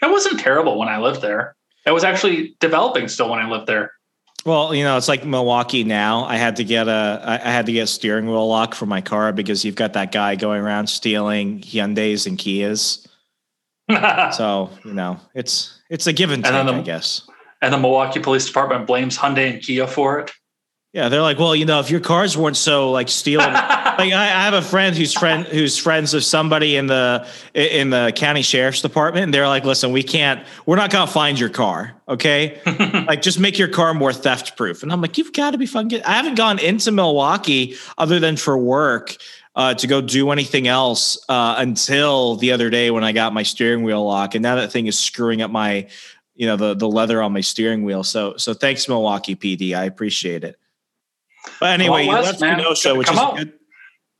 It 0.02 0.10
wasn't 0.10 0.40
terrible 0.40 0.78
when 0.78 0.88
I 0.88 0.98
lived 0.98 1.22
there. 1.22 1.56
It 1.86 1.92
was 1.92 2.04
actually 2.04 2.56
developing 2.60 3.08
still 3.08 3.30
when 3.30 3.38
I 3.38 3.48
lived 3.48 3.66
there. 3.66 3.92
Well, 4.44 4.74
you 4.74 4.84
know, 4.84 4.96
it's 4.96 5.08
like 5.08 5.24
Milwaukee 5.24 5.84
now. 5.84 6.24
I 6.24 6.36
had 6.36 6.56
to 6.56 6.64
get 6.64 6.88
a 6.88 7.20
I 7.44 7.50
had 7.50 7.66
to 7.66 7.72
get 7.72 7.82
a 7.82 7.86
steering 7.86 8.26
wheel 8.26 8.48
lock 8.48 8.74
for 8.74 8.86
my 8.86 9.00
car 9.00 9.32
because 9.32 9.64
you've 9.64 9.74
got 9.74 9.92
that 9.94 10.12
guy 10.12 10.36
going 10.36 10.62
around 10.62 10.86
stealing 10.86 11.60
Hyundai's 11.60 12.26
and 12.26 12.38
Kias. 12.38 13.06
so 14.36 14.70
you 14.84 14.94
know, 14.94 15.20
it's 15.34 15.80
it's 15.90 16.06
a 16.06 16.12
give 16.12 16.30
and 16.30 16.44
take, 16.44 16.52
the, 16.52 16.72
I 16.72 16.80
guess 16.82 17.28
and 17.60 17.72
the 17.72 17.78
Milwaukee 17.78 18.20
Police 18.20 18.46
Department 18.46 18.86
blames 18.86 19.18
Hyundai 19.18 19.52
and 19.52 19.62
Kia 19.62 19.86
for 19.86 20.20
it. 20.20 20.30
Yeah, 20.94 21.10
they're 21.10 21.22
like, 21.22 21.38
well, 21.38 21.54
you 21.54 21.66
know, 21.66 21.80
if 21.80 21.90
your 21.90 22.00
cars 22.00 22.34
weren't 22.36 22.56
so 22.56 22.90
like 22.90 23.10
stealing, 23.10 23.52
like 23.52 24.12
I, 24.12 24.24
I, 24.24 24.44
have 24.44 24.54
a 24.54 24.62
friend 24.62 24.96
who's 24.96 25.12
friend 25.12 25.44
who's 25.44 25.76
friends 25.76 26.14
of 26.14 26.24
somebody 26.24 26.76
in 26.76 26.86
the 26.86 27.26
in 27.52 27.90
the 27.90 28.10
county 28.16 28.40
sheriff's 28.40 28.80
department, 28.80 29.24
and 29.24 29.34
they're 29.34 29.48
like, 29.48 29.64
listen, 29.64 29.92
we 29.92 30.02
can't, 30.02 30.46
we're 30.64 30.76
not 30.76 30.90
gonna 30.90 31.06
find 31.06 31.38
your 31.38 31.50
car, 31.50 31.94
okay? 32.08 32.58
like, 33.06 33.20
just 33.20 33.38
make 33.38 33.58
your 33.58 33.68
car 33.68 33.92
more 33.92 34.14
theft 34.14 34.56
proof. 34.56 34.82
And 34.82 34.90
I'm 34.90 35.02
like, 35.02 35.18
you've 35.18 35.34
got 35.34 35.50
to 35.50 35.58
be 35.58 35.66
fucking. 35.66 36.02
I 36.04 36.14
haven't 36.14 36.36
gone 36.36 36.58
into 36.58 36.90
Milwaukee 36.90 37.76
other 37.98 38.18
than 38.18 38.36
for 38.36 38.56
work. 38.56 39.16
Uh, 39.54 39.74
to 39.74 39.88
go 39.88 40.00
do 40.00 40.30
anything 40.30 40.68
else 40.68 41.18
uh, 41.28 41.56
until 41.58 42.36
the 42.36 42.52
other 42.52 42.70
day 42.70 42.92
when 42.92 43.02
I 43.02 43.10
got 43.10 43.34
my 43.34 43.42
steering 43.42 43.82
wheel 43.82 44.06
lock, 44.06 44.36
and 44.36 44.42
now 44.42 44.54
that 44.54 44.70
thing 44.70 44.86
is 44.86 44.96
screwing 44.96 45.42
up 45.42 45.50
my 45.50 45.88
you 46.36 46.46
know 46.46 46.56
the 46.56 46.74
the 46.74 46.88
leather 46.88 47.20
on 47.20 47.32
my 47.32 47.40
steering 47.40 47.82
wheel. 47.82 48.04
So 48.04 48.36
so 48.36 48.54
thanks 48.54 48.88
Milwaukee 48.88 49.34
PD, 49.34 49.76
I 49.76 49.84
appreciate 49.84 50.44
it. 50.44 50.60
But 51.60 51.70
anyway, 51.70 52.04
you 52.04 52.12
left 52.12 52.40
Kenosha, 52.40 52.94
which 52.94 53.10
is 53.10 53.18
good. 53.36 53.52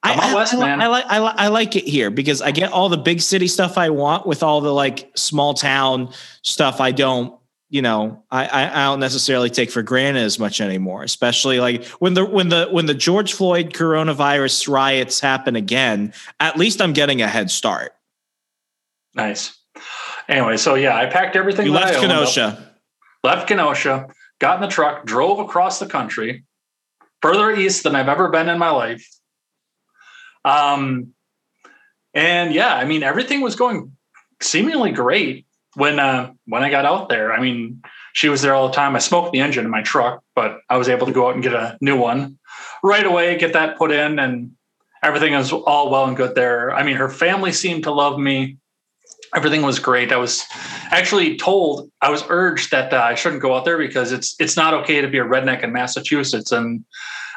I, 0.02 0.30
I, 0.30 0.34
West, 0.34 0.54
I, 0.54 0.84
I, 0.84 0.86
like 0.86 1.04
I, 1.08 1.16
I 1.18 1.48
like 1.48 1.74
it 1.74 1.84
here 1.84 2.08
because 2.10 2.40
I 2.40 2.52
get 2.52 2.70
all 2.70 2.88
the 2.88 2.96
big 2.96 3.20
city 3.20 3.48
stuff 3.48 3.76
I 3.76 3.90
want 3.90 4.26
with 4.26 4.44
all 4.44 4.60
the 4.60 4.72
like 4.72 5.10
small 5.16 5.54
town 5.54 6.12
stuff 6.42 6.80
I 6.80 6.92
don't 6.92 7.36
you 7.68 7.82
know 7.82 8.22
I, 8.30 8.70
I 8.70 8.84
don't 8.84 9.00
necessarily 9.00 9.50
take 9.50 9.72
for 9.72 9.82
granted 9.82 10.22
as 10.22 10.38
much 10.38 10.60
anymore 10.60 11.02
especially 11.02 11.58
like 11.58 11.84
when 11.98 12.14
the 12.14 12.24
when 12.24 12.48
the 12.48 12.68
when 12.70 12.86
the 12.86 12.94
George 12.94 13.32
Floyd 13.32 13.72
coronavirus 13.72 14.68
riots 14.68 15.18
happen 15.18 15.56
again 15.56 16.12
at 16.38 16.56
least 16.56 16.80
I'm 16.80 16.92
getting 16.92 17.20
a 17.20 17.26
head 17.26 17.50
start 17.50 17.90
nice 19.14 19.58
Anyway, 20.28 20.58
so 20.58 20.74
yeah, 20.74 20.96
I 20.96 21.06
packed 21.06 21.36
everything. 21.36 21.66
You 21.66 21.72
left 21.72 22.00
Kenosha. 22.00 22.72
left 23.24 23.48
Kenosha, 23.48 24.08
got 24.38 24.56
in 24.56 24.60
the 24.60 24.68
truck, 24.68 25.06
drove 25.06 25.38
across 25.38 25.78
the 25.78 25.86
country, 25.86 26.44
further 27.22 27.52
east 27.52 27.82
than 27.82 27.94
I've 27.94 28.08
ever 28.08 28.28
been 28.28 28.48
in 28.48 28.58
my 28.58 28.70
life. 28.70 29.06
Um, 30.44 31.14
and 32.14 32.54
yeah, 32.54 32.74
I 32.74 32.84
mean, 32.84 33.02
everything 33.02 33.40
was 33.40 33.56
going 33.56 33.92
seemingly 34.40 34.92
great 34.92 35.46
when 35.74 35.98
uh, 35.98 36.32
when 36.46 36.62
I 36.62 36.70
got 36.70 36.84
out 36.84 37.08
there. 37.08 37.32
I 37.32 37.40
mean, 37.40 37.82
she 38.12 38.28
was 38.28 38.42
there 38.42 38.54
all 38.54 38.68
the 38.68 38.74
time. 38.74 38.96
I 38.96 39.00
smoked 39.00 39.32
the 39.32 39.40
engine 39.40 39.64
in 39.64 39.70
my 39.70 39.82
truck, 39.82 40.22
but 40.34 40.60
I 40.68 40.76
was 40.76 40.88
able 40.88 41.06
to 41.06 41.12
go 41.12 41.28
out 41.28 41.34
and 41.34 41.42
get 41.42 41.54
a 41.54 41.76
new 41.80 41.96
one 41.96 42.38
right 42.82 43.06
away, 43.06 43.38
get 43.38 43.52
that 43.52 43.76
put 43.76 43.92
in, 43.92 44.18
and 44.18 44.52
everything 45.02 45.34
was 45.34 45.52
all 45.52 45.90
well 45.90 46.06
and 46.06 46.16
good 46.16 46.34
there. 46.34 46.74
I 46.74 46.82
mean, 46.82 46.96
her 46.96 47.08
family 47.08 47.52
seemed 47.52 47.84
to 47.84 47.92
love 47.92 48.18
me 48.18 48.56
everything 49.34 49.62
was 49.62 49.78
great. 49.78 50.12
I 50.12 50.16
was 50.16 50.44
actually 50.90 51.36
told 51.36 51.90
I 52.00 52.10
was 52.10 52.22
urged 52.28 52.70
that 52.70 52.92
uh, 52.92 52.98
I 52.98 53.14
shouldn't 53.14 53.42
go 53.42 53.54
out 53.54 53.64
there 53.64 53.78
because 53.78 54.12
it's 54.12 54.34
it's 54.38 54.56
not 54.56 54.74
okay 54.74 55.00
to 55.00 55.08
be 55.08 55.18
a 55.18 55.24
redneck 55.24 55.62
in 55.62 55.72
Massachusetts. 55.72 56.52
And 56.52 56.84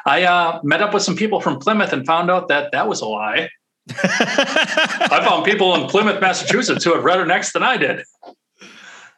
I 0.06 0.24
uh, 0.24 0.60
met 0.62 0.82
up 0.82 0.94
with 0.94 1.02
some 1.02 1.16
people 1.16 1.40
from 1.40 1.58
Plymouth 1.58 1.92
and 1.92 2.06
found 2.06 2.30
out 2.30 2.48
that 2.48 2.72
that 2.72 2.88
was 2.88 3.00
a 3.00 3.06
lie. 3.06 3.48
I 3.90 5.22
found 5.24 5.44
people 5.44 5.74
in 5.74 5.88
Plymouth, 5.88 6.20
Massachusetts, 6.20 6.84
who 6.84 6.94
had 6.94 7.04
rednecks 7.04 7.52
than 7.52 7.62
I 7.62 7.76
did. 7.76 8.04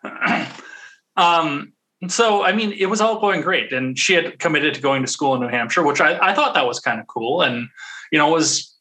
um, 1.16 1.72
so 2.08 2.42
I 2.42 2.52
mean, 2.52 2.72
it 2.72 2.86
was 2.86 3.00
all 3.00 3.20
going 3.20 3.40
great, 3.40 3.72
and 3.72 3.98
she 3.98 4.14
had 4.14 4.38
committed 4.38 4.74
to 4.74 4.80
going 4.80 5.02
to 5.02 5.08
school 5.08 5.34
in 5.34 5.40
New 5.40 5.48
Hampshire, 5.48 5.82
which 5.82 6.00
I, 6.00 6.18
I 6.20 6.34
thought 6.34 6.54
that 6.54 6.66
was 6.66 6.80
kind 6.80 7.00
of 7.00 7.06
cool, 7.06 7.42
and 7.42 7.68
you 8.10 8.18
know, 8.18 8.28
was 8.28 8.73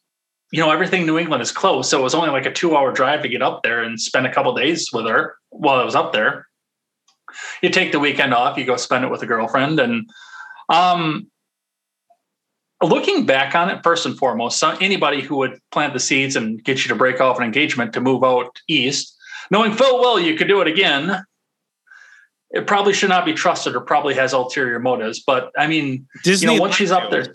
you 0.54 0.60
know 0.60 0.70
everything 0.70 1.04
New 1.04 1.18
England 1.18 1.42
is 1.42 1.50
close, 1.50 1.90
so 1.90 1.98
it 1.98 2.02
was 2.02 2.14
only 2.14 2.30
like 2.30 2.46
a 2.46 2.52
two 2.52 2.76
hour 2.76 2.92
drive 2.92 3.22
to 3.22 3.28
get 3.28 3.42
up 3.42 3.64
there 3.64 3.82
and 3.82 4.00
spend 4.00 4.24
a 4.24 4.32
couple 4.32 4.54
days 4.54 4.92
with 4.92 5.04
her 5.04 5.36
while 5.50 5.80
I 5.80 5.84
was 5.84 5.96
up 5.96 6.12
there. 6.12 6.46
You 7.60 7.70
take 7.70 7.90
the 7.90 7.98
weekend 7.98 8.32
off, 8.32 8.56
you 8.56 8.64
go 8.64 8.76
spend 8.76 9.04
it 9.04 9.10
with 9.10 9.20
a 9.24 9.26
girlfriend, 9.26 9.80
and 9.80 10.08
um, 10.68 11.26
looking 12.80 13.26
back 13.26 13.56
on 13.56 13.68
it, 13.68 13.82
first 13.82 14.06
and 14.06 14.16
foremost, 14.16 14.62
anybody 14.80 15.22
who 15.22 15.38
would 15.38 15.58
plant 15.72 15.92
the 15.92 15.98
seeds 15.98 16.36
and 16.36 16.62
get 16.62 16.84
you 16.84 16.88
to 16.88 16.94
break 16.94 17.20
off 17.20 17.38
an 17.38 17.42
engagement 17.42 17.92
to 17.94 18.00
move 18.00 18.22
out 18.22 18.56
east, 18.68 19.12
knowing 19.50 19.72
full 19.72 20.00
well 20.00 20.20
you 20.20 20.36
could 20.36 20.46
do 20.46 20.60
it 20.60 20.68
again, 20.68 21.20
it 22.50 22.68
probably 22.68 22.92
should 22.92 23.08
not 23.08 23.24
be 23.24 23.32
trusted 23.32 23.74
or 23.74 23.80
probably 23.80 24.14
has 24.14 24.32
ulterior 24.32 24.78
motives. 24.78 25.20
But 25.26 25.50
I 25.58 25.66
mean, 25.66 26.06
Disney 26.22 26.52
you 26.52 26.58
know, 26.58 26.62
once 26.62 26.76
she's 26.76 26.92
up 26.92 27.10
there, 27.10 27.26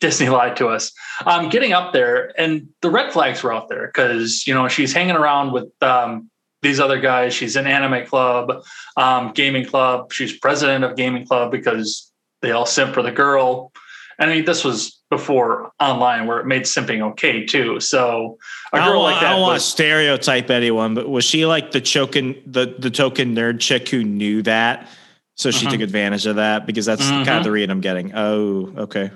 Disney 0.00 0.28
lied 0.28 0.56
to 0.56 0.68
us. 0.68 0.92
Um, 1.26 1.48
getting 1.48 1.72
up 1.72 1.92
there, 1.92 2.32
and 2.40 2.68
the 2.82 2.90
red 2.90 3.12
flags 3.12 3.42
were 3.42 3.52
out 3.52 3.68
there 3.68 3.86
because 3.86 4.46
you 4.46 4.54
know 4.54 4.68
she's 4.68 4.92
hanging 4.92 5.16
around 5.16 5.52
with 5.52 5.70
um, 5.82 6.30
these 6.62 6.80
other 6.80 7.00
guys. 7.00 7.34
She's 7.34 7.56
in 7.56 7.66
anime 7.66 8.06
club, 8.06 8.62
um, 8.96 9.32
gaming 9.32 9.64
club. 9.64 10.12
She's 10.12 10.36
president 10.36 10.84
of 10.84 10.96
gaming 10.96 11.26
club 11.26 11.50
because 11.50 12.10
they 12.42 12.52
all 12.52 12.66
simp 12.66 12.94
for 12.94 13.02
the 13.02 13.12
girl. 13.12 13.72
I 14.20 14.26
mean, 14.26 14.44
this 14.44 14.64
was 14.64 15.00
before 15.10 15.70
online 15.80 16.26
where 16.26 16.40
it 16.40 16.46
made 16.46 16.62
simping 16.62 17.00
okay 17.12 17.46
too. 17.46 17.80
So 17.80 18.38
a 18.72 18.78
girl 18.78 19.02
like 19.02 19.20
that. 19.20 19.28
I 19.28 19.30
don't 19.32 19.42
want 19.42 19.60
to 19.60 19.66
stereotype 19.66 20.50
anyone, 20.50 20.94
but 20.94 21.08
was 21.08 21.24
she 21.24 21.46
like 21.46 21.70
the 21.70 21.80
choking 21.80 22.40
the 22.46 22.74
the 22.78 22.90
token 22.90 23.34
nerd 23.34 23.60
chick 23.60 23.88
who 23.88 24.02
knew 24.02 24.42
that? 24.42 24.88
So 25.36 25.52
she 25.52 25.66
uh-huh. 25.66 25.76
took 25.76 25.82
advantage 25.82 26.26
of 26.26 26.36
that 26.36 26.66
because 26.66 26.84
that's 26.84 27.02
uh-huh. 27.02 27.24
kind 27.24 27.38
of 27.38 27.44
the 27.44 27.52
read 27.52 27.70
I'm 27.70 27.80
getting. 27.80 28.12
Oh, 28.14 28.74
okay. 28.76 29.12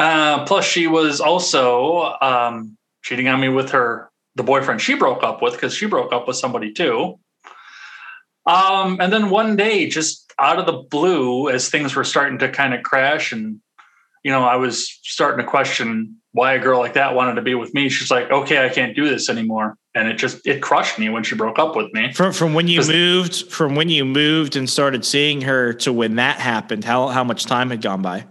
Uh, 0.00 0.44
plus, 0.46 0.64
she 0.64 0.86
was 0.86 1.20
also 1.20 2.16
um, 2.20 2.76
cheating 3.02 3.28
on 3.28 3.40
me 3.40 3.48
with 3.48 3.70
her 3.70 4.10
the 4.36 4.42
boyfriend 4.42 4.80
she 4.80 4.94
broke 4.94 5.22
up 5.22 5.42
with 5.42 5.52
because 5.54 5.74
she 5.74 5.86
broke 5.86 6.12
up 6.12 6.26
with 6.26 6.36
somebody 6.36 6.72
too. 6.72 7.18
Um, 8.46 8.98
and 9.00 9.12
then 9.12 9.28
one 9.28 9.56
day, 9.56 9.88
just 9.88 10.32
out 10.38 10.58
of 10.58 10.66
the 10.66 10.84
blue, 10.90 11.50
as 11.50 11.68
things 11.68 11.94
were 11.94 12.04
starting 12.04 12.38
to 12.38 12.48
kind 12.48 12.72
of 12.72 12.82
crash 12.82 13.32
and 13.32 13.60
you 14.22 14.30
know, 14.30 14.44
I 14.44 14.56
was 14.56 14.98
starting 15.02 15.44
to 15.44 15.50
question 15.50 16.16
why 16.32 16.54
a 16.54 16.58
girl 16.58 16.78
like 16.78 16.94
that 16.94 17.14
wanted 17.14 17.34
to 17.34 17.42
be 17.42 17.54
with 17.54 17.74
me. 17.74 17.88
She's 17.88 18.10
like, 18.10 18.30
okay, 18.30 18.64
I 18.64 18.68
can't 18.68 18.94
do 18.94 19.08
this 19.08 19.28
anymore. 19.28 19.76
And 19.94 20.08
it 20.08 20.14
just, 20.14 20.46
it 20.46 20.62
crushed 20.62 20.98
me 20.98 21.08
when 21.08 21.24
she 21.24 21.34
broke 21.34 21.58
up 21.58 21.74
with 21.74 21.92
me. 21.92 22.12
From, 22.12 22.32
from 22.32 22.54
when 22.54 22.68
you 22.68 22.86
moved, 22.86 23.50
from 23.50 23.74
when 23.74 23.88
you 23.88 24.04
moved 24.04 24.56
and 24.56 24.68
started 24.68 25.04
seeing 25.04 25.40
her 25.42 25.72
to 25.74 25.92
when 25.92 26.16
that 26.16 26.38
happened, 26.38 26.84
how, 26.84 27.08
how 27.08 27.24
much 27.24 27.46
time 27.46 27.70
had 27.70 27.82
gone 27.82 28.02
by? 28.02 28.26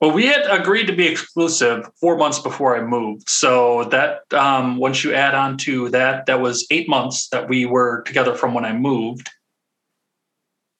Well, 0.00 0.12
we 0.12 0.26
had 0.26 0.46
agreed 0.48 0.86
to 0.86 0.94
be 0.94 1.06
exclusive 1.06 1.86
four 2.00 2.16
months 2.16 2.38
before 2.38 2.74
I 2.74 2.82
moved. 2.82 3.28
So 3.28 3.84
that, 3.84 4.20
um, 4.32 4.78
once 4.78 5.04
you 5.04 5.12
add 5.12 5.34
on 5.34 5.58
to 5.58 5.90
that, 5.90 6.24
that 6.24 6.40
was 6.40 6.66
eight 6.70 6.88
months 6.88 7.28
that 7.28 7.50
we 7.50 7.66
were 7.66 8.02
together 8.02 8.34
from 8.34 8.54
when 8.54 8.64
I 8.64 8.72
moved. 8.72 9.28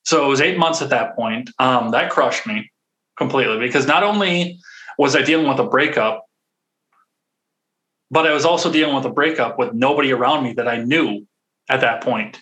So 0.06 0.24
it 0.24 0.28
was 0.28 0.40
eight 0.40 0.58
months 0.58 0.80
at 0.80 0.88
that 0.88 1.14
point. 1.16 1.50
Um, 1.58 1.90
that 1.90 2.10
crushed 2.10 2.46
me 2.46 2.70
completely 3.18 3.58
because 3.58 3.86
not 3.86 4.02
only 4.02 4.58
was 4.96 5.14
I 5.14 5.20
dealing 5.20 5.46
with 5.46 5.58
a 5.58 5.66
breakup, 5.66 6.24
but 8.10 8.26
I 8.26 8.32
was 8.32 8.46
also 8.46 8.72
dealing 8.72 8.94
with 8.94 9.04
a 9.04 9.10
breakup 9.10 9.58
with 9.58 9.74
nobody 9.74 10.12
around 10.12 10.44
me 10.44 10.54
that 10.54 10.66
I 10.66 10.78
knew 10.78 11.26
at 11.68 11.82
that 11.82 12.02
point. 12.02 12.40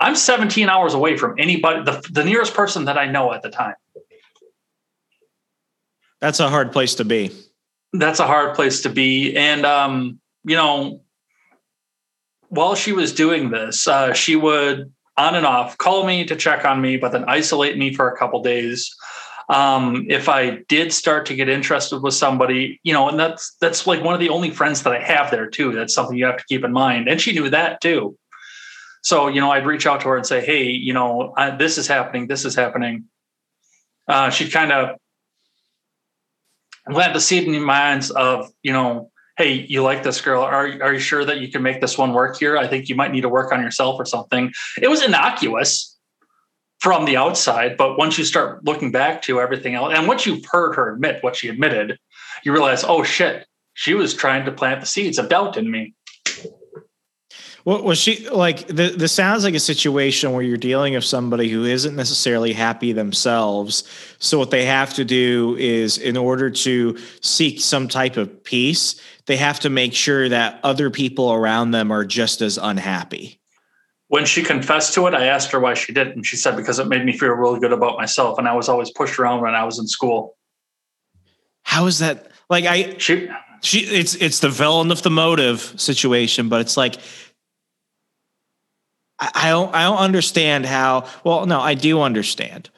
I'm 0.00 0.16
17 0.16 0.70
hours 0.70 0.94
away 0.94 1.18
from 1.18 1.34
anybody, 1.38 1.84
the, 1.84 2.02
the 2.10 2.24
nearest 2.24 2.54
person 2.54 2.86
that 2.86 2.96
I 2.96 3.06
know 3.06 3.32
at 3.32 3.42
the 3.42 3.50
time. 3.50 3.74
That's 6.20 6.40
a 6.40 6.48
hard 6.48 6.72
place 6.72 6.94
to 6.96 7.04
be. 7.04 7.30
That's 7.92 8.20
a 8.20 8.26
hard 8.26 8.54
place 8.54 8.82
to 8.82 8.90
be. 8.90 9.36
And, 9.36 9.64
um, 9.64 10.20
you 10.44 10.56
know, 10.56 11.02
while 12.48 12.74
she 12.74 12.92
was 12.92 13.12
doing 13.12 13.50
this, 13.50 13.86
uh, 13.86 14.12
she 14.12 14.36
would 14.36 14.92
on 15.16 15.34
and 15.34 15.46
off 15.46 15.76
call 15.78 16.06
me 16.06 16.24
to 16.24 16.36
check 16.36 16.64
on 16.64 16.80
me, 16.80 16.96
but 16.96 17.12
then 17.12 17.24
isolate 17.26 17.76
me 17.76 17.92
for 17.92 18.08
a 18.08 18.16
couple 18.16 18.42
days 18.42 18.94
um, 19.48 20.06
if 20.08 20.28
I 20.28 20.62
did 20.68 20.92
start 20.92 21.24
to 21.26 21.34
get 21.34 21.48
interested 21.48 22.02
with 22.02 22.14
somebody, 22.14 22.80
you 22.82 22.92
know, 22.92 23.08
and 23.08 23.18
that's 23.18 23.56
that's 23.60 23.86
like 23.86 24.02
one 24.02 24.14
of 24.14 24.20
the 24.20 24.28
only 24.28 24.50
friends 24.50 24.82
that 24.82 24.92
I 24.92 25.00
have 25.00 25.30
there 25.30 25.48
too. 25.48 25.72
That's 25.72 25.94
something 25.94 26.16
you 26.16 26.26
have 26.26 26.36
to 26.36 26.44
keep 26.44 26.64
in 26.64 26.72
mind. 26.72 27.08
And 27.08 27.20
she 27.20 27.32
knew 27.32 27.48
that 27.48 27.80
too. 27.80 28.18
So 29.02 29.28
you 29.28 29.40
know, 29.40 29.50
I'd 29.50 29.66
reach 29.66 29.86
out 29.86 30.02
to 30.02 30.08
her 30.08 30.16
and 30.16 30.26
say, 30.26 30.44
"Hey, 30.44 30.64
you 30.64 30.92
know, 30.92 31.32
I, 31.36 31.50
this 31.50 31.78
is 31.78 31.86
happening. 31.86 32.26
This 32.26 32.44
is 32.44 32.54
happening." 32.54 33.04
Uh, 34.06 34.28
she'd 34.30 34.52
kind 34.52 34.72
of 34.72 34.96
plant 36.90 37.14
the 37.14 37.20
seed 37.20 37.44
in 37.44 37.52
your 37.52 37.64
minds 37.64 38.10
of, 38.10 38.50
you 38.62 38.72
know, 38.72 39.10
hey, 39.36 39.66
you 39.68 39.82
like 39.82 40.02
this 40.02 40.20
girl? 40.20 40.42
Are 40.42 40.66
are 40.82 40.92
you 40.92 40.98
sure 40.98 41.24
that 41.24 41.40
you 41.40 41.50
can 41.50 41.62
make 41.62 41.80
this 41.80 41.96
one 41.96 42.12
work 42.12 42.38
here? 42.38 42.58
I 42.58 42.66
think 42.66 42.88
you 42.88 42.96
might 42.96 43.12
need 43.12 43.22
to 43.22 43.28
work 43.28 43.52
on 43.52 43.62
yourself 43.62 43.98
or 43.98 44.04
something. 44.04 44.52
It 44.80 44.88
was 44.88 45.02
innocuous 45.02 45.96
from 46.80 47.04
the 47.04 47.16
outside. 47.16 47.76
But 47.76 47.98
once 47.98 48.18
you 48.18 48.24
start 48.24 48.64
looking 48.64 48.92
back 48.92 49.22
to 49.22 49.40
everything 49.40 49.74
else, 49.74 49.94
and 49.96 50.06
once 50.06 50.26
you've 50.26 50.44
heard 50.50 50.74
her 50.74 50.92
admit 50.94 51.22
what 51.22 51.36
she 51.36 51.48
admitted, 51.48 51.98
you 52.44 52.52
realize, 52.52 52.84
oh 52.84 53.02
shit, 53.02 53.46
she 53.74 53.94
was 53.94 54.14
trying 54.14 54.44
to 54.44 54.52
plant 54.52 54.80
the 54.80 54.86
seeds 54.86 55.18
of 55.18 55.28
doubt 55.28 55.56
in 55.56 55.70
me. 55.70 55.94
Well, 57.68 57.82
was 57.82 57.98
she 57.98 58.26
like 58.30 58.66
the, 58.66 58.94
this 58.96 59.12
sounds 59.12 59.44
like 59.44 59.54
a 59.54 59.60
situation 59.60 60.32
where 60.32 60.40
you're 60.40 60.56
dealing 60.56 60.94
with 60.94 61.04
somebody 61.04 61.50
who 61.50 61.66
isn't 61.66 61.94
necessarily 61.94 62.54
happy 62.54 62.92
themselves. 62.92 63.84
So 64.18 64.38
what 64.38 64.50
they 64.50 64.64
have 64.64 64.94
to 64.94 65.04
do 65.04 65.54
is 65.58 65.98
in 65.98 66.16
order 66.16 66.48
to 66.48 66.96
seek 67.20 67.60
some 67.60 67.86
type 67.86 68.16
of 68.16 68.42
peace, 68.42 68.98
they 69.26 69.36
have 69.36 69.60
to 69.60 69.68
make 69.68 69.92
sure 69.92 70.30
that 70.30 70.60
other 70.62 70.88
people 70.88 71.30
around 71.30 71.72
them 71.72 71.90
are 71.90 72.06
just 72.06 72.40
as 72.40 72.56
unhappy 72.56 73.38
when 74.06 74.24
she 74.24 74.42
confessed 74.42 74.94
to 74.94 75.06
it, 75.06 75.12
I 75.12 75.26
asked 75.26 75.50
her 75.50 75.60
why 75.60 75.74
she 75.74 75.92
did, 75.92 76.06
and 76.08 76.24
she 76.24 76.36
said 76.36 76.56
because 76.56 76.78
it 76.78 76.88
made 76.88 77.04
me 77.04 77.12
feel 77.12 77.28
really 77.28 77.60
good 77.60 77.74
about 77.74 77.98
myself, 77.98 78.38
and 78.38 78.48
I 78.48 78.54
was 78.54 78.70
always 78.70 78.90
pushed 78.90 79.18
around 79.18 79.42
when 79.42 79.54
I 79.54 79.64
was 79.64 79.78
in 79.78 79.86
school. 79.86 80.34
How 81.62 81.84
is 81.84 81.98
that? 81.98 82.30
Like 82.48 82.64
I, 82.64 82.96
she, 82.96 83.28
she, 83.60 83.80
it's 83.80 84.14
it's 84.14 84.40
the 84.40 84.48
villain 84.48 84.90
of 84.90 85.02
the 85.02 85.10
motive 85.10 85.74
situation, 85.76 86.48
but 86.48 86.62
it's 86.62 86.78
like 86.78 86.96
I, 89.20 89.50
don't 89.50 89.74
I 89.74 89.84
don't 89.84 89.98
understand 89.98 90.66
how. 90.66 91.08
Well, 91.24 91.46
no, 91.46 91.60
I 91.60 91.74
do 91.74 92.00
understand 92.00 92.70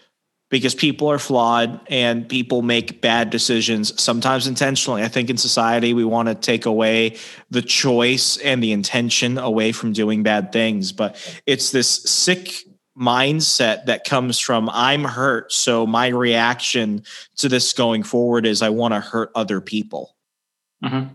because 0.51 0.75
people 0.75 1.09
are 1.11 1.19
flawed 1.19 1.81
and 1.89 2.29
people 2.29 2.63
make 2.63 3.01
bad 3.01 3.31
decisions, 3.31 4.01
sometimes 4.01 4.47
intentionally. 4.47 5.03
I 5.03 5.09
think 5.09 5.31
in 5.31 5.37
society, 5.37 5.95
we 5.95 6.05
want 6.05 6.29
to 6.29 6.35
take 6.35 6.67
away 6.67 7.17
the 7.51 7.63
choice 7.63 8.37
and 8.39 8.63
the 8.63 8.73
intention 8.73 9.39
away 9.39 9.73
from 9.73 9.93
doing 9.93 10.23
bad 10.23 10.53
things. 10.53 10.93
But 10.93 11.17
it's 11.47 11.71
this 11.71 11.89
sick 11.89 12.53
mindset 12.99 13.87
that 13.87 14.05
comes 14.05 14.39
from 14.39 14.69
I'm 14.73 15.05
hurt. 15.05 15.53
So 15.53 15.87
my 15.87 16.09
reaction 16.09 17.05
to 17.37 17.49
this 17.49 17.73
going 17.73 18.03
forward 18.03 18.45
is 18.45 18.61
I 18.61 18.71
want 18.71 18.95
to 18.95 19.01
hurt 19.01 19.31
other 19.35 19.61
people. 19.61 20.17
Mm-hmm. 20.85 21.15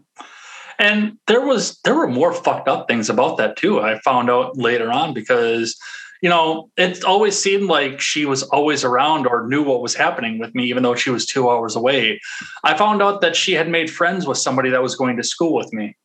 And 0.80 1.18
there 1.28 1.42
was 1.42 1.80
there 1.84 1.96
were 1.96 2.08
more 2.08 2.34
fucked 2.34 2.68
up 2.68 2.88
things 2.88 3.10
about 3.10 3.38
that 3.38 3.56
too. 3.56 3.80
I 3.80 4.00
found 4.00 4.30
out 4.30 4.58
later 4.58 4.92
on 4.92 5.14
because 5.14 5.76
you 6.22 6.30
know, 6.30 6.72
it 6.78 7.04
always 7.04 7.38
seemed 7.38 7.68
like 7.68 8.00
she 8.00 8.26
was 8.26 8.42
always 8.44 8.84
around 8.84 9.28
or 9.28 9.48
knew 9.48 9.62
what 9.62 9.82
was 9.82 9.94
happening 9.94 10.40
with 10.40 10.56
me, 10.56 10.64
even 10.66 10.82
though 10.82 10.96
she 10.96 11.10
was 11.10 11.26
two 11.26 11.50
hours 11.50 11.76
away. 11.76 12.20
I 12.64 12.76
found 12.76 13.02
out 13.04 13.22
that 13.22 13.36
she 13.36 13.54
had 13.54 13.70
made 13.70 13.92
friends 13.92 14.26
with 14.26 14.38
somebody 14.38 14.70
that 14.72 14.82
was 14.82 14.96
going 14.96 15.18
to 15.18 15.24
school 15.24 15.54
with 15.54 15.72
me, 15.72 15.96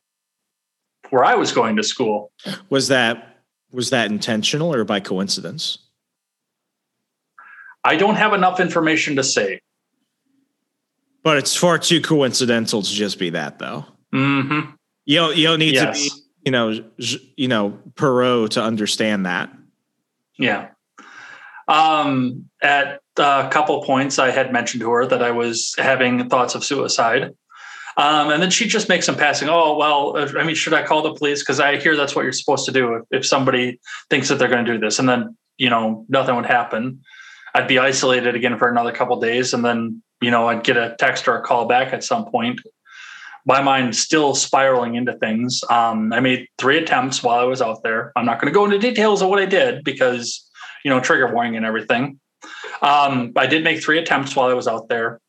where 1.10 1.24
I 1.24 1.36
was 1.36 1.52
going 1.52 1.76
to 1.76 1.82
school. 1.82 2.32
Was 2.68 2.88
that 2.88 3.44
was 3.72 3.90
that 3.90 4.10
intentional 4.10 4.74
or 4.74 4.84
by 4.84 5.00
coincidence? 5.00 5.78
I 7.84 7.96
don't 7.96 8.16
have 8.16 8.34
enough 8.34 8.60
information 8.60 9.16
to 9.16 9.22
say. 9.22 9.60
But 11.22 11.38
it's 11.38 11.54
far 11.56 11.78
too 11.78 12.00
coincidental 12.00 12.82
to 12.82 12.90
just 12.90 13.18
be 13.18 13.30
that, 13.30 13.58
though. 13.58 13.84
Mm-hmm. 14.14 14.70
You 15.04 15.16
don't, 15.16 15.36
you 15.36 15.46
don't 15.46 15.58
need 15.58 15.74
yes. 15.74 15.96
to 15.96 16.14
be, 16.14 16.22
you 16.46 16.52
know, 16.52 16.84
you 17.36 17.48
know, 17.48 17.78
Poirot 17.96 18.52
to 18.52 18.62
understand 18.62 19.26
that. 19.26 19.50
Yeah. 20.38 20.68
Um, 21.68 22.48
at 22.62 23.00
a 23.16 23.48
couple 23.50 23.82
points, 23.82 24.18
I 24.18 24.30
had 24.30 24.52
mentioned 24.52 24.80
to 24.80 24.90
her 24.90 25.06
that 25.06 25.22
I 25.22 25.30
was 25.30 25.74
having 25.78 26.28
thoughts 26.28 26.54
of 26.54 26.64
suicide. 26.64 27.34
Um, 27.96 28.30
and 28.30 28.42
then 28.42 28.50
she 28.50 28.66
just 28.66 28.88
makes 28.88 29.04
some 29.04 29.16
passing, 29.16 29.48
oh, 29.48 29.76
well, 29.76 30.16
I 30.38 30.44
mean, 30.44 30.54
should 30.54 30.72
I 30.72 30.84
call 30.84 31.02
the 31.02 31.12
police? 31.12 31.42
Because 31.42 31.60
I 31.60 31.76
hear 31.76 31.96
that's 31.96 32.16
what 32.16 32.22
you're 32.22 32.32
supposed 32.32 32.64
to 32.66 32.72
do 32.72 32.94
if, 32.94 33.02
if 33.10 33.26
somebody 33.26 33.78
thinks 34.08 34.28
that 34.28 34.38
they're 34.38 34.48
going 34.48 34.64
to 34.64 34.72
do 34.72 34.78
this. 34.78 34.98
And 34.98 35.08
then, 35.08 35.36
you 35.58 35.68
know, 35.68 36.06
nothing 36.08 36.34
would 36.36 36.46
happen. 36.46 37.02
I'd 37.54 37.68
be 37.68 37.78
isolated 37.78 38.34
again 38.34 38.56
for 38.58 38.68
another 38.68 38.92
couple 38.92 39.20
days. 39.20 39.52
And 39.52 39.64
then, 39.64 40.02
you 40.22 40.30
know, 40.30 40.48
I'd 40.48 40.64
get 40.64 40.76
a 40.76 40.96
text 40.98 41.28
or 41.28 41.36
a 41.36 41.42
call 41.42 41.66
back 41.66 41.92
at 41.92 42.04
some 42.04 42.24
point. 42.30 42.60
My 43.46 43.62
mind 43.62 43.96
still 43.96 44.34
spiraling 44.34 44.96
into 44.96 45.14
things. 45.14 45.62
Um, 45.70 46.12
I 46.12 46.20
made 46.20 46.46
three 46.58 46.78
attempts 46.78 47.22
while 47.22 47.38
I 47.38 47.44
was 47.44 47.62
out 47.62 47.82
there. 47.82 48.12
I'm 48.16 48.26
not 48.26 48.40
going 48.40 48.52
to 48.52 48.54
go 48.54 48.64
into 48.64 48.78
details 48.78 49.22
of 49.22 49.28
what 49.28 49.38
I 49.38 49.46
did 49.46 49.82
because 49.82 50.50
you 50.84 50.90
know, 50.90 51.00
trigger 51.00 51.32
warning 51.32 51.56
and 51.56 51.66
everything. 51.66 52.20
Um, 52.82 53.32
I 53.36 53.46
did 53.46 53.64
make 53.64 53.82
three 53.82 53.98
attempts 53.98 54.34
while 54.34 54.48
I 54.48 54.54
was 54.54 54.66
out 54.66 54.88
there. 54.88 55.20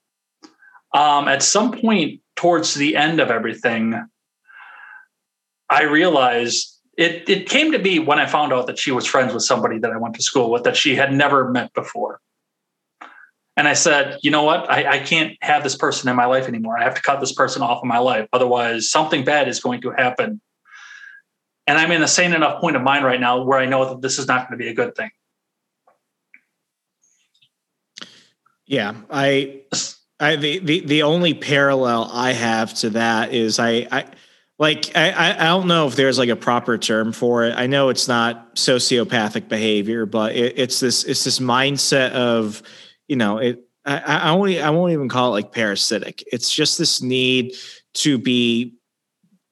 Um, 0.94 1.28
at 1.28 1.44
some 1.44 1.72
point 1.72 2.22
towards 2.36 2.74
the 2.74 2.96
end 2.96 3.20
of 3.20 3.30
everything, 3.30 4.02
I 5.70 5.84
realized 5.84 6.80
it, 6.98 7.30
it 7.30 7.50
came 7.50 7.72
to 7.72 7.80
be 7.80 8.00
when 8.00 8.20
I 8.20 8.26
found 8.26 8.52
out 8.52 8.68
that 8.68 8.78
she 8.78 8.92
was 8.92 9.06
friends 9.06 9.34
with 9.34 9.44
somebody 9.44 9.80
that 9.80 9.92
I 9.92 9.98
went 9.98 10.16
to 10.16 10.24
school 10.24 10.52
with 10.52 10.64
that 10.64 10.76
she 10.76 10.96
had 10.96 11.14
never 11.14 11.50
met 11.50 11.74
before. 11.74 12.20
And 13.58 13.68
I 13.68 13.74
said, 13.74 14.18
you 14.22 14.32
know 14.32 14.44
what? 14.44 14.70
I, 14.72 14.94
I 14.94 15.00
can't 15.00 15.38
have 15.42 15.64
this 15.64 15.76
person 15.76 16.10
in 16.10 16.16
my 16.16 16.26
life 16.26 16.48
anymore. 16.48 16.78
I 16.78 16.84
have 16.84 16.96
to 16.96 17.02
cut 17.02 17.20
this 17.20 17.34
person 17.34 17.62
off 17.62 17.80
of 17.80 17.86
my 17.86 17.98
life. 17.98 18.28
Otherwise, 18.32 18.90
something 18.90 19.26
bad 19.26 19.48
is 19.48 19.60
going 19.60 19.82
to 19.82 19.92
happen. 19.92 20.42
And 21.68 21.78
I'm 21.78 21.92
in 21.92 22.02
a 22.02 22.08
sane 22.08 22.34
enough 22.34 22.62
point 22.62 22.76
of 22.76 22.82
mind 22.82 23.06
right 23.06 23.20
now 23.20 23.44
where 23.44 23.60
I 23.60 23.66
know 23.66 23.90
that 23.90 24.02
this 24.02 24.20
is 24.20 24.28
not 24.28 24.48
going 24.48 24.58
to 24.58 24.64
be 24.64 24.70
a 24.70 24.74
good 24.74 24.96
thing. 24.96 25.12
Yeah, 28.66 28.96
I, 29.10 29.64
I 30.18 30.38
the, 30.38 30.60
the 30.60 30.80
the 30.80 31.04
only 31.04 31.34
parallel 31.34 32.10
I 32.12 32.32
have 32.32 32.74
to 32.76 32.92
that 32.92 33.34
is 33.34 33.60
I 33.60 33.86
I 33.92 34.06
like 34.58 34.96
I 34.96 35.36
I 35.38 35.46
don't 35.48 35.68
know 35.68 35.88
if 35.88 35.98
there's 35.98 36.18
like 36.18 36.30
a 36.30 36.38
proper 36.38 36.78
term 36.78 37.12
for 37.12 37.44
it. 37.44 37.54
I 37.58 37.68
know 37.68 37.90
it's 37.90 38.08
not 38.08 38.56
sociopathic 38.56 39.50
behavior, 39.50 40.06
but 40.06 40.36
it, 40.38 40.58
it's 40.58 40.80
this 40.80 41.04
it's 41.04 41.26
this 41.26 41.40
mindset 41.40 42.12
of 42.12 42.64
you 43.12 43.18
know 43.18 43.40
it. 43.40 43.68
I, 43.84 43.98
I 43.98 44.32
won't 44.32 44.58
I 44.58 44.70
won't 44.70 44.94
even 44.94 45.10
call 45.10 45.28
it 45.28 45.32
like 45.32 45.52
parasitic. 45.52 46.24
It's 46.32 46.50
just 46.50 46.78
this 46.78 47.02
need 47.02 47.56
to 47.96 48.18
be 48.18 48.76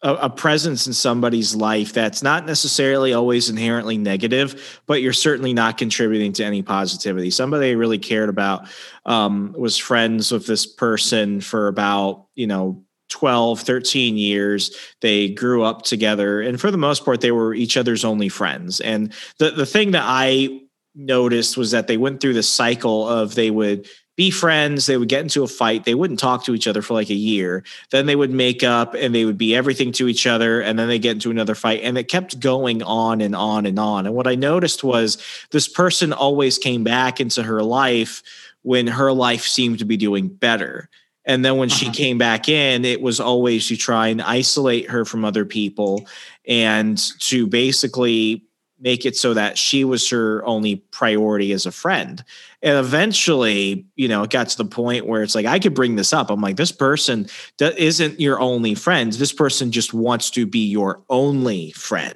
a, 0.02 0.14
a, 0.14 0.30
presence 0.30 0.88
in 0.88 0.94
somebody's 0.94 1.54
life 1.54 1.92
that's 1.92 2.24
not 2.24 2.46
necessarily 2.46 3.12
always 3.12 3.50
inherently 3.50 3.98
negative, 3.98 4.80
but 4.86 5.02
you're 5.02 5.12
certainly 5.12 5.54
not 5.54 5.78
contributing 5.78 6.32
to 6.34 6.46
any 6.46 6.62
positivity. 6.62 7.32
Somebody 7.32 7.72
I 7.72 7.74
really 7.74 7.98
cared 7.98 8.30
about 8.30 8.70
um, 9.06 9.54
was 9.58 9.76
friends 9.76 10.32
with 10.32 10.48
this 10.48 10.66
person 10.66 11.42
for 11.42 11.68
about, 11.68 12.28
you 12.36 12.48
know, 12.48 12.86
12, 13.10 13.60
13 13.60 14.18
years. 14.18 14.74
They 15.02 15.32
grew 15.32 15.64
up 15.64 15.82
together. 15.82 16.40
And 16.40 16.62
for 16.62 16.72
the 16.72 16.78
most 16.78 17.04
part, 17.04 17.20
they 17.20 17.32
were 17.32 17.54
each 17.54 17.76
other's 17.76 18.06
only 18.06 18.30
friends. 18.30 18.80
And 18.80 19.12
the, 19.38 19.52
the 19.52 19.66
thing 19.66 19.92
that 19.92 20.06
I 20.06 20.62
noticed 20.96 21.58
was 21.58 21.72
that 21.72 21.88
they 21.88 21.98
went 21.98 22.22
through 22.22 22.34
the 22.34 22.44
cycle 22.44 23.08
of 23.08 23.36
they 23.36 23.52
would 23.52 23.88
be 24.20 24.32
friends. 24.32 24.86
They 24.86 24.98
would 24.98 25.08
get 25.08 25.22
into 25.22 25.44
a 25.44 25.48
fight. 25.48 25.86
They 25.86 25.96
wouldn't 25.96 26.20
talk 26.20 26.44
to 26.44 26.54
each 26.54 26.68
other 26.68 26.82
for 26.82 26.94
like 26.94 27.10
a 27.10 27.14
year. 27.14 27.64
Then 27.92 28.06
they 28.06 28.18
would 28.18 28.32
make 28.32 28.64
up 28.64 28.94
and 28.94 29.16
they 29.16 29.24
would 29.24 29.38
be 29.38 29.56
everything 29.56 29.94
to 29.94 30.10
each 30.10 30.28
other. 30.28 30.60
And 30.60 30.78
then 30.78 30.90
they 30.90 31.00
get 31.00 31.14
into 31.14 31.32
another 31.32 31.56
fight. 31.56 31.82
And 31.84 31.98
it 31.98 32.10
kept 32.10 32.42
going 32.42 32.84
on 32.84 33.22
and 33.22 33.34
on 33.34 33.66
and 33.66 33.80
on. 33.80 34.06
And 34.06 34.14
what 34.14 34.28
I 34.28 34.36
noticed 34.36 34.84
was 34.84 35.24
this 35.52 35.70
person 35.70 36.12
always 36.12 36.58
came 36.58 36.84
back 36.84 37.22
into 37.22 37.44
her 37.44 37.64
life 37.64 38.22
when 38.64 38.88
her 38.88 39.14
life 39.14 39.44
seemed 39.44 39.80
to 39.80 39.86
be 39.86 39.96
doing 39.96 40.28
better. 40.28 40.90
And 41.24 41.46
then 41.46 41.56
when 41.56 41.70
uh-huh. 41.70 41.78
she 41.78 41.90
came 41.90 42.18
back 42.18 42.50
in, 42.50 42.84
it 42.84 43.02
was 43.02 43.22
always 43.22 43.70
to 43.70 43.78
try 43.78 44.08
and 44.08 44.22
isolate 44.22 44.90
her 44.90 45.06
from 45.06 45.24
other 45.24 45.46
people 45.46 46.10
and 46.46 46.98
to 47.20 47.48
basically 47.48 48.44
make 48.80 49.06
it 49.06 49.16
so 49.16 49.34
that 49.34 49.58
she 49.58 49.84
was 49.84 50.10
her 50.10 50.44
only 50.46 50.78
priority 50.78 51.52
as 51.52 51.66
a 51.66 51.72
friend. 51.72 52.24
And 52.62 52.78
eventually, 52.78 53.86
you 53.96 54.08
know, 54.08 54.24
it 54.24 54.30
got 54.30 54.50
to 54.50 54.58
the 54.58 54.66
point 54.66 55.06
where 55.06 55.24
it's 55.24 55.36
like, 55.36 55.46
I 55.46 55.60
could 55.60 55.74
bring 55.74 55.96
this 55.96 56.14
up. 56.14 56.30
I'm 56.30 56.42
like, 56.42 56.56
this 56.56 56.72
person 56.72 57.28
that 57.58 57.78
isn't 57.78 58.20
your 58.20 58.40
only 58.40 58.76
friend. 58.76 59.12
This 59.12 59.34
person 59.34 59.72
just 59.72 59.94
wants 59.94 60.30
to 60.32 60.46
be 60.46 60.66
your 60.68 61.02
only 61.10 61.72
friend. 61.72 62.16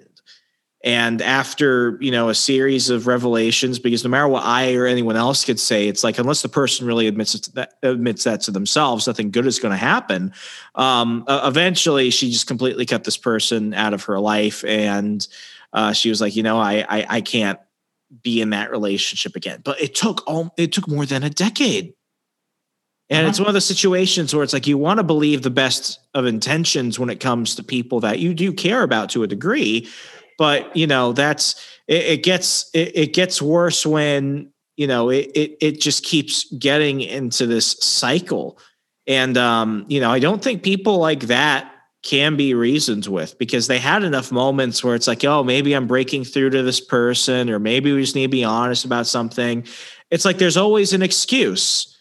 And 0.86 1.22
after, 1.22 1.98
you 2.02 2.12
know, 2.12 2.28
a 2.28 2.36
series 2.36 2.90
of 2.90 3.08
revelations, 3.08 3.80
because 3.80 4.04
no 4.04 4.10
matter 4.10 4.28
what 4.28 4.44
I 4.44 4.74
or 4.76 4.86
anyone 4.86 5.16
else 5.16 5.46
could 5.46 5.60
say, 5.60 5.88
it's 5.88 6.04
like, 6.04 6.18
unless 6.18 6.42
the 6.42 6.50
person 6.50 6.86
really 6.86 7.08
admits 7.08 7.48
that, 7.48 7.76
admits 7.84 8.26
that 8.26 8.42
to 8.42 8.52
themselves, 8.52 9.08
nothing 9.08 9.32
good 9.32 9.46
is 9.46 9.60
going 9.60 9.72
to 9.72 9.78
happen. 9.78 10.34
Um, 10.76 11.24
eventually, 11.30 12.10
she 12.10 12.32
just 12.32 12.48
completely 12.48 12.86
cut 12.86 13.06
this 13.06 13.16
person 13.16 13.74
out 13.74 13.94
of 13.94 14.04
her 14.04 14.20
life. 14.20 14.66
And, 14.66 15.26
uh, 15.74 15.92
she 15.94 16.10
was 16.10 16.22
like, 16.22 16.36
you 16.36 16.44
know, 16.44 16.60
I, 16.60 16.86
I, 16.88 17.06
I 17.10 17.22
can't 17.22 17.60
be 18.22 18.42
in 18.42 18.52
that 18.52 18.72
relationship 18.72 19.36
again. 19.36 19.62
But 19.64 19.82
it 19.82 19.96
took 19.96 20.24
all 20.28 20.54
it 20.58 20.72
took 20.72 20.88
more 20.88 21.06
than 21.06 21.24
a 21.24 21.30
decade. 21.30 21.94
And 23.10 23.22
uh-huh. 23.22 23.30
it's 23.30 23.40
one 23.40 23.48
of 23.50 23.54
the 23.54 23.62
situations 23.62 24.34
where 24.34 24.44
it's 24.44 24.54
like 24.54 24.68
you 24.68 24.78
want 24.78 25.00
to 25.00 25.04
believe 25.04 25.42
the 25.42 25.50
best 25.50 26.00
of 26.14 26.26
intentions 26.26 27.00
when 27.00 27.10
it 27.10 27.20
comes 27.20 27.56
to 27.56 27.64
people 27.64 28.00
that 28.02 28.20
you 28.20 28.34
do 28.34 28.54
care 28.54 28.84
about 28.84 29.10
to 29.12 29.24
a 29.24 29.28
degree, 29.28 29.90
but 30.38 30.76
you 30.76 30.88
know 30.88 31.12
that's 31.12 31.56
it, 31.88 32.06
it 32.06 32.24
gets 32.24 32.70
it, 32.74 32.96
it, 32.96 33.14
gets 33.14 33.42
worse 33.42 33.86
when 33.86 34.52
you 34.78 34.88
know 34.88 35.10
it, 35.10 35.32
it 35.36 35.58
it 35.60 35.82
just 35.82 36.04
keeps 36.06 36.52
getting 36.54 37.02
into 37.02 37.46
this 37.46 37.72
cycle, 37.82 38.58
and 39.06 39.38
um, 39.38 39.86
you 39.90 40.00
know 40.00 40.12
I 40.12 40.20
don't 40.20 40.42
think 40.42 40.64
people 40.64 40.98
like 40.98 41.22
that 41.22 41.73
can 42.04 42.36
be 42.36 42.54
reasons 42.54 43.08
with 43.08 43.38
because 43.38 43.68
they 43.68 43.80
had 43.80 44.04
enough 44.04 44.32
moments 44.32 44.84
where 44.84 44.94
it's 44.94 45.08
like, 45.08 45.24
oh, 45.24 45.44
maybe 45.44 45.74
I'm 45.74 45.88
breaking 45.88 46.26
through 46.26 46.52
to 46.52 46.62
this 46.62 46.82
person, 46.82 47.50
or 47.50 47.60
maybe 47.60 47.94
we 47.94 48.02
just 48.02 48.16
need 48.16 48.24
to 48.24 48.28
be 48.28 48.44
honest 48.44 48.86
about 48.86 49.08
something. 49.08 49.66
It's 50.12 50.26
like 50.26 50.38
there's 50.38 50.58
always 50.58 50.94
an 50.94 51.02
excuse 51.02 51.98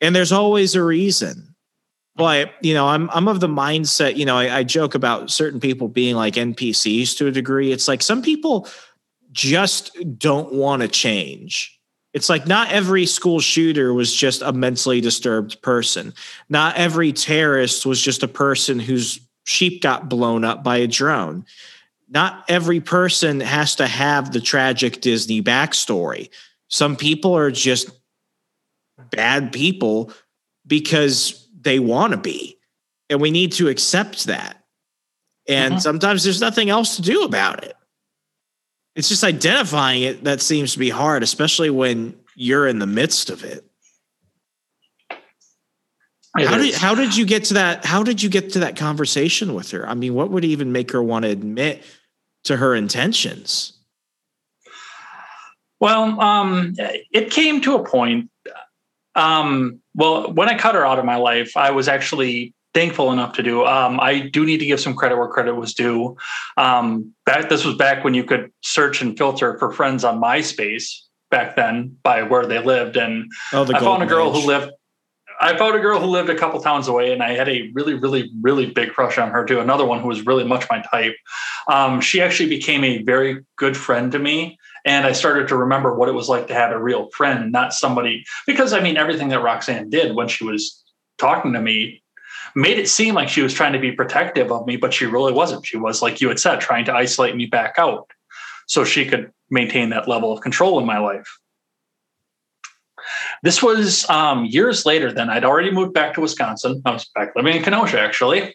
and 0.00 0.14
there's 0.14 0.32
always 0.32 0.74
a 0.74 0.84
reason. 0.84 1.54
But 2.14 2.52
you 2.62 2.74
know, 2.74 2.86
I'm 2.86 3.10
I'm 3.10 3.28
of 3.28 3.40
the 3.40 3.48
mindset, 3.48 4.16
you 4.16 4.24
know, 4.24 4.36
I, 4.36 4.58
I 4.58 4.62
joke 4.62 4.94
about 4.94 5.30
certain 5.30 5.60
people 5.60 5.88
being 5.88 6.16
like 6.16 6.34
NPCs 6.34 7.16
to 7.18 7.26
a 7.26 7.32
degree. 7.32 7.72
It's 7.72 7.88
like 7.88 8.02
some 8.02 8.22
people 8.22 8.68
just 9.32 9.96
don't 10.18 10.52
want 10.52 10.82
to 10.82 10.88
change. 10.88 11.78
It's 12.14 12.30
like 12.30 12.46
not 12.46 12.70
every 12.72 13.04
school 13.04 13.40
shooter 13.40 13.92
was 13.92 14.14
just 14.14 14.40
a 14.40 14.52
mentally 14.52 15.02
disturbed 15.02 15.60
person. 15.60 16.14
Not 16.48 16.76
every 16.76 17.12
terrorist 17.12 17.84
was 17.84 18.00
just 18.00 18.22
a 18.22 18.28
person 18.28 18.78
who's 18.78 19.20
sheep 19.46 19.80
got 19.80 20.08
blown 20.08 20.44
up 20.44 20.62
by 20.62 20.78
a 20.78 20.86
drone. 20.86 21.46
Not 22.08 22.44
every 22.48 22.80
person 22.80 23.40
has 23.40 23.76
to 23.76 23.86
have 23.86 24.32
the 24.32 24.40
tragic 24.40 25.00
Disney 25.00 25.42
backstory. 25.42 26.28
Some 26.68 26.96
people 26.96 27.36
are 27.36 27.50
just 27.50 27.90
bad 29.10 29.52
people 29.52 30.12
because 30.66 31.48
they 31.60 31.78
want 31.78 32.12
to 32.12 32.18
be. 32.18 32.58
And 33.08 33.20
we 33.20 33.30
need 33.30 33.52
to 33.52 33.68
accept 33.68 34.26
that. 34.26 34.64
And 35.48 35.74
uh-huh. 35.74 35.80
sometimes 35.80 36.24
there's 36.24 36.40
nothing 36.40 36.70
else 36.70 36.96
to 36.96 37.02
do 37.02 37.22
about 37.22 37.64
it. 37.64 37.74
It's 38.96 39.08
just 39.08 39.24
identifying 39.24 40.02
it 40.02 40.24
that 40.24 40.40
seems 40.40 40.72
to 40.72 40.78
be 40.78 40.90
hard, 40.90 41.22
especially 41.22 41.70
when 41.70 42.16
you're 42.34 42.66
in 42.66 42.78
the 42.78 42.86
midst 42.86 43.30
of 43.30 43.44
it 43.44 43.64
how 46.44 46.58
did 46.58 46.74
how 46.74 46.94
did 46.94 47.16
you 47.16 47.24
get 47.24 47.44
to 47.44 47.54
that? 47.54 47.84
How 47.84 48.02
did 48.02 48.22
you 48.22 48.28
get 48.28 48.52
to 48.52 48.58
that 48.60 48.76
conversation 48.76 49.54
with 49.54 49.70
her? 49.70 49.88
I 49.88 49.94
mean, 49.94 50.14
what 50.14 50.30
would 50.30 50.44
even 50.44 50.72
make 50.72 50.92
her 50.92 51.02
want 51.02 51.24
to 51.24 51.30
admit 51.30 51.82
to 52.44 52.56
her 52.56 52.74
intentions? 52.74 53.72
Well, 55.78 56.20
um, 56.20 56.74
it 57.12 57.30
came 57.30 57.60
to 57.62 57.76
a 57.76 57.84
point. 57.84 58.30
Um, 59.14 59.80
well, 59.94 60.32
when 60.32 60.48
I 60.48 60.58
cut 60.58 60.74
her 60.74 60.86
out 60.86 60.98
of 60.98 61.04
my 61.04 61.16
life, 61.16 61.56
I 61.56 61.70
was 61.70 61.88
actually 61.88 62.54
thankful 62.74 63.12
enough 63.12 63.32
to 63.34 63.42
do. 63.42 63.64
Um, 63.64 63.98
I 64.00 64.20
do 64.20 64.44
need 64.44 64.58
to 64.58 64.66
give 64.66 64.80
some 64.80 64.94
credit 64.94 65.16
where 65.16 65.28
credit 65.28 65.54
was 65.54 65.72
due. 65.72 66.16
Um, 66.56 67.14
back 67.24 67.48
this 67.48 67.64
was 67.64 67.74
back 67.76 68.04
when 68.04 68.14
you 68.14 68.24
could 68.24 68.52
search 68.62 69.00
and 69.00 69.16
filter 69.16 69.58
for 69.58 69.72
friends 69.72 70.04
on 70.04 70.20
MySpace 70.20 71.00
back 71.30 71.56
then 71.56 71.96
by 72.02 72.22
where 72.22 72.46
they 72.46 72.58
lived, 72.58 72.96
and 72.96 73.30
oh, 73.52 73.64
I 73.64 73.80
found 73.80 74.02
a 74.02 74.06
girl 74.06 74.28
age. 74.28 74.42
who 74.42 74.46
lived 74.46 74.72
I 75.40 75.56
found 75.56 75.76
a 75.76 75.80
girl 75.80 76.00
who 76.00 76.06
lived 76.06 76.30
a 76.30 76.34
couple 76.34 76.60
towns 76.60 76.88
away, 76.88 77.12
and 77.12 77.22
I 77.22 77.32
had 77.32 77.48
a 77.48 77.70
really, 77.74 77.94
really, 77.94 78.30
really 78.40 78.66
big 78.70 78.92
crush 78.92 79.18
on 79.18 79.30
her 79.30 79.44
too. 79.44 79.60
Another 79.60 79.84
one 79.84 80.00
who 80.00 80.08
was 80.08 80.24
really 80.24 80.44
much 80.44 80.66
my 80.70 80.82
type. 80.82 81.14
Um, 81.68 82.00
she 82.00 82.20
actually 82.20 82.48
became 82.48 82.84
a 82.84 83.02
very 83.02 83.44
good 83.56 83.76
friend 83.76 84.12
to 84.12 84.18
me, 84.18 84.58
and 84.84 85.06
I 85.06 85.12
started 85.12 85.48
to 85.48 85.56
remember 85.56 85.94
what 85.94 86.08
it 86.08 86.12
was 86.12 86.28
like 86.28 86.46
to 86.48 86.54
have 86.54 86.72
a 86.72 86.82
real 86.82 87.08
friend, 87.10 87.52
not 87.52 87.72
somebody. 87.72 88.24
Because 88.46 88.72
I 88.72 88.80
mean, 88.80 88.96
everything 88.96 89.28
that 89.28 89.42
Roxanne 89.42 89.90
did 89.90 90.14
when 90.14 90.28
she 90.28 90.44
was 90.44 90.82
talking 91.18 91.52
to 91.52 91.60
me 91.60 92.02
made 92.54 92.78
it 92.78 92.88
seem 92.88 93.14
like 93.14 93.28
she 93.28 93.42
was 93.42 93.52
trying 93.52 93.72
to 93.72 93.78
be 93.78 93.92
protective 93.92 94.50
of 94.50 94.66
me, 94.66 94.76
but 94.76 94.94
she 94.94 95.06
really 95.06 95.32
wasn't. 95.32 95.66
She 95.66 95.76
was, 95.76 96.02
like 96.02 96.20
you 96.20 96.28
had 96.28 96.38
said, 96.38 96.60
trying 96.60 96.84
to 96.86 96.94
isolate 96.94 97.36
me 97.36 97.46
back 97.46 97.74
out 97.78 98.10
so 98.66 98.84
she 98.84 99.04
could 99.06 99.30
maintain 99.50 99.90
that 99.90 100.08
level 100.08 100.32
of 100.32 100.40
control 100.40 100.78
in 100.78 100.86
my 100.86 100.98
life. 100.98 101.38
This 103.46 103.62
was 103.62 104.10
um, 104.10 104.44
years 104.44 104.84
later. 104.84 105.12
Then 105.12 105.30
I'd 105.30 105.44
already 105.44 105.70
moved 105.70 105.94
back 105.94 106.14
to 106.14 106.20
Wisconsin. 106.20 106.82
I 106.84 106.90
was 106.90 107.08
back 107.14 107.30
living 107.36 107.54
in 107.54 107.62
Kenosha, 107.62 108.00
actually. 108.00 108.52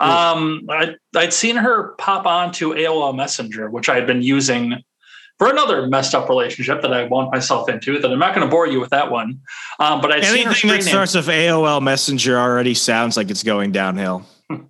Um, 0.00 0.66
I, 0.68 0.96
I'd 1.14 1.32
seen 1.32 1.54
her 1.54 1.94
pop 1.96 2.26
onto 2.26 2.74
AOL 2.74 3.14
Messenger, 3.14 3.70
which 3.70 3.88
I 3.88 3.94
had 3.94 4.04
been 4.04 4.22
using 4.22 4.82
for 5.38 5.48
another 5.48 5.86
messed 5.86 6.16
up 6.16 6.28
relationship 6.28 6.82
that 6.82 6.92
I 6.92 7.04
wound 7.04 7.30
myself 7.30 7.68
into. 7.68 8.00
That 8.00 8.10
I'm 8.10 8.18
not 8.18 8.34
going 8.34 8.44
to 8.44 8.50
bore 8.50 8.66
you 8.66 8.80
with 8.80 8.90
that 8.90 9.12
one. 9.12 9.38
Um, 9.78 10.00
but 10.00 10.10
I'd 10.10 10.24
anything 10.24 10.68
that 10.68 10.82
starts 10.82 11.14
with 11.14 11.28
AOL 11.28 11.80
Messenger 11.80 12.36
already 12.40 12.74
sounds 12.74 13.16
like 13.16 13.30
it's 13.30 13.44
going 13.44 13.70
downhill. 13.70 14.26
well, 14.50 14.66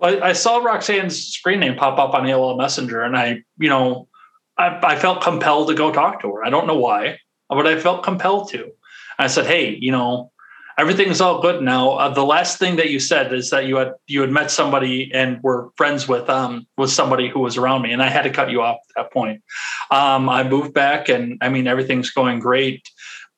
I, 0.00 0.28
I 0.28 0.32
saw 0.32 0.60
Roxanne's 0.60 1.22
screen 1.22 1.60
name 1.60 1.76
pop 1.76 1.98
up 1.98 2.14
on 2.14 2.24
AOL 2.24 2.56
Messenger, 2.56 3.02
and 3.02 3.18
I, 3.18 3.42
you 3.58 3.68
know, 3.68 4.08
I, 4.56 4.78
I 4.82 4.96
felt 4.96 5.20
compelled 5.20 5.68
to 5.68 5.74
go 5.74 5.92
talk 5.92 6.22
to 6.22 6.32
her. 6.32 6.42
I 6.42 6.48
don't 6.48 6.66
know 6.66 6.78
why, 6.78 7.18
but 7.48 7.66
I 7.66 7.78
felt 7.78 8.02
compelled 8.02 8.50
to. 8.50 8.70
I 9.18 9.28
said, 9.28 9.46
"Hey, 9.46 9.76
you 9.80 9.92
know, 9.92 10.32
everything's 10.78 11.20
all 11.20 11.40
good 11.40 11.62
now. 11.62 11.92
Uh, 11.92 12.08
the 12.08 12.24
last 12.24 12.58
thing 12.58 12.76
that 12.76 12.90
you 12.90 13.00
said 13.00 13.32
is 13.32 13.50
that 13.50 13.66
you 13.66 13.76
had 13.76 13.92
you 14.06 14.20
had 14.20 14.30
met 14.30 14.50
somebody 14.50 15.10
and 15.12 15.42
were 15.42 15.70
friends 15.76 16.06
with 16.08 16.28
um 16.28 16.66
with 16.76 16.90
somebody 16.90 17.28
who 17.28 17.40
was 17.40 17.56
around 17.56 17.82
me, 17.82 17.92
and 17.92 18.02
I 18.02 18.08
had 18.08 18.22
to 18.22 18.30
cut 18.30 18.50
you 18.50 18.62
off 18.62 18.78
at 18.90 19.02
that 19.02 19.12
point. 19.12 19.42
Um, 19.90 20.28
I 20.28 20.42
moved 20.42 20.74
back, 20.74 21.08
and 21.08 21.38
I 21.40 21.48
mean 21.48 21.66
everything's 21.66 22.10
going 22.10 22.40
great. 22.40 22.88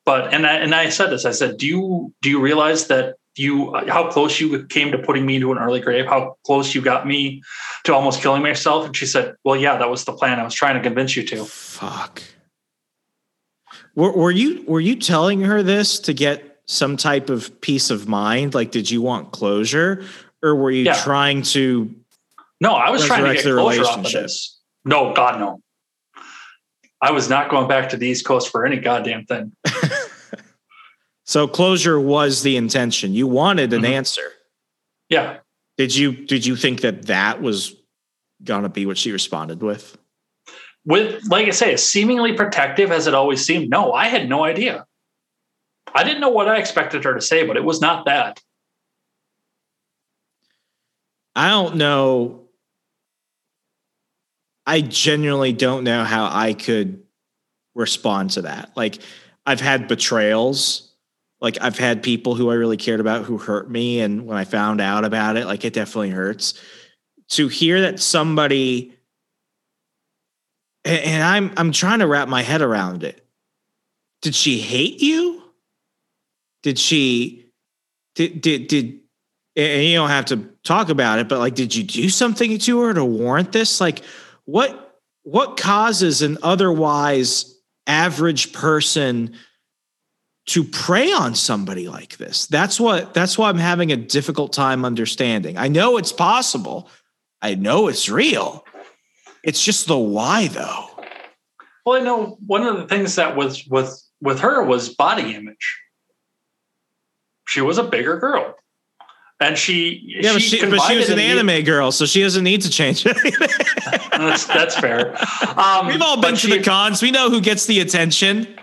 But 0.05 0.33
and 0.33 0.45
I 0.45 0.55
and 0.55 0.73
I 0.73 0.89
said 0.89 1.11
this. 1.11 1.25
I 1.25 1.31
said, 1.31 1.57
do 1.57 1.67
you 1.67 2.13
do 2.21 2.29
you 2.29 2.39
realize 2.41 2.87
that 2.87 3.15
you 3.35 3.73
how 3.87 4.09
close 4.09 4.39
you 4.39 4.65
came 4.65 4.91
to 4.91 4.97
putting 4.97 5.25
me 5.25 5.35
into 5.35 5.51
an 5.51 5.57
early 5.57 5.79
grave? 5.79 6.07
How 6.07 6.37
close 6.45 6.73
you 6.75 6.81
got 6.81 7.07
me 7.07 7.41
to 7.85 7.93
almost 7.93 8.21
killing 8.21 8.41
myself? 8.41 8.85
And 8.85 8.95
she 8.95 9.05
said, 9.05 9.35
well, 9.43 9.55
yeah, 9.55 9.77
that 9.77 9.89
was 9.89 10.05
the 10.05 10.13
plan. 10.13 10.39
I 10.39 10.43
was 10.43 10.53
trying 10.53 10.75
to 10.75 10.81
convince 10.81 11.15
you 11.15 11.23
to. 11.27 11.45
Fuck. 11.45 12.23
Were, 13.95 14.11
were 14.11 14.31
you 14.31 14.63
were 14.67 14.79
you 14.79 14.95
telling 14.95 15.41
her 15.41 15.61
this 15.63 15.99
to 16.01 16.13
get 16.13 16.59
some 16.65 16.95
type 16.97 17.29
of 17.29 17.59
peace 17.61 17.89
of 17.89 18.07
mind? 18.07 18.53
Like, 18.53 18.71
did 18.71 18.89
you 18.89 19.01
want 19.01 19.31
closure, 19.31 20.05
or 20.43 20.55
were 20.55 20.71
you 20.71 20.83
Yeah. 20.85 21.01
trying 21.03 21.41
to? 21.43 21.93
No, 22.61 22.73
I 22.73 22.89
was 22.89 23.05
trying 23.05 23.25
to 23.25 23.33
get 23.33 23.43
the 23.43 23.53
closure 23.55 23.83
off 23.85 24.05
of 24.05 24.11
this. 24.11 24.59
No, 24.85 25.13
God, 25.13 25.39
no. 25.39 25.61
I 27.01 27.11
was 27.11 27.29
not 27.29 27.49
going 27.49 27.67
back 27.67 27.89
to 27.89 27.97
the 27.97 28.07
East 28.07 28.25
Coast 28.25 28.49
for 28.49 28.65
any 28.65 28.77
goddamn 28.77 29.25
thing. 29.25 29.51
So 31.25 31.47
closure 31.47 31.99
was 31.99 32.41
the 32.41 32.57
intention. 32.57 33.13
You 33.13 33.27
wanted 33.27 33.71
an 33.73 33.83
Mhm. 33.83 33.89
answer. 33.91 34.31
Yeah. 35.09 35.37
Did 35.77 35.95
you 35.95 36.11
did 36.11 36.43
you 36.43 36.55
think 36.55 36.81
that 36.81 37.05
that 37.05 37.39
was 37.39 37.75
gonna 38.43 38.67
be 38.67 38.87
what 38.87 38.97
she 38.97 39.11
responded 39.11 39.61
with? 39.61 39.95
With, 40.89 41.27
like 41.27 41.45
I 41.45 41.51
say, 41.51 41.73
as 41.73 41.87
seemingly 41.87 42.33
protective 42.33 42.91
as 42.91 43.05
it 43.05 43.13
always 43.13 43.45
seemed, 43.45 43.69
no, 43.69 43.93
I 43.93 44.07
had 44.07 44.27
no 44.27 44.43
idea. 44.43 44.87
I 45.93 46.03
didn't 46.03 46.19
know 46.19 46.29
what 46.29 46.47
I 46.47 46.57
expected 46.57 47.03
her 47.03 47.13
to 47.13 47.21
say, 47.21 47.45
but 47.45 47.57
it 47.57 47.63
was 47.63 47.79
not 47.79 48.05
that. 48.05 48.41
I 51.35 51.49
don't 51.49 51.75
know. 51.75 52.47
I 54.65 54.81
genuinely 54.81 55.53
don't 55.53 55.83
know 55.83 56.03
how 56.03 56.25
I 56.25 56.55
could 56.55 57.03
respond 57.75 58.31
to 58.31 58.41
that. 58.41 58.71
Like, 58.75 58.97
I've 59.45 59.61
had 59.61 59.87
betrayals. 59.87 60.91
Like, 61.39 61.59
I've 61.61 61.77
had 61.77 62.01
people 62.01 62.33
who 62.33 62.49
I 62.49 62.55
really 62.55 62.77
cared 62.77 62.99
about 62.99 63.25
who 63.25 63.37
hurt 63.37 63.69
me. 63.69 63.99
And 63.99 64.25
when 64.25 64.39
I 64.39 64.43
found 64.43 64.81
out 64.81 65.05
about 65.05 65.37
it, 65.37 65.45
like, 65.45 65.63
it 65.65 65.73
definitely 65.73 66.09
hurts. 66.09 66.59
To 67.29 67.47
hear 67.47 67.81
that 67.81 67.99
somebody, 67.99 68.95
and, 70.85 71.03
and 71.03 71.23
I'm 71.23 71.51
I'm 71.57 71.71
trying 71.71 71.99
to 71.99 72.07
wrap 72.07 72.27
my 72.27 72.41
head 72.41 72.61
around 72.61 73.03
it. 73.03 73.25
Did 74.21 74.35
she 74.35 74.59
hate 74.59 75.01
you? 75.01 75.43
Did 76.63 76.77
she 76.77 77.51
did 78.15 78.41
did 78.41 78.67
did 78.67 78.99
and 79.55 79.83
you 79.83 79.95
don't 79.95 80.09
have 80.09 80.25
to 80.25 80.49
talk 80.63 80.89
about 80.89 81.19
it, 81.19 81.27
but 81.27 81.39
like, 81.39 81.55
did 81.55 81.75
you 81.75 81.83
do 81.83 82.09
something 82.09 82.57
to 82.57 82.81
her 82.81 82.93
to 82.93 83.03
warrant 83.03 83.51
this? 83.51 83.81
Like, 83.81 84.03
what 84.45 84.99
what 85.23 85.57
causes 85.57 86.21
an 86.21 86.37
otherwise 86.43 87.55
average 87.85 88.53
person 88.53 89.35
to 90.47 90.63
prey 90.63 91.11
on 91.11 91.35
somebody 91.35 91.87
like 91.87 92.17
this? 92.17 92.47
That's 92.47 92.79
what 92.79 93.13
that's 93.13 93.37
why 93.37 93.49
I'm 93.49 93.57
having 93.57 93.91
a 93.91 93.97
difficult 93.97 94.53
time 94.53 94.85
understanding. 94.85 95.57
I 95.57 95.67
know 95.67 95.97
it's 95.97 96.13
possible. 96.13 96.89
I 97.41 97.55
know 97.55 97.87
it's 97.87 98.09
real. 98.09 98.65
It's 99.43 99.63
just 99.63 99.87
the 99.87 99.97
why 99.97 100.47
though. 100.47 100.85
Well, 101.85 101.99
I 101.99 102.03
know 102.03 102.37
one 102.45 102.63
of 102.63 102.77
the 102.77 102.87
things 102.87 103.15
that 103.15 103.35
was 103.35 103.65
with 103.67 104.01
with 104.21 104.39
her 104.41 104.63
was 104.63 104.89
body 104.93 105.33
image. 105.33 105.79
She 107.47 107.61
was 107.61 107.77
a 107.77 107.83
bigger 107.83 108.17
girl. 108.17 108.55
And 109.41 109.57
she 109.57 110.01
Yeah, 110.03 110.33
but 110.33 110.41
she, 110.41 110.59
but 110.69 110.81
she 110.81 110.97
was 110.97 111.09
an 111.09 111.17
anime 111.17 111.63
girl, 111.63 111.91
so 111.93 112.05
she 112.05 112.21
doesn't 112.21 112.43
need 112.43 112.61
to 112.61 112.69
change 112.69 113.05
anything. 113.05 113.31
That's, 114.11 114.45
that's 114.45 114.77
fair. 114.77 115.15
Um, 115.57 115.87
We've 115.87 116.01
all 116.01 116.19
been 116.19 116.31
to 116.31 116.37
she- 116.37 116.57
the 116.57 116.61
cons. 116.61 117.01
We 117.01 117.09
know 117.09 117.29
who 117.29 117.39
gets 117.39 117.65
the 117.67 117.79
attention. 117.79 118.53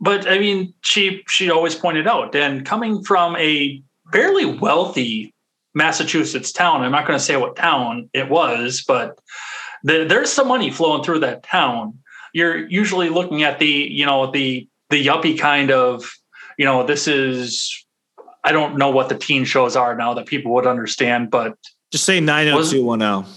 but 0.00 0.26
I 0.28 0.40
mean, 0.40 0.74
she 0.80 1.22
she 1.28 1.48
always 1.48 1.76
pointed 1.76 2.08
out, 2.08 2.34
and 2.34 2.66
coming 2.66 3.04
from 3.04 3.36
a 3.36 3.80
fairly 4.12 4.44
wealthy 4.46 5.31
Massachusetts 5.74 6.52
town, 6.52 6.82
I'm 6.82 6.92
not 6.92 7.06
going 7.06 7.18
to 7.18 7.24
say 7.24 7.36
what 7.36 7.56
town 7.56 8.10
it 8.12 8.28
was, 8.28 8.84
but 8.86 9.18
the, 9.84 10.04
there's 10.04 10.30
some 10.32 10.48
money 10.48 10.70
flowing 10.70 11.02
through 11.02 11.20
that 11.20 11.42
town. 11.42 11.98
You're 12.34 12.66
usually 12.68 13.08
looking 13.08 13.42
at 13.42 13.58
the 13.58 13.66
you 13.66 14.06
know 14.06 14.30
the 14.30 14.68
the 14.90 15.04
yuppie 15.06 15.38
kind 15.38 15.70
of 15.70 16.10
you 16.58 16.64
know 16.64 16.84
this 16.86 17.06
is 17.08 17.84
I 18.44 18.52
don't 18.52 18.76
know 18.78 18.90
what 18.90 19.08
the 19.08 19.16
teen 19.16 19.44
shows 19.44 19.76
are 19.76 19.94
now 19.96 20.14
that 20.14 20.26
people 20.26 20.52
would 20.54 20.66
understand, 20.66 21.30
but 21.30 21.56
Just 21.90 22.04
say 22.04 22.20
90210. 22.20 23.30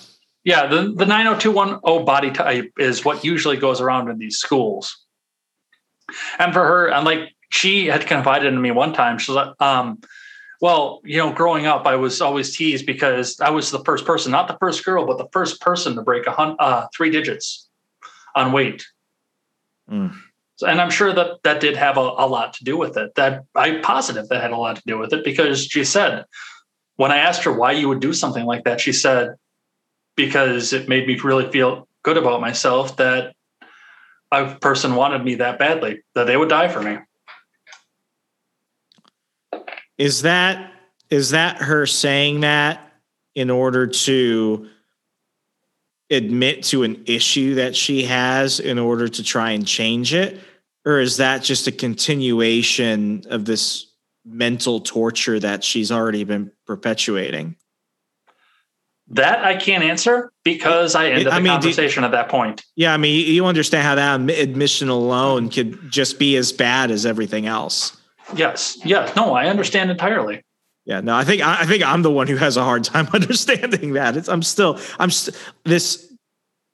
yeah, 0.46 0.66
the, 0.68 0.94
the 0.94 1.06
90210 1.06 2.06
body 2.06 2.32
type 2.32 2.72
is 2.80 3.04
what 3.04 3.24
usually 3.24 3.58
goes 3.58 3.82
around 3.82 4.10
in 4.10 4.18
these 4.18 4.38
schools. 4.38 4.96
And 6.40 6.54
for 6.54 6.64
her, 6.64 6.88
and 6.92 7.06
like 7.06 7.36
she 7.50 7.88
had 7.88 8.08
confided 8.08 8.54
in 8.54 8.62
me 8.62 8.72
one 8.72 8.94
time, 8.94 9.18
she's 9.18 9.36
like, 9.36 9.60
um, 9.62 10.00
well, 10.62 11.02
you 11.04 11.18
know, 11.18 11.34
growing 11.34 11.66
up, 11.66 11.86
I 11.86 11.96
was 11.96 12.22
always 12.22 12.56
teased 12.56 12.86
because 12.86 13.40
I 13.40 13.50
was 13.50 13.72
the 13.72 13.84
first 13.84 14.06
person, 14.06 14.32
not 14.32 14.48
the 14.48 14.58
first 14.60 14.86
girl, 14.86 15.06
but 15.06 15.18
the 15.18 15.28
first 15.32 15.62
person 15.62 15.96
to 15.96 16.02
break 16.02 16.28
a 16.28 16.32
hun- 16.32 16.56
uh, 16.60 16.88
three 16.96 17.10
digits 17.10 17.68
on 18.36 18.52
weight. 18.52 18.86
Mm. 19.90 20.16
So, 20.58 20.68
and 20.68 20.80
I'm 20.80 20.90
sure 20.90 21.14
that 21.14 21.44
that 21.44 21.60
did 21.60 21.76
have 21.76 21.98
a, 21.98 22.02
a 22.02 22.28
lot 22.28 22.54
to 22.54 22.64
do 22.64 22.78
with 22.78 22.98
it. 22.98 23.14
That 23.16 23.44
I'm 23.56 23.82
positive 23.82 24.30
that 24.30 24.42
had 24.42 24.52
a 24.52 24.58
lot 24.58 24.78
to 24.78 24.82
do 24.86 24.98
with 24.98 25.12
it 25.14 25.26
because 25.26 25.66
she 25.66 25.84
said, 25.84 26.26
when 26.96 27.12
I 27.12 27.18
asked 27.18 27.44
her 27.44 27.52
why 27.52 27.74
you 27.74 27.90
would 27.90 28.00
do 28.00 28.14
something 28.14 28.46
like 28.46 28.64
that, 28.64 28.80
she 28.80 28.94
said, 28.94 29.36
because 30.16 30.72
it 30.72 30.88
made 30.88 31.08
me 31.08 31.20
really 31.20 31.52
feel 31.52 31.88
good 32.04 32.18
about 32.18 32.40
myself 32.40 32.96
that 32.98 33.36
a 34.32 34.56
person 34.56 34.96
wanted 34.96 35.24
me 35.24 35.36
that 35.36 35.60
badly 35.60 36.04
that 36.14 36.26
they 36.26 36.38
would 36.38 36.50
die 36.50 36.70
for 36.70 36.82
me. 36.82 36.98
Is 39.98 40.24
that 40.24 40.72
is 41.10 41.32
that 41.32 41.58
her 41.58 41.86
saying 41.86 42.42
that 42.42 42.94
in 43.36 43.50
order 43.50 43.88
to 43.88 44.68
admit 46.10 46.64
to 46.64 46.84
an 46.84 47.04
issue 47.06 47.56
that 47.56 47.76
she 47.76 48.04
has 48.04 48.60
in 48.60 48.80
order 48.80 49.08
to 49.08 49.24
try 49.24 49.52
and 49.52 49.68
change 49.68 50.14
it 50.14 50.40
or 50.86 51.00
is 51.00 51.18
that 51.18 51.42
just 51.42 51.68
a 51.68 51.72
continuation 51.72 53.24
of 53.30 53.46
this 53.46 53.88
mental 54.24 54.80
torture 54.80 55.40
that 55.40 55.64
she's 55.64 55.92
already 55.92 56.24
been 56.24 56.52
perpetuating? 56.68 57.56
That 59.10 59.44
I 59.44 59.56
can't 59.56 59.84
answer 59.84 60.32
because 60.44 60.96
I 60.96 61.10
ended 61.10 61.28
I 61.28 61.36
the 61.36 61.42
mean, 61.42 61.60
do- 61.60 61.68
conversation 61.68 62.04
at 62.04 62.12
that 62.12 62.30
point. 62.30 62.64
Yeah, 62.76 62.94
I 62.94 62.98
mean, 62.98 63.28
you 63.28 63.46
understand 63.46 63.84
how 63.84 63.96
that 63.96 64.38
admission 64.40 64.90
alone 64.90 65.50
could 65.50 65.92
just 65.92 66.18
be 66.18 66.38
as 66.38 66.52
bad 66.52 66.92
as 66.92 67.06
everything 67.06 67.46
else. 67.46 67.98
Yes, 68.34 68.78
yes, 68.84 69.16
no, 69.16 69.34
I 69.34 69.48
understand 69.48 69.92
entirely. 69.92 70.42
Yeah, 70.86 71.02
no, 71.02 71.16
I 71.16 71.24
think 71.24 71.42
I 71.42 71.62
I 71.62 71.66
think 71.66 71.84
I'm 71.84 72.02
the 72.02 72.12
one 72.12 72.28
who 72.28 72.36
has 72.38 72.58
a 72.58 72.64
hard 72.64 72.84
time 72.84 73.08
understanding 73.14 73.94
that. 73.94 74.18
It's, 74.18 74.30
I'm 74.30 74.42
still 74.44 74.80
I'm 75.00 75.12
st- 75.12 75.36
this 75.64 76.12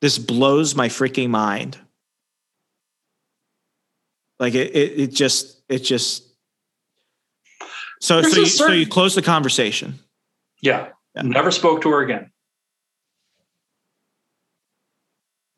this 0.01 0.17
blows 0.17 0.75
my 0.75 0.87
freaking 0.87 1.29
mind. 1.29 1.77
Like 4.39 4.53
it 4.55 4.75
it, 4.75 4.99
it 4.99 5.07
just 5.07 5.61
it 5.69 5.79
just 5.79 6.23
so 8.01 8.21
There's 8.21 8.33
so 8.33 8.39
you, 8.39 8.45
so 8.47 8.71
you 8.71 8.87
close 8.87 9.13
the 9.15 9.21
conversation. 9.21 9.99
Yeah, 10.61 10.89
Yeah. 11.15 11.21
never 11.23 11.51
spoke 11.51 11.81
to 11.81 11.89
her 11.91 12.01
again. 12.01 12.31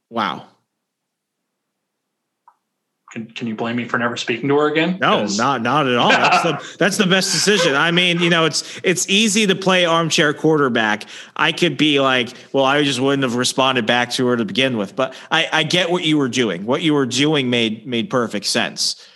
Wow. 0.09 0.47
Can, 3.13 3.27
can 3.27 3.47
you 3.47 3.55
blame 3.55 3.75
me 3.75 3.85
for 3.85 3.97
never 3.97 4.17
speaking 4.17 4.49
to 4.49 4.57
her 4.57 4.71
again? 4.71 4.97
No, 4.99 5.25
not 5.25 5.61
not 5.61 5.87
at 5.87 5.95
all. 5.95 6.09
That's 6.11 6.43
the 6.43 6.77
that's 6.77 6.97
the 6.97 7.05
best 7.05 7.31
decision. 7.31 7.75
I 7.75 7.91
mean, 7.91 8.19
you 8.19 8.29
know, 8.29 8.45
it's 8.45 8.81
it's 8.83 9.07
easy 9.07 9.45
to 9.45 9.55
play 9.55 9.85
armchair 9.85 10.33
quarterback. 10.33 11.05
I 11.35 11.51
could 11.51 11.77
be 11.77 11.99
like, 11.99 12.33
well, 12.53 12.65
I 12.65 12.83
just 12.83 12.99
wouldn't 12.99 13.23
have 13.23 13.35
responded 13.35 13.85
back 13.85 14.09
to 14.13 14.25
her 14.27 14.35
to 14.35 14.45
begin 14.45 14.77
with. 14.77 14.95
But 14.95 15.13
I, 15.29 15.47
I 15.51 15.63
get 15.63 15.91
what 15.91 16.03
you 16.03 16.17
were 16.17 16.27
doing. 16.27 16.65
What 16.65 16.81
you 16.81 16.95
were 16.95 17.05
doing 17.05 17.51
made 17.51 17.85
made 17.85 18.09
perfect 18.09 18.47
sense. 18.47 19.07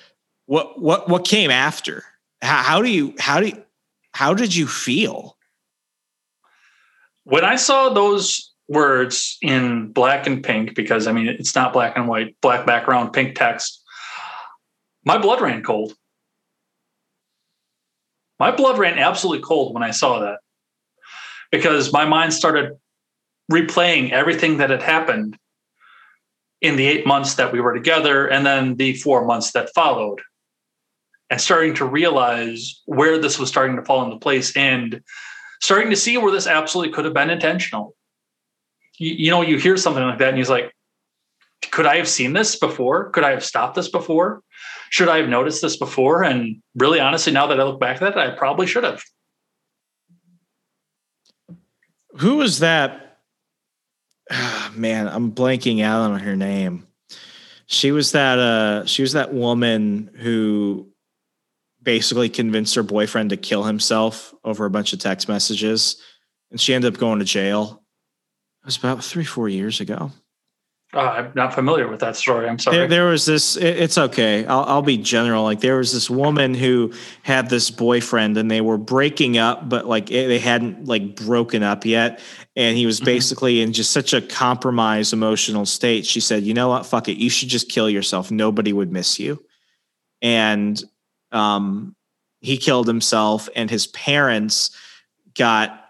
What 0.46 0.80
what 0.80 1.10
what 1.10 1.26
came 1.26 1.50
after? 1.50 2.04
How, 2.44 2.62
how 2.62 2.82
do 2.84 2.90
you 2.90 3.16
how 3.18 3.40
do 3.40 3.48
you, 3.48 3.64
how 4.14 4.36
did 4.36 4.56
you 4.56 4.68
feel? 4.68 5.38
when 7.28 7.44
I 7.44 7.58
saw 7.58 7.90
those 7.90 8.54
words 8.70 9.38
in 9.42 9.92
black 9.92 10.28
and 10.28 10.42
pink, 10.42 10.76
because 10.76 11.08
I 11.08 11.12
mean, 11.12 11.28
it's 11.28 11.56
not 11.56 11.74
black 11.74 11.98
and 11.98 12.08
white, 12.08 12.36
black 12.42 12.66
background, 12.66 13.12
pink 13.12 13.36
text, 13.36 13.84
my 15.08 15.18
blood 15.18 15.40
ran 15.40 15.64
cold. 15.64 15.94
My 18.40 18.52
blood 18.52 18.78
ran 18.78 19.00
absolutely 19.00 19.42
cold 19.42 19.74
when 19.74 19.82
I 19.82 19.92
saw 19.92 20.20
that. 20.20 20.40
Because 21.50 21.94
my 21.94 22.04
mind 22.04 22.34
started 22.34 22.74
replaying 23.50 24.12
everything 24.12 24.58
that 24.58 24.70
had 24.70 24.82
happened 24.82 25.38
in 26.60 26.76
the 26.76 26.86
eight 26.86 27.08
months 27.08 27.36
that 27.36 27.54
we 27.54 27.62
were 27.62 27.74
together 27.74 28.28
and 28.28 28.46
then 28.46 28.76
the 28.76 28.96
four 28.96 29.24
months 29.24 29.54
that 29.54 29.74
followed. 29.74 30.20
And 31.30 31.40
starting 31.40 31.74
to 31.76 31.86
realize 31.86 32.82
where 32.86 33.18
this 33.18 33.40
was 33.40 33.48
starting 33.48 33.78
to 33.78 33.86
fall 33.86 34.04
into 34.04 34.18
place 34.18 34.56
and 34.58 35.02
starting 35.62 35.90
to 35.90 35.96
see 35.96 36.18
where 36.18 36.34
this 36.34 36.48
absolutely 36.48 36.94
could 36.94 37.06
have 37.06 37.14
been 37.14 37.30
intentional. 37.30 37.96
You, 39.00 39.14
you 39.14 39.32
know 39.32 39.42
you 39.42 39.58
hear 39.58 39.78
something 39.78 40.04
like 40.04 40.20
that 40.20 40.30
and 40.30 40.38
he's 40.38 40.50
like 40.50 40.74
could 41.72 41.86
i 41.86 41.98
have 41.98 42.08
seen 42.08 42.34
this 42.34 42.58
before 42.58 43.10
could 43.12 43.24
i 43.24 43.32
have 43.32 43.44
stopped 43.44 43.76
this 43.76 43.90
before 43.90 44.42
should 44.90 45.10
i 45.10 45.18
have 45.18 45.30
noticed 45.30 45.62
this 45.62 45.78
before 45.78 46.24
and 46.24 46.62
really 46.76 47.00
honestly 47.00 47.34
now 47.34 47.48
that 47.48 47.60
i 47.60 47.64
look 47.64 47.80
back 47.80 48.02
at 48.02 48.12
it, 48.14 48.18
i 48.18 48.30
probably 48.32 48.68
should 48.68 48.84
have 48.84 49.02
Who 52.18 52.38
was 52.38 52.60
that? 52.60 53.20
Ah, 54.32 54.72
man, 54.76 55.08
I'm 55.08 55.32
blanking 55.32 55.84
out 55.84 56.12
on 56.12 56.20
her 56.20 56.36
name. 56.36 56.88
She 57.68 57.92
was 57.92 58.14
that 58.14 58.40
uh 58.40 58.86
she 58.86 59.02
was 59.02 59.14
that 59.14 59.34
woman 59.34 60.10
who 60.16 60.90
basically 61.84 62.30
convinced 62.30 62.76
her 62.76 62.84
boyfriend 62.84 63.30
to 63.30 63.38
kill 63.38 63.64
himself 63.64 64.34
over 64.44 64.66
a 64.66 64.70
bunch 64.70 64.94
of 64.94 65.00
text 65.00 65.30
messages 65.30 66.02
and 66.50 66.60
she 66.60 66.74
ended 66.74 66.94
up 66.94 67.00
going 67.00 67.20
to 67.20 67.26
jail. 67.26 67.84
It 68.64 68.66
was 68.66 68.78
about 68.78 69.04
3 69.04 69.24
4 69.24 69.50
years 69.50 69.80
ago. 69.80 70.12
Uh, 70.94 71.00
i'm 71.00 71.32
not 71.36 71.54
familiar 71.54 71.88
with 71.88 72.00
that 72.00 72.16
story 72.16 72.48
i'm 72.48 72.58
sorry 72.58 72.78
There, 72.78 72.88
there 72.88 73.06
was 73.08 73.26
this. 73.26 73.58
It, 73.58 73.78
it's 73.78 73.98
okay. 73.98 74.46
I'll, 74.46 74.64
I'll 74.64 74.82
be 74.82 74.98
general. 74.98 75.44
Like 75.44 75.60
there 75.60 75.78
was 75.78 75.92
this 75.92 76.10
woman 76.10 76.54
who 76.54 76.94
had 77.24 77.50
this 77.50 77.70
boyfriend, 77.70 78.38
and 78.38 78.50
they 78.50 78.62
were 78.62 78.78
breaking 78.78 79.38
up, 79.38 79.68
but 79.68 79.86
like 79.86 80.10
it, 80.12 80.28
they 80.28 80.40
hadn't 80.40 80.86
like 80.86 81.16
broken 81.16 81.62
up 81.62 81.86
yet. 81.86 82.22
And 82.56 82.78
he 82.78 82.86
was 82.86 83.02
Mhm. 83.02 83.06
basically 83.06 83.62
in 83.62 83.74
just 83.74 83.92
such 83.92 84.14
a 84.14 84.22
compromised 84.22 85.12
emotional 85.14 85.66
state. 85.66 86.06
She 86.06 86.20
said, 86.22 86.44
"You 86.44 86.54
know 86.54 86.70
what? 86.70 86.86
Fuck 86.86 87.10
it. 87.10 87.18
You 87.18 87.30
should 87.30 87.50
just 87.50 87.70
kill 87.70 87.90
yourself. 87.90 88.32
Nobody 88.32 88.72
would 88.72 88.92
miss 88.92 89.20
you." 89.20 89.44
And 90.22 90.82
um, 91.32 91.96
he 92.40 92.58
killed 92.58 92.88
himself, 92.88 93.50
and 93.56 93.70
his 93.70 93.88
parents 93.88 94.72
got 95.38 95.84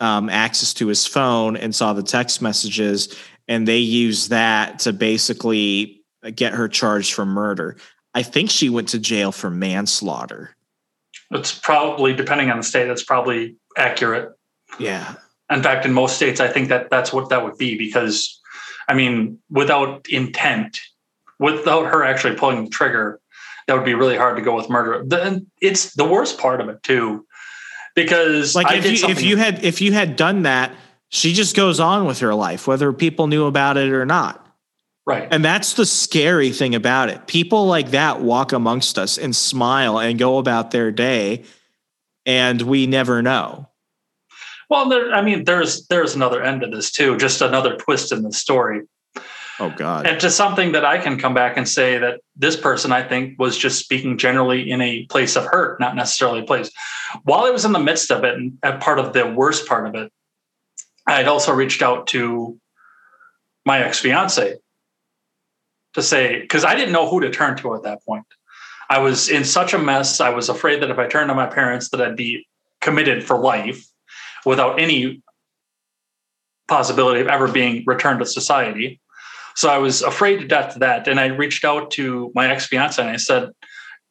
um, 0.00 0.28
access 0.28 0.74
to 0.74 0.88
his 0.88 1.06
phone 1.06 1.56
and 1.56 1.72
saw 1.74 1.92
the 1.92 2.02
text 2.02 2.42
messages 2.42 3.14
and 3.48 3.66
they 3.68 3.78
used 3.78 4.30
that 4.30 4.78
to 4.80 4.92
basically 4.92 6.02
get 6.34 6.54
her 6.54 6.68
charged 6.68 7.12
for 7.12 7.26
murder. 7.26 7.76
I 8.14 8.22
think 8.22 8.50
she 8.50 8.70
went 8.70 8.88
to 8.90 8.98
jail 8.98 9.32
for 9.32 9.50
manslaughter. 9.50 10.56
it's 11.32 11.52
probably 11.58 12.14
depending 12.14 12.50
on 12.50 12.58
the 12.58 12.62
state 12.62 12.86
That's 12.86 13.02
probably 13.04 13.56
accurate 13.76 14.32
Yeah. 14.78 15.14
in 15.50 15.62
fact 15.62 15.84
in 15.84 15.92
most 15.92 16.16
states 16.16 16.40
i 16.40 16.48
think 16.48 16.68
that 16.68 16.90
that's 16.90 17.12
what 17.12 17.28
that 17.30 17.42
would 17.44 17.58
be 17.58 17.76
because 17.76 18.40
i 18.88 18.94
mean 18.94 19.38
without 19.50 20.06
intent 20.08 20.78
without 21.40 21.86
her 21.86 22.04
actually 22.04 22.36
pulling 22.36 22.64
the 22.64 22.70
trigger 22.70 23.20
that 23.66 23.74
would 23.74 23.84
be 23.84 23.94
really 23.94 24.16
hard 24.16 24.36
to 24.36 24.42
go 24.42 24.54
with 24.54 24.68
murder 24.70 25.02
then 25.06 25.46
it's 25.60 25.94
the 25.94 26.04
worst 26.04 26.38
part 26.38 26.60
of 26.60 26.68
it 26.68 26.80
too 26.82 27.26
because 27.96 28.54
Like 28.54 28.66
I 28.68 28.76
if 28.76 28.84
you 29.02 29.08
if 29.08 29.22
you 29.22 29.36
had 29.36 29.64
if 29.64 29.80
you 29.80 29.92
had 29.92 30.16
done 30.16 30.42
that, 30.42 30.72
she 31.14 31.32
just 31.32 31.54
goes 31.54 31.78
on 31.80 32.06
with 32.06 32.18
her 32.20 32.34
life, 32.34 32.66
whether 32.66 32.92
people 32.92 33.26
knew 33.28 33.46
about 33.46 33.76
it 33.76 33.90
or 33.92 34.04
not. 34.04 34.44
right 35.06 35.28
And 35.30 35.44
that's 35.44 35.74
the 35.74 35.86
scary 35.86 36.50
thing 36.50 36.74
about 36.74 37.08
it. 37.08 37.26
People 37.26 37.66
like 37.66 37.90
that 37.92 38.20
walk 38.20 38.52
amongst 38.52 38.98
us 38.98 39.16
and 39.18 39.34
smile 39.34 39.98
and 40.00 40.18
go 40.18 40.38
about 40.38 40.70
their 40.72 40.90
day, 40.90 41.44
and 42.26 42.60
we 42.62 42.86
never 42.86 43.22
know. 43.22 43.68
well 44.70 44.88
there 44.88 45.12
i 45.14 45.20
mean 45.22 45.44
there's 45.44 45.86
there's 45.88 46.14
another 46.16 46.42
end 46.42 46.62
to 46.62 46.66
this 46.66 46.90
too 46.90 47.16
just 47.18 47.40
another 47.42 47.76
twist 47.76 48.12
in 48.12 48.22
the 48.22 48.32
story 48.32 48.80
Oh 49.60 49.72
God. 49.76 50.04
and 50.06 50.18
to 50.20 50.30
something 50.32 50.72
that 50.72 50.84
I 50.84 50.98
can 50.98 51.16
come 51.16 51.32
back 51.32 51.56
and 51.56 51.68
say 51.68 51.96
that 51.98 52.18
this 52.34 52.56
person 52.56 52.90
I 52.90 53.06
think 53.06 53.38
was 53.38 53.56
just 53.56 53.78
speaking 53.78 54.18
generally 54.18 54.68
in 54.68 54.80
a 54.80 55.06
place 55.06 55.36
of 55.36 55.44
hurt, 55.44 55.78
not 55.78 55.94
necessarily 55.94 56.40
a 56.40 56.44
place. 56.44 56.72
While 57.22 57.44
I 57.44 57.50
was 57.50 57.64
in 57.64 57.70
the 57.70 57.78
midst 57.78 58.10
of 58.10 58.24
it 58.24 58.34
and 58.36 58.80
part 58.80 58.98
of 58.98 59.12
the 59.12 59.30
worst 59.30 59.68
part 59.68 59.86
of 59.86 59.94
it, 59.94 60.10
I 61.06 61.14
had 61.14 61.28
also 61.28 61.52
reached 61.52 61.82
out 61.82 62.06
to 62.08 62.58
my 63.64 63.82
ex 63.82 64.00
fiance 64.00 64.56
to 65.94 66.02
say 66.02 66.40
because 66.40 66.64
I 66.64 66.74
didn't 66.74 66.92
know 66.92 67.08
who 67.08 67.20
to 67.20 67.30
turn 67.30 67.56
to 67.58 67.74
at 67.74 67.82
that 67.82 68.04
point. 68.04 68.26
I 68.90 68.98
was 68.98 69.28
in 69.28 69.44
such 69.44 69.72
a 69.72 69.78
mess. 69.78 70.20
I 70.20 70.30
was 70.30 70.48
afraid 70.48 70.82
that 70.82 70.90
if 70.90 70.98
I 70.98 71.06
turned 71.06 71.28
to 71.28 71.34
my 71.34 71.46
parents, 71.46 71.88
that 71.90 72.00
I'd 72.00 72.16
be 72.16 72.46
committed 72.80 73.24
for 73.24 73.38
life 73.38 73.86
without 74.44 74.80
any 74.80 75.22
possibility 76.68 77.20
of 77.20 77.28
ever 77.28 77.48
being 77.48 77.82
returned 77.86 78.20
to 78.20 78.26
society. 78.26 79.00
So 79.56 79.68
I 79.68 79.78
was 79.78 80.02
afraid 80.02 80.38
to 80.40 80.46
death 80.46 80.74
of 80.74 80.80
that. 80.80 81.08
And 81.08 81.18
I 81.18 81.26
reached 81.26 81.64
out 81.64 81.90
to 81.92 82.30
my 82.34 82.50
ex 82.50 82.66
fiance 82.66 83.00
and 83.00 83.10
I 83.10 83.16
said, 83.16 83.50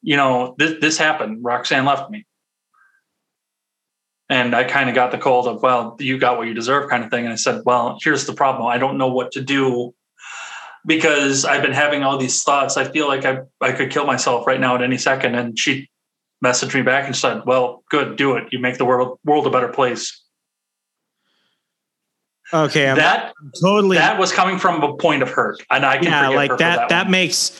you 0.02 0.16
know, 0.16 0.54
this, 0.58 0.74
this 0.80 0.98
happened. 0.98 1.44
Roxanne 1.44 1.84
left 1.84 2.10
me. 2.10 2.26
And 4.30 4.54
I 4.54 4.64
kind 4.64 4.88
of 4.88 4.94
got 4.94 5.10
the 5.10 5.18
cold 5.18 5.46
of, 5.46 5.62
well, 5.62 5.96
you 6.00 6.18
got 6.18 6.38
what 6.38 6.46
you 6.46 6.54
deserve 6.54 6.88
kind 6.88 7.04
of 7.04 7.10
thing. 7.10 7.24
And 7.24 7.32
I 7.32 7.36
said, 7.36 7.62
well, 7.66 7.98
here's 8.02 8.24
the 8.26 8.32
problem. 8.32 8.66
I 8.66 8.78
don't 8.78 8.96
know 8.96 9.08
what 9.08 9.32
to 9.32 9.42
do 9.42 9.94
because 10.86 11.44
I've 11.44 11.62
been 11.62 11.72
having 11.72 12.02
all 12.02 12.16
these 12.16 12.42
thoughts. 12.42 12.76
I 12.76 12.84
feel 12.84 13.06
like 13.06 13.24
I, 13.24 13.40
I 13.60 13.72
could 13.72 13.90
kill 13.90 14.06
myself 14.06 14.46
right 14.46 14.60
now 14.60 14.74
at 14.76 14.82
any 14.82 14.96
second. 14.96 15.34
And 15.34 15.58
she 15.58 15.90
messaged 16.42 16.74
me 16.74 16.82
back 16.82 17.06
and 17.06 17.14
said, 17.14 17.42
well, 17.44 17.84
good, 17.90 18.16
do 18.16 18.36
it. 18.36 18.50
You 18.50 18.58
make 18.60 18.78
the 18.78 18.84
world, 18.86 19.18
world 19.24 19.46
a 19.46 19.50
better 19.50 19.68
place. 19.68 20.22
Okay, 22.52 22.88
I'm 22.88 22.96
that 22.98 23.32
totally 23.60 23.96
that 23.96 24.18
was 24.18 24.30
coming 24.30 24.58
from 24.58 24.82
a 24.82 24.96
point 24.96 25.22
of 25.22 25.30
hurt. 25.30 25.62
And 25.70 25.84
I 25.84 25.96
can 25.96 26.04
yeah, 26.04 26.28
like 26.28 26.50
that. 26.50 26.58
that, 26.58 26.88
That, 26.90 27.10
makes. 27.10 27.58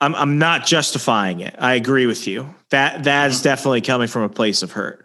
I'm 0.00 0.14
I'm 0.14 0.38
not 0.38 0.66
justifying 0.66 1.40
it. 1.40 1.54
I 1.58 1.74
agree 1.74 2.06
with 2.06 2.26
you. 2.26 2.54
That 2.70 3.04
that 3.04 3.30
is 3.30 3.40
Mhm. 3.40 3.44
definitely 3.44 3.80
coming 3.80 4.06
from 4.06 4.22
a 4.22 4.28
place 4.28 4.62
of 4.62 4.72
hurt. 4.72 5.03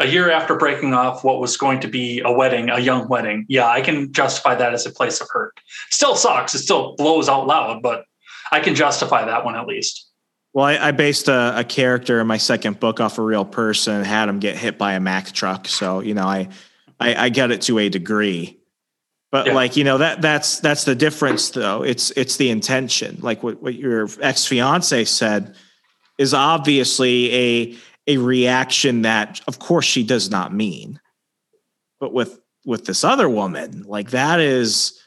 A 0.00 0.06
year 0.06 0.30
after 0.30 0.54
breaking 0.56 0.94
off 0.94 1.24
what 1.24 1.40
was 1.40 1.56
going 1.56 1.80
to 1.80 1.88
be 1.88 2.20
a 2.24 2.30
wedding, 2.30 2.70
a 2.70 2.78
young 2.78 3.08
wedding, 3.08 3.44
yeah, 3.48 3.66
I 3.66 3.80
can 3.80 4.12
justify 4.12 4.54
that 4.54 4.72
as 4.72 4.86
a 4.86 4.90
place 4.90 5.20
of 5.20 5.28
hurt. 5.30 5.58
Still 5.90 6.14
sucks. 6.14 6.54
It 6.54 6.60
still 6.60 6.94
blows 6.96 7.28
out 7.28 7.46
loud, 7.46 7.82
but 7.82 8.04
I 8.52 8.60
can 8.60 8.74
justify 8.74 9.24
that 9.24 9.44
one 9.44 9.56
at 9.56 9.66
least. 9.66 10.06
Well, 10.52 10.64
I, 10.64 10.88
I 10.88 10.90
based 10.92 11.28
a, 11.28 11.58
a 11.58 11.64
character 11.64 12.20
in 12.20 12.26
my 12.26 12.38
second 12.38 12.80
book 12.80 13.00
off 13.00 13.18
a 13.18 13.22
real 13.22 13.44
person 13.44 14.02
had 14.04 14.28
him 14.28 14.38
get 14.38 14.56
hit 14.56 14.78
by 14.78 14.94
a 14.94 15.00
Mack 15.00 15.32
truck. 15.32 15.68
So 15.68 16.00
you 16.00 16.14
know, 16.14 16.26
I 16.26 16.48
I, 17.00 17.26
I 17.26 17.28
get 17.28 17.50
it 17.50 17.62
to 17.62 17.78
a 17.78 17.88
degree. 17.88 18.58
But 19.30 19.46
Yeah. 19.46 19.54
like 19.54 19.76
you 19.76 19.84
know 19.84 19.98
that 19.98 20.22
that's 20.22 20.60
that's 20.60 20.84
the 20.84 20.94
difference 20.94 21.50
though. 21.50 21.82
It's 21.82 22.10
it's 22.12 22.36
the 22.36 22.50
intention. 22.50 23.18
Like 23.20 23.42
what 23.42 23.60
what 23.60 23.74
your 23.74 24.08
ex 24.20 24.46
fiance 24.46 25.04
said 25.04 25.54
is 26.16 26.32
obviously 26.32 27.32
a 27.34 27.76
a 28.08 28.16
reaction 28.16 29.02
that 29.02 29.40
of 29.46 29.60
course 29.60 29.84
she 29.84 30.02
does 30.02 30.30
not 30.30 30.52
mean. 30.52 30.98
But 32.00 32.12
with 32.12 32.40
with 32.64 32.86
this 32.86 33.04
other 33.04 33.28
woman, 33.28 33.84
like 33.86 34.10
that 34.10 34.40
is 34.40 34.98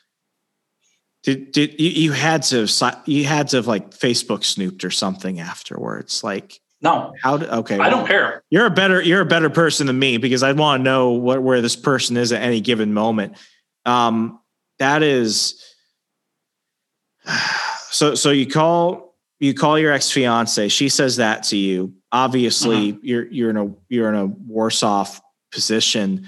did 1.24 1.52
did 1.52 1.80
you, 1.80 1.90
you 1.90 2.12
had 2.14 2.44
to 2.44 2.68
have 2.68 3.02
you 3.06 3.26
had 3.26 3.50
to 3.50 3.58
have 3.58 3.68
like 3.68 3.92
Facebook 3.92 4.44
snooped 4.44 4.86
or 4.86 4.92
something 4.92 5.40
afterwards? 5.40 6.24
Like 6.24 6.60
No, 6.82 7.14
how 7.22 7.38
did 7.38 7.50
okay? 7.50 7.80
I 7.80 7.90
don't 7.90 8.08
care. 8.08 8.44
You're 8.50 8.68
a 8.68 8.72
better 8.72 9.02
you're 9.02 9.22
a 9.22 9.26
better 9.26 9.50
person 9.50 9.88
than 9.88 10.00
me 10.00 10.18
because 10.18 10.44
I 10.44 10.52
want 10.54 10.82
to 10.82 10.84
know 10.84 11.12
what 11.12 11.42
where 11.42 11.62
this 11.62 11.76
person 11.76 12.18
is 12.18 12.32
at 12.32 12.42
any 12.42 12.62
given 12.62 12.94
moment. 12.94 13.38
Um, 13.86 14.40
that 14.80 15.02
is 15.02 15.62
so 17.90 18.16
so 18.16 18.30
you 18.30 18.48
call 18.48 19.16
you 19.40 19.56
call 19.56 19.80
your 19.80 19.92
ex 19.92 20.12
fiance. 20.12 20.68
She 20.68 20.88
says 20.90 21.18
that 21.18 21.44
to 21.44 21.58
you. 21.58 21.94
Obviously, 22.12 22.92
uh-huh. 22.92 23.00
you're 23.02 23.28
you're 23.28 23.50
in 23.50 23.58
a 23.58 23.74
you're 23.90 24.10
in 24.10 24.16
a 24.16 24.26
worse 24.26 24.84
off 24.84 25.22
position. 25.52 26.28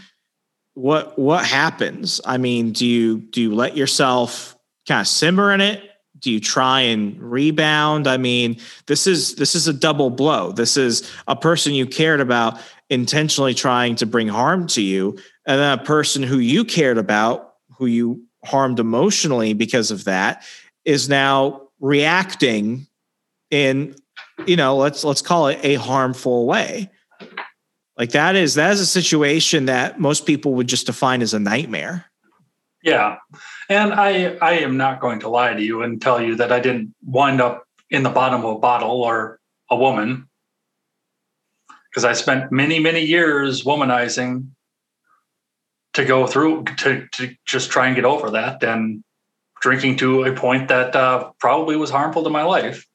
What 0.76 1.18
what 1.20 1.46
happens? 1.46 2.22
I 2.26 2.38
mean, 2.38 2.72
do 2.72 2.86
you 2.86 3.20
do 3.20 3.42
you 3.42 3.54
let 3.54 3.76
yourself 3.76 4.58
kind 4.88 5.02
of 5.02 5.08
simmer 5.08 5.52
in 5.54 5.62
it? 5.62 5.84
Do 6.20 6.32
you 6.32 6.40
try 6.40 6.82
and 6.82 7.20
rebound? 7.22 8.08
I 8.08 8.18
mean, 8.18 8.58
this 8.88 9.08
is 9.08 9.36
this 9.36 9.56
is 9.56 9.68
a 9.68 9.74
double 9.74 10.10
blow. 10.10 10.52
This 10.52 10.78
is 10.78 11.10
a 11.28 11.36
person 11.36 11.74
you 11.74 11.86
cared 11.86 12.22
about 12.22 12.60
intentionally 12.90 13.54
trying 13.54 13.96
to 13.96 14.06
bring 14.06 14.28
harm 14.28 14.68
to 14.68 14.82
you, 14.82 15.18
and 15.46 15.60
then 15.60 15.78
a 15.78 15.84
person 15.84 16.24
who 16.24 16.38
you 16.38 16.64
cared 16.64 16.98
about, 16.98 17.56
who 17.78 17.88
you 17.88 18.24
harmed 18.46 18.80
emotionally 18.80 19.54
because 19.54 19.92
of 19.92 20.06
that, 20.06 20.44
is 20.86 21.10
now 21.10 21.62
reacting 21.80 22.88
in, 23.52 23.96
you 24.46 24.56
know, 24.56 24.76
let's 24.76 25.04
let's 25.04 25.22
call 25.22 25.48
it 25.48 25.60
a 25.64 25.76
harmful 25.76 26.46
way. 26.46 26.90
Like 27.98 28.12
that 28.12 28.36
is 28.36 28.56
that 28.56 28.74
is 28.74 28.80
a 28.80 28.86
situation 28.86 29.66
that 29.66 30.00
most 30.00 30.26
people 30.26 30.54
would 30.56 30.68
just 30.68 30.88
define 30.88 31.22
as 31.22 31.34
a 31.34 31.40
nightmare. 31.40 32.06
Yeah. 32.82 33.18
And 33.70 33.94
I 33.94 34.36
I 34.42 34.54
am 34.60 34.78
not 34.78 35.00
going 35.00 35.20
to 35.22 35.30
lie 35.30 35.54
to 35.54 35.62
you 35.62 35.84
and 35.84 36.02
tell 36.02 36.22
you 36.22 36.36
that 36.36 36.52
I 36.52 36.60
didn't 36.60 36.94
wind 37.06 37.40
up 37.42 37.66
in 37.90 38.04
the 38.04 38.10
bottom 38.10 38.44
of 38.44 38.58
a 38.58 38.60
bottle 38.60 39.02
or 39.02 39.40
a 39.70 39.76
woman. 39.76 40.28
Because 41.90 42.06
I 42.06 42.14
spent 42.14 42.52
many, 42.52 42.80
many 42.80 43.02
years 43.02 43.64
womanizing 43.64 44.48
to 45.94 46.04
go 46.04 46.26
through 46.26 46.64
to, 46.64 47.08
to 47.12 47.36
just 47.46 47.70
try 47.70 47.86
and 47.86 47.96
get 47.96 48.04
over 48.04 48.32
that 48.32 48.64
and 48.64 49.04
drinking 49.62 49.98
to 49.98 50.24
a 50.24 50.34
point 50.34 50.68
that 50.70 50.96
uh, 50.96 51.32
probably 51.40 51.76
was 51.78 51.92
harmful 51.92 52.24
to 52.24 52.32
my 52.32 52.42
life. 52.42 52.86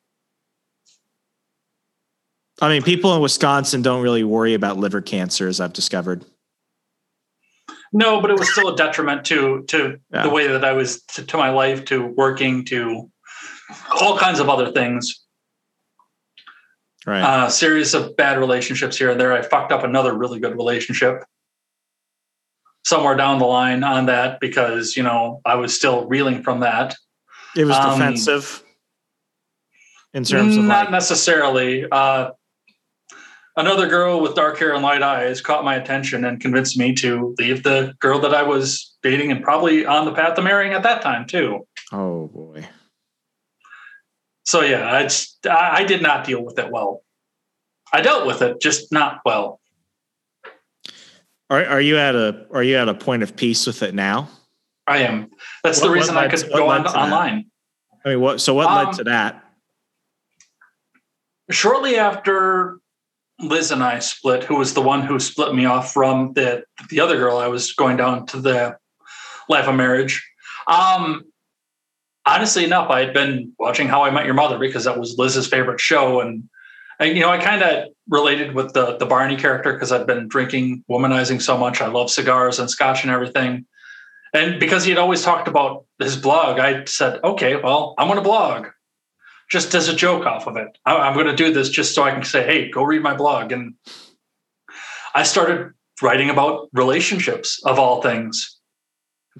I 2.61 2.69
mean, 2.69 2.83
people 2.83 3.15
in 3.15 3.23
Wisconsin 3.23 3.83
don't 3.83 4.03
really 4.03 4.25
worry 4.25 4.55
about 4.55 4.77
liver 4.79 5.01
cancer, 5.01 5.47
as 5.47 5.61
I've 5.61 5.73
discovered. 5.73 6.25
No, 7.93 8.21
but 8.21 8.31
it 8.31 8.39
was 8.39 8.51
still 8.53 8.69
a 8.69 8.77
detriment 8.77 9.25
to 9.27 9.63
to 9.69 9.99
Yeah. 10.13 10.23
the 10.23 10.31
way 10.31 10.49
that 10.49 10.65
I 10.65 10.73
was 10.73 11.03
to, 11.15 11.25
to 11.25 11.37
my 11.37 11.51
life, 11.51 11.85
to 11.87 12.05
working, 12.05 12.65
to 12.67 13.11
all 14.01 14.19
kinds 14.19 14.41
of 14.41 14.49
other 14.49 14.73
things. 14.73 15.25
Right. 17.07 17.21
A 17.21 17.27
uh, 17.27 17.49
series 17.49 17.95
of 17.95 18.17
bad 18.17 18.39
relationships 18.39 18.99
here 18.99 19.11
and 19.11 19.19
there. 19.19 19.33
I 19.33 19.41
fucked 19.41 19.73
up 19.73 19.85
another 19.85 20.13
really 20.13 20.41
good 20.41 20.57
relationship 20.57 21.25
somewhere 22.85 23.17
down 23.17 23.39
the 23.39 23.47
line 23.47 23.85
on 23.85 24.07
that 24.07 24.41
because 24.41 24.97
you 24.97 25.03
know 25.03 25.41
I 25.45 25.55
was 25.55 25.75
still 25.75 26.07
reeling 26.07 26.43
from 26.43 26.61
that. 26.61 26.97
it 27.57 27.65
was 27.65 27.77
um, 27.77 27.99
defensive 27.99 28.63
in 30.13 30.25
terms 30.25 30.57
of 30.57 30.65
Not 30.65 30.87
like, 30.87 30.91
necessarily. 30.91 31.87
Uh, 31.91 32.31
another 33.59 33.89
girl 33.89 34.21
with 34.21 34.35
dark 34.35 34.59
hair 34.59 34.73
and 34.73 34.83
light 34.83 35.03
eyes 35.03 35.41
caught 35.41 35.65
my 35.65 35.75
attention 35.75 36.25
and 36.25 36.41
convinced 36.41 36.79
me 36.79 36.95
to 36.95 37.35
leave 37.39 37.63
the 37.65 37.93
girl 37.99 38.19
that 38.21 38.33
I 38.33 38.43
was 38.43 38.97
dating 39.03 39.31
and 39.33 39.43
probably 39.43 39.85
on 39.85 40.05
the 40.07 40.13
path 40.13 40.35
to 40.37 40.43
marrying 40.43 40.73
at 40.73 40.83
that 40.85 41.03
time 41.03 41.27
too. 41.27 41.67
oh 41.93 42.29
boy. 42.29 42.67
So 44.45 44.63
yeah, 44.63 45.01
it's 45.01 45.37
I, 45.45 45.81
I 45.81 45.85
did 45.85 46.01
not 46.01 46.25
deal 46.25 46.43
with 46.43 46.59
it 46.59 46.71
well. 46.71 47.03
I 47.93 48.01
dealt 48.01 48.27
with 48.27 48.41
it, 48.43 48.61
just 48.61 48.93
not 48.93 49.21
well. 49.25 49.61
Are, 51.51 51.65
are 51.65 51.81
you 51.81 51.99
at 51.99 52.15
a 52.15 52.47
are 52.53 52.63
you 52.63 52.77
at 52.77 52.89
a 52.89 52.95
point 52.95 53.23
of 53.23 53.37
peace 53.37 53.67
with 53.67 53.83
it 53.83 53.95
now? 53.95 54.29
I 54.87 54.99
am. 54.99 55.29
That's 55.65 55.81
What- 55.81 55.89
the 55.89 55.93
reason 55.93 56.17
I 56.17 56.29
could 56.29 56.49
go 56.51 56.69
on 56.71 56.85
to 56.85 56.91
that? 56.91 56.97
online. 56.97 57.47
I 58.05 58.11
mean, 58.11 58.21
what? 58.21 58.41
So 58.41 58.55
what 58.55 58.69
Um, 58.69 58.87
led 58.87 58.95
to 58.99 59.05
that? 59.05 59.45
Shortly 61.51 61.97
after 61.97 62.78
Liz 63.41 63.71
and 63.71 63.83
I 63.83 64.01
split, 64.01 64.45
who 64.45 64.57
was 64.57 64.75
the 64.75 64.83
one 64.83 65.03
who 65.03 65.19
split 65.21 65.55
me 65.55 65.65
off 65.65 65.93
from 65.93 66.33
the 66.33 66.65
the 66.91 67.01
other 67.01 67.17
girl 67.17 67.39
I 67.39 67.47
was 67.47 67.73
going 67.73 67.97
down 67.97 68.27
to 68.27 68.41
the 68.41 68.77
life 69.49 69.69
of 69.69 69.75
marriage. 69.75 70.29
Um, 70.67 71.25
honestly 72.27 72.65
enough, 72.65 72.91
I 72.91 73.01
had 73.01 73.15
been 73.15 73.53
watching 73.59 73.89
How 73.89 74.03
I 74.03 74.11
Met 74.11 74.27
Your 74.27 74.35
Mother 74.35 74.59
because 74.59 74.85
that 74.85 74.99
was 74.99 75.17
Liz's 75.19 75.47
favorite 75.47 75.81
show, 75.81 76.21
and, 76.21 76.49
and 76.99 77.17
you 77.17 77.23
know 77.23 77.31
I 77.31 77.39
kind 77.39 77.63
of 77.63 77.89
related 78.09 78.55
with 78.55 78.73
the 78.73 78.97
the 78.97 79.07
Barney 79.07 79.37
character 79.37 79.73
because 79.73 79.93
I've 79.93 80.07
been 80.07 80.27
drinking, 80.27 80.85
womanizing 80.91 81.41
so 81.41 81.57
much. 81.57 81.81
I 81.81 81.87
love 81.87 82.11
cigars 82.11 82.59
and 82.59 82.69
scotch 82.69 83.03
and 83.05 83.13
everything. 83.13 83.67
And 84.35 84.61
because 84.61 84.85
he 84.85 84.91
had 84.91 84.99
always 84.99 85.23
talked 85.23 85.49
about 85.49 85.87
his 85.99 86.17
blog, 86.17 86.59
I 86.59 86.85
said, 86.85 87.19
okay, 87.25 87.57
well, 87.57 87.95
I'm 87.97 88.09
going 88.09 88.19
to 88.19 88.23
blog 88.23 88.67
just 89.51 89.75
as 89.75 89.89
a 89.89 89.97
joke 89.97 90.27
off 90.27 90.47
of 90.47 90.57
it. 90.57 90.79
I'm 90.85 91.15
going 91.15 91.27
to 91.27 91.37
do 91.37 91.53
this 91.53 91.71
just 91.71 91.95
so 91.95 92.03
I 92.03 92.11
can 92.11 92.23
say, 92.23 92.45
hey, 92.45 92.71
go 92.71 92.83
read 92.83 93.03
my 93.03 93.15
blog. 93.15 93.53
And 93.53 93.75
I 95.15 95.23
started 95.23 95.73
writing 96.03 96.31
about 96.31 96.69
relationships 96.73 97.61
of 97.65 97.79
all 97.79 98.03
things. 98.03 98.59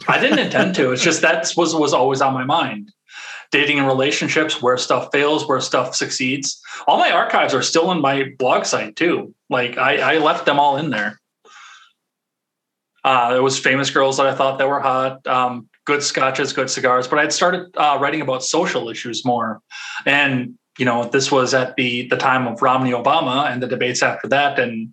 I 0.07 0.19
didn't 0.19 0.39
intend 0.39 0.75
to. 0.77 0.93
It's 0.93 1.03
just 1.03 1.23
that 1.23 1.53
was 1.57 1.75
was 1.75 1.93
always 1.93 2.21
on 2.21 2.33
my 2.33 2.45
mind. 2.45 2.93
Dating 3.51 3.79
and 3.79 3.87
relationships, 3.87 4.61
where 4.61 4.77
stuff 4.77 5.09
fails, 5.11 5.49
where 5.49 5.61
stuff 5.61 5.95
succeeds. 5.95 6.61
All 6.87 6.99
my 6.99 7.11
archives 7.11 7.55
are 7.55 7.63
still 7.63 7.91
in 7.91 8.01
my 8.01 8.25
blog 8.39 8.67
site 8.67 8.95
too. 8.95 9.35
Like 9.49 9.79
I, 9.79 10.17
I 10.17 10.19
left 10.19 10.45
them 10.45 10.61
all 10.61 10.77
in 10.77 10.91
there. 10.91 11.19
Uh, 13.05 13.33
there 13.33 13.43
was 13.43 13.59
famous 13.59 13.91
girls 13.91 14.19
that 14.19 14.27
I 14.27 14.35
thought 14.35 14.59
that 14.59 14.69
were 14.69 14.81
hot, 14.81 15.27
um, 15.27 15.69
good 15.89 16.03
scotches, 16.03 16.53
good 16.53 16.71
cigars. 16.71 17.09
But 17.09 17.19
I'd 17.19 17.33
started 17.33 17.75
uh, 17.77 17.99
writing 18.01 18.21
about 18.21 18.45
social 18.45 18.91
issues 18.91 19.25
more, 19.25 19.61
and 20.05 20.55
you 20.79 20.85
know 20.85 21.09
this 21.09 21.33
was 21.33 21.55
at 21.55 21.75
the 21.77 22.07
the 22.09 22.17
time 22.17 22.47
of 22.47 22.63
Romney 22.63 22.93
Obama 22.93 23.51
and 23.51 23.61
the 23.61 23.67
debates 23.67 24.03
after 24.03 24.29
that, 24.29 24.61
and 24.61 24.91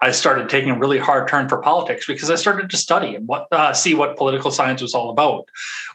I 0.00 0.10
started 0.12 0.48
taking 0.48 0.70
a 0.70 0.78
really 0.78 0.98
hard 0.98 1.28
turn 1.28 1.48
for 1.48 1.58
politics 1.60 2.06
because 2.06 2.30
I 2.30 2.36
started 2.36 2.70
to 2.70 2.76
study 2.78 3.14
and 3.14 3.28
what 3.28 3.46
uh, 3.52 3.74
see 3.74 3.94
what 3.94 4.16
political 4.16 4.50
science 4.50 4.80
was 4.80 4.94
all 4.94 5.10
about, 5.10 5.44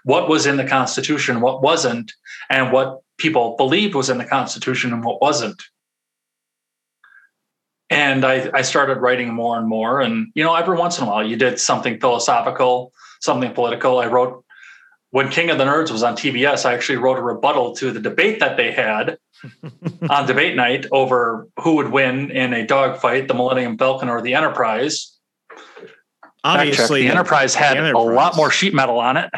what 0.03 0.29
was 0.29 0.45
in 0.45 0.57
the 0.57 0.67
Constitution, 0.67 1.41
what 1.41 1.63
wasn't, 1.63 2.13
and 2.49 2.71
what 2.71 3.01
people 3.17 3.55
believed 3.57 3.95
was 3.95 4.11
in 4.11 4.19
the 4.19 4.25
Constitution 4.25 4.93
and 4.93 5.03
what 5.03 5.21
wasn't 5.21 5.61
and 7.89 8.25
I, 8.25 8.49
I 8.51 8.63
started 8.63 8.97
writing 8.97 9.33
more 9.33 9.57
and 9.57 9.67
more 9.67 10.01
and 10.01 10.27
you 10.33 10.43
know 10.43 10.55
every 10.55 10.75
once 10.75 10.97
in 10.97 11.05
a 11.05 11.07
while 11.07 11.23
you 11.23 11.37
did 11.37 11.59
something 11.59 11.99
philosophical 11.99 12.91
something 13.25 13.53
political. 13.53 13.99
I 13.99 14.07
wrote 14.07 14.43
when 15.11 15.29
king 15.29 15.49
of 15.49 15.57
the 15.57 15.63
nerds 15.63 15.91
was 15.91 16.03
on 16.03 16.13
tbs 16.15 16.65
i 16.65 16.73
actually 16.73 16.97
wrote 16.97 17.17
a 17.17 17.21
rebuttal 17.21 17.73
to 17.73 17.89
the 17.91 18.01
debate 18.01 18.39
that 18.41 18.57
they 18.57 18.69
had 18.71 19.17
on 20.09 20.27
debate 20.27 20.55
night 20.57 20.85
over 20.91 21.47
who 21.61 21.75
would 21.75 21.89
win 21.89 22.31
in 22.31 22.53
a 22.53 22.65
dogfight 22.65 23.27
the 23.27 23.33
millennium 23.33 23.77
falcon 23.77 24.09
or 24.09 24.21
the 24.21 24.33
enterprise. 24.33 25.15
Obviously, 26.43 27.03
the 27.03 27.09
enterprise 27.09 27.55
had 27.55 27.75
the 27.75 27.95
a 27.95 27.97
lot 27.97 28.35
more 28.35 28.51
sheet 28.51 28.73
metal 28.73 28.99
on 28.99 29.17
it. 29.17 29.31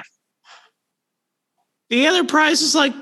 The 1.89 2.05
Enterprise 2.05 2.61
is 2.61 2.75
like 2.75 2.93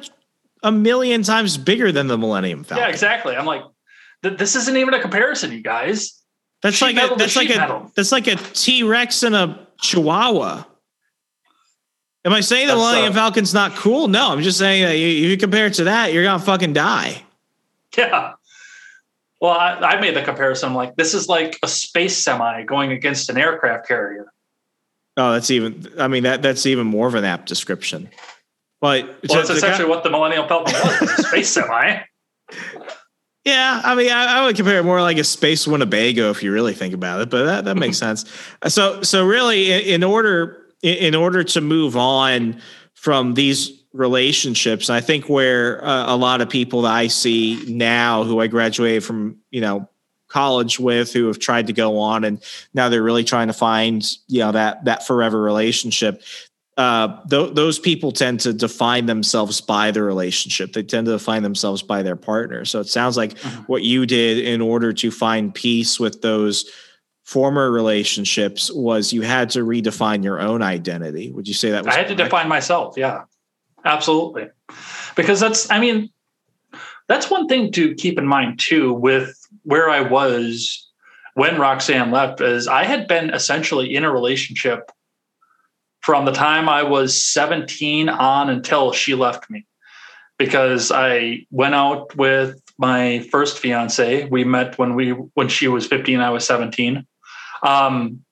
a 0.62 0.72
million 0.72 1.24
times 1.24 1.58
bigger 1.58 1.92
than 1.92 2.08
the 2.08 2.18
Millennium 2.18 2.64
Falcon. 2.64 2.84
yeah 2.84 2.90
exactly. 2.92 3.36
I'm 3.36 3.46
like 3.46 3.64
th- 4.22 4.38
this 4.38 4.56
isn't 4.56 4.78
even 4.78 4.94
a 4.94 5.02
comparison 5.02 5.52
you 5.52 5.62
guys. 5.62 6.22
That's 6.62 6.78
Sheet 6.78 6.96
like 6.96 7.12
a 7.12 7.16
that's 7.16 7.36
like 7.36 7.50
a 7.50 7.92
that's 7.96 8.12
like 8.12 8.28
a 8.28 8.36
T 8.36 8.84
Rex 8.84 9.24
and 9.24 9.36
a 9.36 9.68
Chihuahua. 9.82 10.66
Am 12.26 12.34
I 12.34 12.42
saying 12.42 12.68
the 12.68 12.76
Millennium 12.76 13.14
uh, 13.14 13.16
Falcon's 13.16 13.54
not 13.54 13.76
cool? 13.76 14.08
No, 14.08 14.32
I'm 14.32 14.42
just 14.42 14.58
saying 14.58 14.84
that 14.84 14.98
you, 14.98 15.08
if 15.26 15.30
you 15.30 15.38
compare 15.38 15.68
it 15.68 15.76
to 15.76 15.84
that, 15.86 16.12
you're 16.12 16.24
gonna 16.24 16.44
fucking 16.44 16.74
die. 16.74 17.22
Yeah. 17.98 18.34
Well, 19.40 19.52
I, 19.54 19.76
I 19.76 20.02
made 20.02 20.18
the 20.18 20.22
comparison. 20.22 20.68
I'm 20.68 20.76
like, 20.76 20.98
this 20.98 21.14
is 21.14 21.30
like 21.30 21.58
a 21.64 21.68
space 21.70 22.18
semi 22.18 22.64
going 22.64 22.92
against 22.92 23.30
an 23.30 23.38
aircraft 23.38 23.88
carrier. 23.88 24.26
Oh, 25.16 25.32
that's 25.32 25.50
even. 25.50 25.88
I 25.98 26.10
mean 26.10 26.24
that 26.24 26.42
that's 26.42 26.66
even 26.66 26.88
more 26.88 27.08
of 27.08 27.16
an 27.16 27.24
apt 27.24 27.48
description. 27.48 28.10
But 28.82 29.06
Well, 29.06 29.38
that's 29.38 29.50
essentially 29.50 29.86
co- 29.86 29.90
what 29.90 30.04
the 30.04 30.10
Millennium 30.10 30.46
Falcon 30.50 30.74
was 30.74 31.20
a 31.20 31.24
space 31.28 31.50
semi. 31.52 32.02
yeah, 33.46 33.82
I 33.82 33.96
mean, 33.96 34.12
I, 34.12 34.40
I 34.40 34.46
would 34.46 34.58
compare 34.58 34.80
it 34.80 34.84
more 34.84 35.02
like 35.02 35.18
a 35.18 35.24
space 35.24 35.66
Winnebago 35.66 36.32
if 36.32 36.44
you 36.44 36.52
really 36.52 36.74
think 36.74 36.94
about 36.94 37.22
it. 37.22 37.30
But 37.30 37.46
that 37.46 37.64
that 37.66 37.76
makes 37.78 37.98
sense. 38.06 38.26
So 38.68 39.04
so 39.04 39.26
really, 39.26 39.72
in, 39.72 39.80
in 39.82 40.04
order 40.04 40.65
in, 40.86 41.16
order 41.16 41.44
to 41.44 41.62
move 41.62 41.98
on 41.98 42.62
from 42.94 43.34
these 43.34 43.84
relationships, 43.94 44.90
I 44.90 45.02
think 45.02 45.30
where 45.30 45.84
uh, 45.84 46.14
a 46.14 46.16
lot 46.16 46.42
of 46.42 46.50
people 46.50 46.84
that 46.84 46.94
I 46.94 47.08
see 47.08 47.64
now 47.68 48.24
who 48.24 48.40
I 48.40 48.48
graduated 48.48 49.04
from, 49.04 49.38
you 49.52 49.62
know, 49.62 49.90
college 50.28 50.80
with 50.80 51.14
who 51.14 51.28
have 51.28 51.40
tried 51.40 51.68
to 51.68 51.74
go 51.74 52.00
on 52.00 52.24
and 52.24 52.44
now 52.74 52.90
they're 52.90 53.04
really 53.04 53.24
trying 53.24 53.48
to 53.48 53.54
find 53.54 54.04
you 54.28 54.40
know 54.40 54.52
that 54.52 54.84
that 54.84 55.06
forever 55.06 55.40
relationship 55.40 56.22
uh, 56.78 57.22
th- 57.30 57.54
those 57.54 57.80
people 57.80 58.12
tend 58.12 58.42
to 58.42 58.52
define 58.52 59.06
themselves 59.06 59.62
by 59.62 59.92
the 59.92 60.04
relationship. 60.04 60.74
They 60.74 60.84
tend 60.84 61.06
to 61.06 61.14
define 61.14 61.42
themselves 61.42 61.82
by 61.82 62.04
their 62.04 62.18
partner. 62.18 62.66
So 62.66 62.82
it 62.82 62.88
sounds 62.88 63.16
like 63.16 63.38
what 63.68 63.84
you 63.84 64.06
did 64.06 64.40
in 64.40 64.60
order 64.62 64.92
to 64.92 65.10
find 65.10 65.54
peace 65.54 66.00
with 66.00 66.22
those 66.22 66.70
former 67.26 67.72
relationships 67.72 68.72
was 68.72 69.12
you 69.12 69.24
had 69.24 69.50
to 69.50 69.60
redefine 69.60 70.24
your 70.24 70.40
own 70.40 70.62
identity. 70.62 71.32
Would 71.32 71.48
you 71.48 71.56
say 71.56 71.72
that 71.72 71.84
was 71.84 71.94
I 71.94 71.98
had 71.98 72.08
to 72.10 72.16
define 72.16 72.48
myself. 72.48 72.96
Yeah, 72.98 73.24
absolutely. 73.84 74.50
Because 75.16 75.40
that's, 75.40 75.70
I 75.72 75.80
mean, 75.80 76.12
that's 77.08 77.30
one 77.30 77.48
thing 77.48 77.72
to 77.74 77.96
keep 77.96 78.20
in 78.20 78.28
mind 78.28 78.60
too 78.60 78.94
with 78.94 79.36
where 79.64 79.90
I 79.90 80.02
was 80.02 80.88
when 81.34 81.60
Roxanne 81.60 82.12
left 82.12 82.42
is 82.42 82.68
I 82.68 82.84
had 82.84 83.08
been 83.08 83.32
essentially 83.32 83.96
in 83.96 84.04
a 84.04 84.12
relationship 84.12 84.92
from 86.02 86.26
the 86.26 86.32
time 86.32 86.70
I 86.70 86.84
was 86.84 87.22
17 87.26 88.08
on 88.08 88.50
until 88.50 88.92
she 88.92 89.16
left 89.16 89.50
me. 89.50 89.66
Because 90.38 90.92
I 90.92 91.46
went 91.50 91.76
out 91.76 92.16
with 92.18 92.62
my 92.78 93.20
first 93.32 93.58
fiance. 93.58 94.26
We 94.26 94.44
met 94.44 94.78
when 94.78 94.94
we 94.94 95.12
when 95.12 95.48
she 95.48 95.70
was 95.70 95.88
15, 95.88 96.20
I 96.20 96.30
was 96.30 96.46
17. 96.46 97.08
Um, 97.66 98.24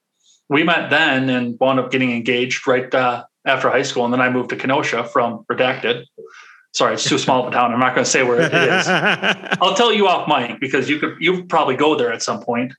we 0.49 0.63
met 0.63 0.89
then 0.89 1.29
and 1.29 1.59
wound 1.59 1.79
up 1.79 1.91
getting 1.91 2.11
engaged 2.11 2.67
right 2.67 2.93
uh, 2.93 3.25
after 3.45 3.69
high 3.69 3.81
school, 3.81 4.05
and 4.05 4.13
then 4.13 4.21
I 4.21 4.29
moved 4.29 4.49
to 4.51 4.55
Kenosha 4.55 5.05
from 5.05 5.45
Redacted. 5.51 6.05
Sorry, 6.73 6.95
it's 6.95 7.07
too 7.07 7.19
small 7.19 7.41
of 7.41 7.53
a 7.53 7.55
town. 7.55 7.71
I'm 7.71 7.79
not 7.79 7.93
going 7.93 8.05
to 8.05 8.09
say 8.09 8.23
where 8.23 8.41
it 8.41 8.53
is. 8.53 8.87
I'll 9.61 9.75
tell 9.75 9.93
you 9.93 10.07
off 10.07 10.27
mic 10.27 10.59
because 10.59 10.89
you 10.89 10.99
could 10.99 11.17
you 11.19 11.45
probably 11.45 11.75
go 11.75 11.95
there 11.95 12.11
at 12.11 12.23
some 12.23 12.41
point. 12.41 12.73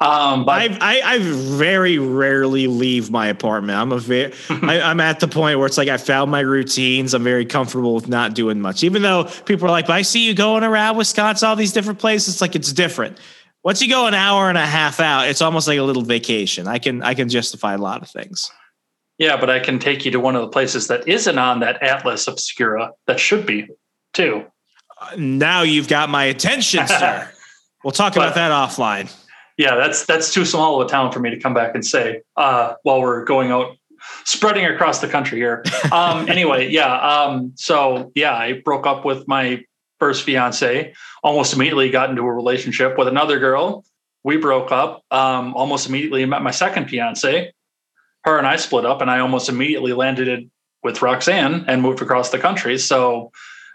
Um, 0.00 0.44
but 0.44 0.52
I've, 0.52 0.78
I, 0.80 1.00
I 1.04 1.18
very 1.18 1.98
rarely 1.98 2.66
leave 2.66 3.10
my 3.10 3.26
apartment. 3.26 3.78
I'm 3.78 3.92
a 3.92 3.98
very, 3.98 4.32
I, 4.50 4.80
I'm 4.80 5.00
at 5.00 5.20
the 5.20 5.28
point 5.28 5.58
where 5.58 5.66
it's 5.66 5.76
like 5.76 5.88
I 5.88 5.96
found 5.98 6.30
my 6.30 6.40
routines. 6.40 7.14
I'm 7.14 7.24
very 7.24 7.44
comfortable 7.44 7.94
with 7.94 8.08
not 8.08 8.34
doing 8.34 8.60
much, 8.60 8.84
even 8.84 9.02
though 9.02 9.24
people 9.44 9.66
are 9.68 9.70
like, 9.70 9.86
but 9.86 9.94
I 9.94 10.02
see 10.02 10.26
you 10.26 10.34
going 10.34 10.64
around 10.64 10.96
Wisconsin, 10.96 11.48
all 11.48 11.56
these 11.56 11.72
different 11.72 11.98
places. 11.98 12.34
It's 12.34 12.40
like, 12.40 12.54
it's 12.54 12.72
different. 12.72 13.18
Once 13.66 13.82
you 13.82 13.88
go 13.88 14.06
an 14.06 14.14
hour 14.14 14.48
and 14.48 14.56
a 14.56 14.64
half 14.64 15.00
out, 15.00 15.26
it's 15.26 15.42
almost 15.42 15.66
like 15.66 15.76
a 15.76 15.82
little 15.82 16.04
vacation. 16.04 16.68
I 16.68 16.78
can, 16.78 17.02
I 17.02 17.14
can 17.14 17.28
justify 17.28 17.74
a 17.74 17.78
lot 17.78 18.00
of 18.00 18.08
things. 18.08 18.48
Yeah, 19.18 19.36
but 19.36 19.50
I 19.50 19.58
can 19.58 19.80
take 19.80 20.04
you 20.04 20.12
to 20.12 20.20
one 20.20 20.36
of 20.36 20.42
the 20.42 20.48
places 20.50 20.86
that 20.86 21.08
isn't 21.08 21.36
on 21.36 21.58
that 21.58 21.82
Atlas 21.82 22.28
Obscura 22.28 22.92
that 23.08 23.18
should 23.18 23.44
be 23.44 23.66
too. 24.12 24.44
Uh, 25.00 25.16
now 25.18 25.62
you've 25.62 25.88
got 25.88 26.08
my 26.10 26.22
attention, 26.22 26.86
sir. 26.86 27.28
we'll 27.82 27.90
talk 27.90 28.14
but, 28.14 28.20
about 28.20 28.34
that 28.36 28.52
offline. 28.52 29.12
Yeah, 29.58 29.74
that's 29.74 30.06
that's 30.06 30.32
too 30.32 30.44
small 30.44 30.80
of 30.80 30.86
a 30.86 30.88
town 30.88 31.10
for 31.10 31.18
me 31.18 31.30
to 31.30 31.40
come 31.40 31.52
back 31.52 31.74
and 31.74 31.84
say 31.84 32.22
uh, 32.36 32.74
while 32.84 33.00
we're 33.00 33.24
going 33.24 33.50
out 33.50 33.76
spreading 34.22 34.64
across 34.66 35.00
the 35.00 35.08
country 35.08 35.38
here. 35.38 35.64
Um, 35.90 36.28
anyway, 36.28 36.68
yeah. 36.68 37.00
Um, 37.00 37.52
so 37.56 38.12
yeah, 38.14 38.34
I 38.36 38.60
broke 38.64 38.86
up 38.86 39.04
with 39.04 39.26
my 39.26 39.64
first 39.98 40.24
fiance. 40.24 40.94
Almost 41.22 41.54
immediately 41.54 41.90
got 41.90 42.10
into 42.10 42.22
a 42.22 42.32
relationship 42.32 42.98
with 42.98 43.08
another 43.08 43.38
girl. 43.38 43.84
We 44.24 44.36
broke 44.36 44.72
up. 44.72 45.04
Um, 45.10 45.54
almost 45.54 45.88
immediately 45.88 46.24
met 46.26 46.42
my 46.42 46.50
second 46.50 46.88
fiance. 46.88 47.52
Her 48.24 48.38
and 48.38 48.46
I 48.46 48.56
split 48.56 48.84
up, 48.84 49.00
and 49.00 49.10
I 49.10 49.20
almost 49.20 49.48
immediately 49.48 49.92
landed 49.92 50.50
with 50.82 51.02
Roxanne 51.02 51.64
and 51.68 51.80
moved 51.80 52.02
across 52.02 52.30
the 52.30 52.38
country. 52.38 52.78
So, 52.78 53.30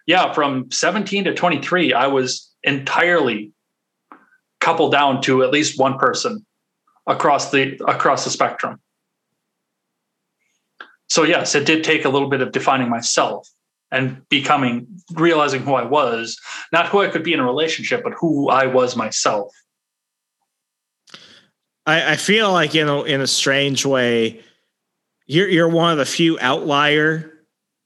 yeah, 0.06 0.34
from 0.34 0.70
17 0.72 1.26
to 1.26 1.34
23, 1.34 1.94
I 1.94 2.08
was 2.08 2.50
entirely 2.64 3.52
coupled 4.60 4.92
down 4.92 5.22
to 5.24 5.44
at 5.44 5.52
least 5.52 5.80
one 5.80 5.98
person 5.98 6.46
across 7.08 7.52
the 7.52 7.82
across 7.88 8.24
the 8.24 8.30
spectrum. 8.30 8.80
So 11.10 11.24
yes, 11.24 11.56
it 11.56 11.66
did 11.66 11.84
take 11.84 12.06
a 12.06 12.10
little 12.10 12.30
bit 12.30 12.42
of 12.42 12.52
defining 12.52 12.90
myself 12.90 13.50
and 13.92 14.28
becoming 14.30 14.88
realizing 15.14 15.62
who 15.62 15.74
I 15.74 15.84
was, 15.84 16.40
not 16.72 16.88
who 16.88 17.02
I 17.02 17.08
could 17.08 17.24
be 17.24 17.34
in 17.34 17.40
a 17.40 17.46
relationship, 17.46 18.04
but 18.04 18.14
who 18.20 18.50
I 18.50 18.66
was 18.66 18.96
myself. 18.96 19.54
I, 21.86 22.14
I 22.14 22.16
feel 22.16 22.52
like 22.52 22.76
in 22.76 22.88
a 22.88 23.04
in 23.04 23.22
a 23.22 23.28
strange 23.28 23.86
way, 23.86 24.42
you're 25.26 25.50
you're 25.50 25.70
one 25.70 25.92
of 25.92 25.98
the 25.98 26.06
few 26.06 26.38
outlier 26.40 27.28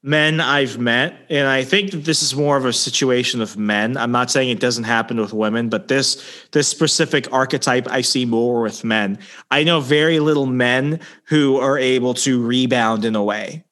men 0.02 0.40
I've 0.40 0.78
met, 0.78 1.16
and 1.28 1.48
I 1.48 1.64
think 1.64 1.90
that 1.90 2.04
this 2.04 2.22
is 2.22 2.34
more 2.34 2.56
of 2.56 2.64
a 2.64 2.72
situation 2.72 3.40
of 3.40 3.56
men. 3.56 3.96
I'm 3.96 4.12
not 4.12 4.30
saying 4.30 4.50
it 4.50 4.60
doesn't 4.60 4.84
happen 4.84 5.20
with 5.20 5.32
women, 5.32 5.68
but 5.68 5.88
this 5.88 6.22
this 6.52 6.68
specific 6.68 7.32
archetype 7.32 7.88
I 7.90 8.02
see 8.02 8.24
more 8.24 8.62
with 8.62 8.84
men. 8.84 9.18
I 9.50 9.64
know 9.64 9.80
very 9.80 10.20
little 10.20 10.46
men 10.46 11.00
who 11.24 11.56
are 11.58 11.78
able 11.78 12.14
to 12.14 12.46
rebound 12.46 13.04
in 13.04 13.16
a 13.16 13.24
way 13.24 13.65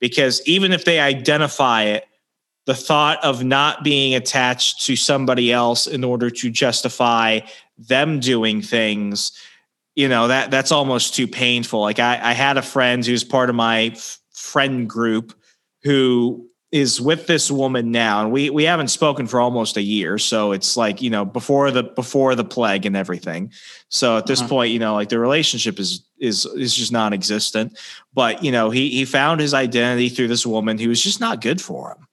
because 0.00 0.42
even 0.46 0.72
if 0.72 0.84
they 0.84 1.00
identify 1.00 1.84
it, 1.84 2.04
the 2.66 2.74
thought 2.74 3.22
of 3.22 3.44
not 3.44 3.84
being 3.84 4.14
attached 4.14 4.84
to 4.86 4.96
somebody 4.96 5.52
else 5.52 5.86
in 5.86 6.02
order 6.02 6.30
to 6.30 6.50
justify 6.50 7.40
them 7.76 8.20
doing 8.20 8.62
things, 8.62 9.32
you 9.94 10.08
know, 10.08 10.28
that 10.28 10.50
that's 10.50 10.72
almost 10.72 11.14
too 11.14 11.28
painful. 11.28 11.80
Like 11.80 11.98
I, 11.98 12.18
I 12.22 12.32
had 12.32 12.56
a 12.56 12.62
friend 12.62 13.04
who's 13.04 13.24
part 13.24 13.50
of 13.50 13.56
my 13.56 13.92
f- 13.94 14.18
friend 14.32 14.88
group 14.88 15.34
who 15.82 16.48
is 16.74 17.00
with 17.00 17.28
this 17.28 17.52
woman 17.52 17.92
now 17.92 18.20
and 18.20 18.32
we 18.32 18.50
we 18.50 18.64
haven't 18.64 18.88
spoken 18.88 19.28
for 19.28 19.40
almost 19.40 19.76
a 19.76 19.80
year 19.80 20.18
so 20.18 20.50
it's 20.50 20.76
like 20.76 21.00
you 21.00 21.08
know 21.08 21.24
before 21.24 21.70
the 21.70 21.84
before 21.84 22.34
the 22.34 22.42
plague 22.42 22.84
and 22.84 22.96
everything 22.96 23.48
so 23.90 24.16
at 24.16 24.26
this 24.26 24.40
uh-huh. 24.40 24.48
point 24.48 24.72
you 24.72 24.78
know 24.80 24.94
like 24.94 25.08
the 25.08 25.18
relationship 25.18 25.78
is 25.78 26.04
is 26.24 26.46
is 26.46 26.74
just 26.74 26.92
non-existent. 26.92 27.78
But 28.12 28.42
you 28.42 28.50
know 28.50 28.70
he 28.70 28.90
he 28.90 29.04
found 29.04 29.40
his 29.40 29.54
identity 29.54 30.08
through 30.08 30.28
this 30.28 30.46
woman 30.46 30.78
who 30.78 30.88
was 30.88 31.02
just 31.02 31.20
not 31.20 31.40
good 31.40 31.60
for 31.60 31.90
him. 31.90 32.06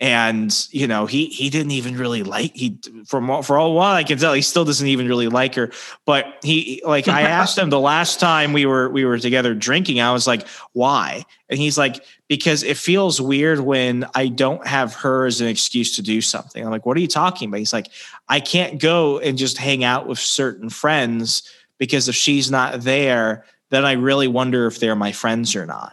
And 0.00 0.54
you 0.70 0.86
know 0.86 1.06
he 1.06 1.26
he 1.26 1.50
didn't 1.50 1.72
even 1.72 1.96
really 1.96 2.22
like 2.22 2.54
he 2.54 2.78
from 3.04 3.42
for 3.42 3.58
all 3.58 3.74
while 3.74 3.96
I 3.96 4.04
can 4.04 4.16
tell 4.16 4.32
he 4.32 4.42
still 4.42 4.64
doesn't 4.64 4.86
even 4.86 5.08
really 5.08 5.26
like 5.26 5.56
her. 5.56 5.72
But 6.06 6.26
he 6.44 6.80
like 6.84 7.08
I 7.08 7.22
asked 7.40 7.58
him 7.58 7.68
the 7.68 7.80
last 7.80 8.20
time 8.20 8.52
we 8.52 8.64
were 8.64 8.88
we 8.90 9.04
were 9.04 9.18
together 9.18 9.54
drinking 9.54 10.00
I 10.00 10.12
was 10.12 10.26
like 10.26 10.46
why? 10.72 11.24
And 11.48 11.58
he's 11.58 11.76
like 11.76 12.04
because 12.28 12.62
it 12.62 12.76
feels 12.76 13.20
weird 13.20 13.58
when 13.58 14.06
I 14.14 14.28
don't 14.28 14.64
have 14.66 14.94
her 14.94 15.26
as 15.26 15.40
an 15.40 15.48
excuse 15.48 15.96
to 15.96 16.02
do 16.02 16.20
something. 16.20 16.64
I'm 16.64 16.70
like 16.70 16.86
what 16.86 16.96
are 16.96 17.00
you 17.00 17.08
talking 17.08 17.48
about? 17.48 17.58
He's 17.58 17.72
like 17.72 17.88
I 18.28 18.38
can't 18.38 18.80
go 18.80 19.18
and 19.18 19.36
just 19.36 19.58
hang 19.58 19.82
out 19.82 20.06
with 20.06 20.20
certain 20.20 20.70
friends 20.70 21.42
because 21.78 22.08
if 22.08 22.14
she's 22.14 22.50
not 22.50 22.80
there 22.80 23.44
then 23.70 23.84
I 23.84 23.92
really 23.92 24.28
wonder 24.28 24.66
if 24.66 24.80
they're 24.80 24.96
my 24.96 25.12
friends 25.12 25.54
or 25.56 25.66
not 25.66 25.92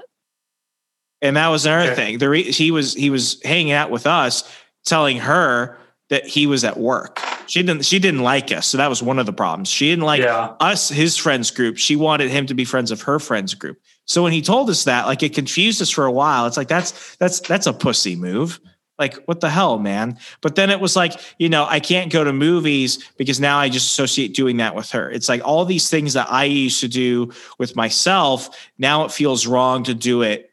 and 1.25 1.38
that 1.38 1.47
was 1.47 1.65
another 1.65 1.91
okay. 1.91 1.95
thing. 1.95 2.17
The 2.19 2.29
re- 2.29 2.51
he 2.51 2.71
was 2.71 2.93
he 2.93 3.09
was 3.09 3.41
hanging 3.43 3.71
out 3.71 3.89
with 3.89 4.05
us, 4.05 4.43
telling 4.86 5.17
her 5.17 5.77
that 6.09 6.25
he 6.25 6.45
was 6.45 6.63
at 6.63 6.77
work. 6.77 7.19
She 7.47 7.63
didn't 7.63 7.86
she 7.86 7.99
didn't 7.99 8.21
like 8.21 8.51
us, 8.51 8.67
so 8.67 8.77
that 8.77 8.89
was 8.89 9.01
one 9.01 9.19
of 9.19 9.25
the 9.25 9.33
problems. 9.33 9.69
She 9.69 9.89
didn't 9.89 10.05
like 10.05 10.21
yeah. 10.21 10.53
us, 10.59 10.89
his 10.89 11.17
friends 11.17 11.51
group. 11.51 11.77
She 11.77 11.95
wanted 11.95 12.29
him 12.29 12.45
to 12.47 12.53
be 12.53 12.65
friends 12.65 12.91
of 12.91 13.01
her 13.03 13.19
friends 13.19 13.53
group. 13.53 13.79
So 14.05 14.21
when 14.21 14.33
he 14.33 14.41
told 14.41 14.69
us 14.69 14.83
that, 14.83 15.07
like 15.07 15.23
it 15.23 15.33
confused 15.33 15.81
us 15.81 15.89
for 15.89 16.05
a 16.05 16.11
while. 16.11 16.45
It's 16.45 16.57
like 16.57 16.67
that's 16.67 17.15
that's 17.15 17.39
that's 17.39 17.67
a 17.67 17.73
pussy 17.73 18.15
move. 18.15 18.59
Like 18.98 19.16
what 19.26 19.41
the 19.41 19.50
hell, 19.50 19.78
man? 19.78 20.18
But 20.41 20.56
then 20.56 20.70
it 20.70 20.80
was 20.80 20.96
like, 20.96 21.20
you 21.38 21.50
know, 21.50 21.66
I 21.68 21.80
can't 21.80 22.12
go 22.12 22.24
to 22.24 22.32
movies 22.32 23.04
because 23.18 23.39
now 23.39 23.58
I 23.58 23.68
just 23.68 23.91
associate 23.91 24.34
doing 24.34 24.58
that 24.58 24.76
with 24.76 24.91
her. 24.91 25.10
It's 25.10 25.28
like 25.28 25.41
all 25.43 25.66
these 25.66 25.89
things 25.89 26.14
that 26.14 26.32
I 26.32 26.46
used 26.46 26.80
to 26.82 26.88
do 26.88 27.32
with 27.60 27.76
myself, 27.76 28.50
now 28.78 29.04
it 29.04 29.12
feels 29.12 29.48
wrong 29.48 29.84
to 29.84 29.93
do 29.93 30.22
it 30.22 30.52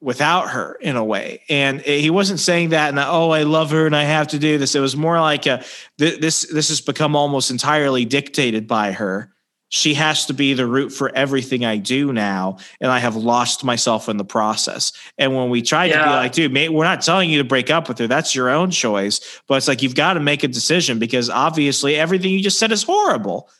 without 0.00 0.50
her 0.50 0.74
in 0.80 0.96
a 0.96 1.04
way. 1.04 1.42
And 1.48 1.80
he 1.80 2.10
wasn't 2.10 2.40
saying 2.40 2.70
that 2.70 2.90
and 2.90 2.98
oh, 2.98 3.30
I 3.30 3.42
love 3.42 3.70
her 3.70 3.86
and 3.86 3.96
I 3.96 4.04
have 4.04 4.28
to 4.28 4.38
do 4.38 4.58
this. 4.58 4.74
It 4.74 4.80
was 4.80 4.96
more 4.96 5.20
like 5.20 5.46
a 5.46 5.64
this 5.98 6.46
this 6.50 6.68
has 6.68 6.80
become 6.80 7.16
almost 7.16 7.50
entirely 7.50 8.04
dictated 8.04 8.66
by 8.66 8.92
her. 8.92 9.33
She 9.74 9.94
has 9.94 10.26
to 10.26 10.34
be 10.34 10.54
the 10.54 10.68
root 10.68 10.90
for 10.90 11.12
everything 11.16 11.64
I 11.64 11.78
do 11.78 12.12
now, 12.12 12.58
and 12.80 12.92
I 12.92 13.00
have 13.00 13.16
lost 13.16 13.64
myself 13.64 14.08
in 14.08 14.18
the 14.18 14.24
process. 14.24 14.92
And 15.18 15.34
when 15.34 15.50
we 15.50 15.62
tried 15.62 15.86
yeah. 15.86 15.98
to 15.98 16.04
be 16.04 16.10
like, 16.10 16.32
dude, 16.32 16.52
mate, 16.52 16.68
we're 16.68 16.84
not 16.84 17.02
telling 17.02 17.28
you 17.28 17.38
to 17.38 17.44
break 17.44 17.70
up 17.70 17.88
with 17.88 17.98
her. 17.98 18.06
That's 18.06 18.36
your 18.36 18.50
own 18.50 18.70
choice. 18.70 19.40
But 19.48 19.56
it's 19.56 19.66
like 19.66 19.82
you've 19.82 19.96
got 19.96 20.12
to 20.12 20.20
make 20.20 20.44
a 20.44 20.48
decision 20.48 21.00
because 21.00 21.28
obviously 21.28 21.96
everything 21.96 22.30
you 22.30 22.40
just 22.40 22.60
said 22.60 22.70
is 22.70 22.84
horrible. 22.84 23.50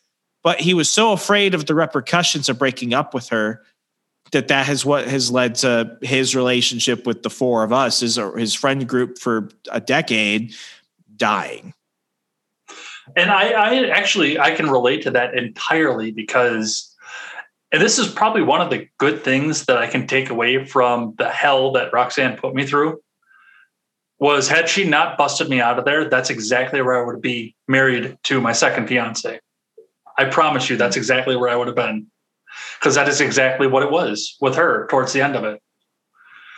But 0.45 0.61
he 0.61 0.73
was 0.73 0.89
so 0.89 1.11
afraid 1.11 1.53
of 1.53 1.67
the 1.67 1.75
repercussions 1.75 2.49
of 2.49 2.61
breaking 2.61 2.95
up 2.95 3.13
with 3.13 3.31
her 3.31 3.65
that 4.31 4.47
that 4.47 4.67
has 4.67 4.85
what 4.85 5.09
has 5.09 5.33
led 5.33 5.57
to 5.57 5.99
his 6.01 6.37
relationship 6.37 7.09
with 7.09 7.25
the 7.25 7.31
four 7.31 7.65
of 7.65 7.73
us 7.73 8.05
is 8.05 8.21
his 8.37 8.55
friend 8.55 8.89
group 8.89 9.19
for 9.19 9.49
a 9.73 9.81
decade 9.81 10.55
dying 11.17 11.75
and 13.17 13.31
I, 13.31 13.51
I 13.51 13.89
actually 13.89 14.39
i 14.39 14.55
can 14.55 14.71
relate 14.71 15.03
to 15.03 15.11
that 15.13 15.37
entirely 15.37 16.11
because 16.11 16.95
and 17.73 17.83
this 17.83 17.99
is 17.99 18.09
probably 18.09 18.43
one 18.43 18.61
of 18.61 18.71
the 18.71 18.89
good 18.99 19.23
things 19.23 19.67
that 19.67 19.79
i 19.79 19.87
can 19.87 20.07
take 20.07 20.31
away 20.31 20.65
from 20.65 21.15
the 21.19 21.31
hell 21.31 21.73
that 21.73 21.93
roxanne 21.93 22.37
put 22.37 22.55
me 22.55 22.67
through 22.67 23.01
was 24.19 24.49
had 24.49 24.69
she 24.69 24.89
not 24.89 25.19
busted 25.19 25.49
me 25.49 25.61
out 25.61 25.79
of 25.79 25.85
there 25.85 26.09
that's 26.09 26.31
exactly 26.31 26.81
where 26.83 27.03
i 27.03 27.07
would 27.07 27.21
be 27.21 27.55
married 27.69 28.17
to 28.23 28.41
my 28.41 28.53
second 28.53 28.87
fiance 28.87 29.39
i 30.19 30.25
promise 30.25 30.71
you 30.71 30.77
that's 30.77 30.97
exactly 30.97 31.37
where 31.37 31.51
i 31.51 31.57
would 31.57 31.67
have 31.67 31.77
been 31.77 32.07
because 32.79 32.95
that 32.95 33.09
is 33.09 33.21
exactly 33.21 33.67
what 33.67 33.83
it 33.83 33.91
was 33.91 34.37
with 34.41 34.57
her 34.57 34.87
towards 34.89 35.13
the 35.13 35.23
end 35.23 35.37
of 35.37 35.45
it. 35.45 35.61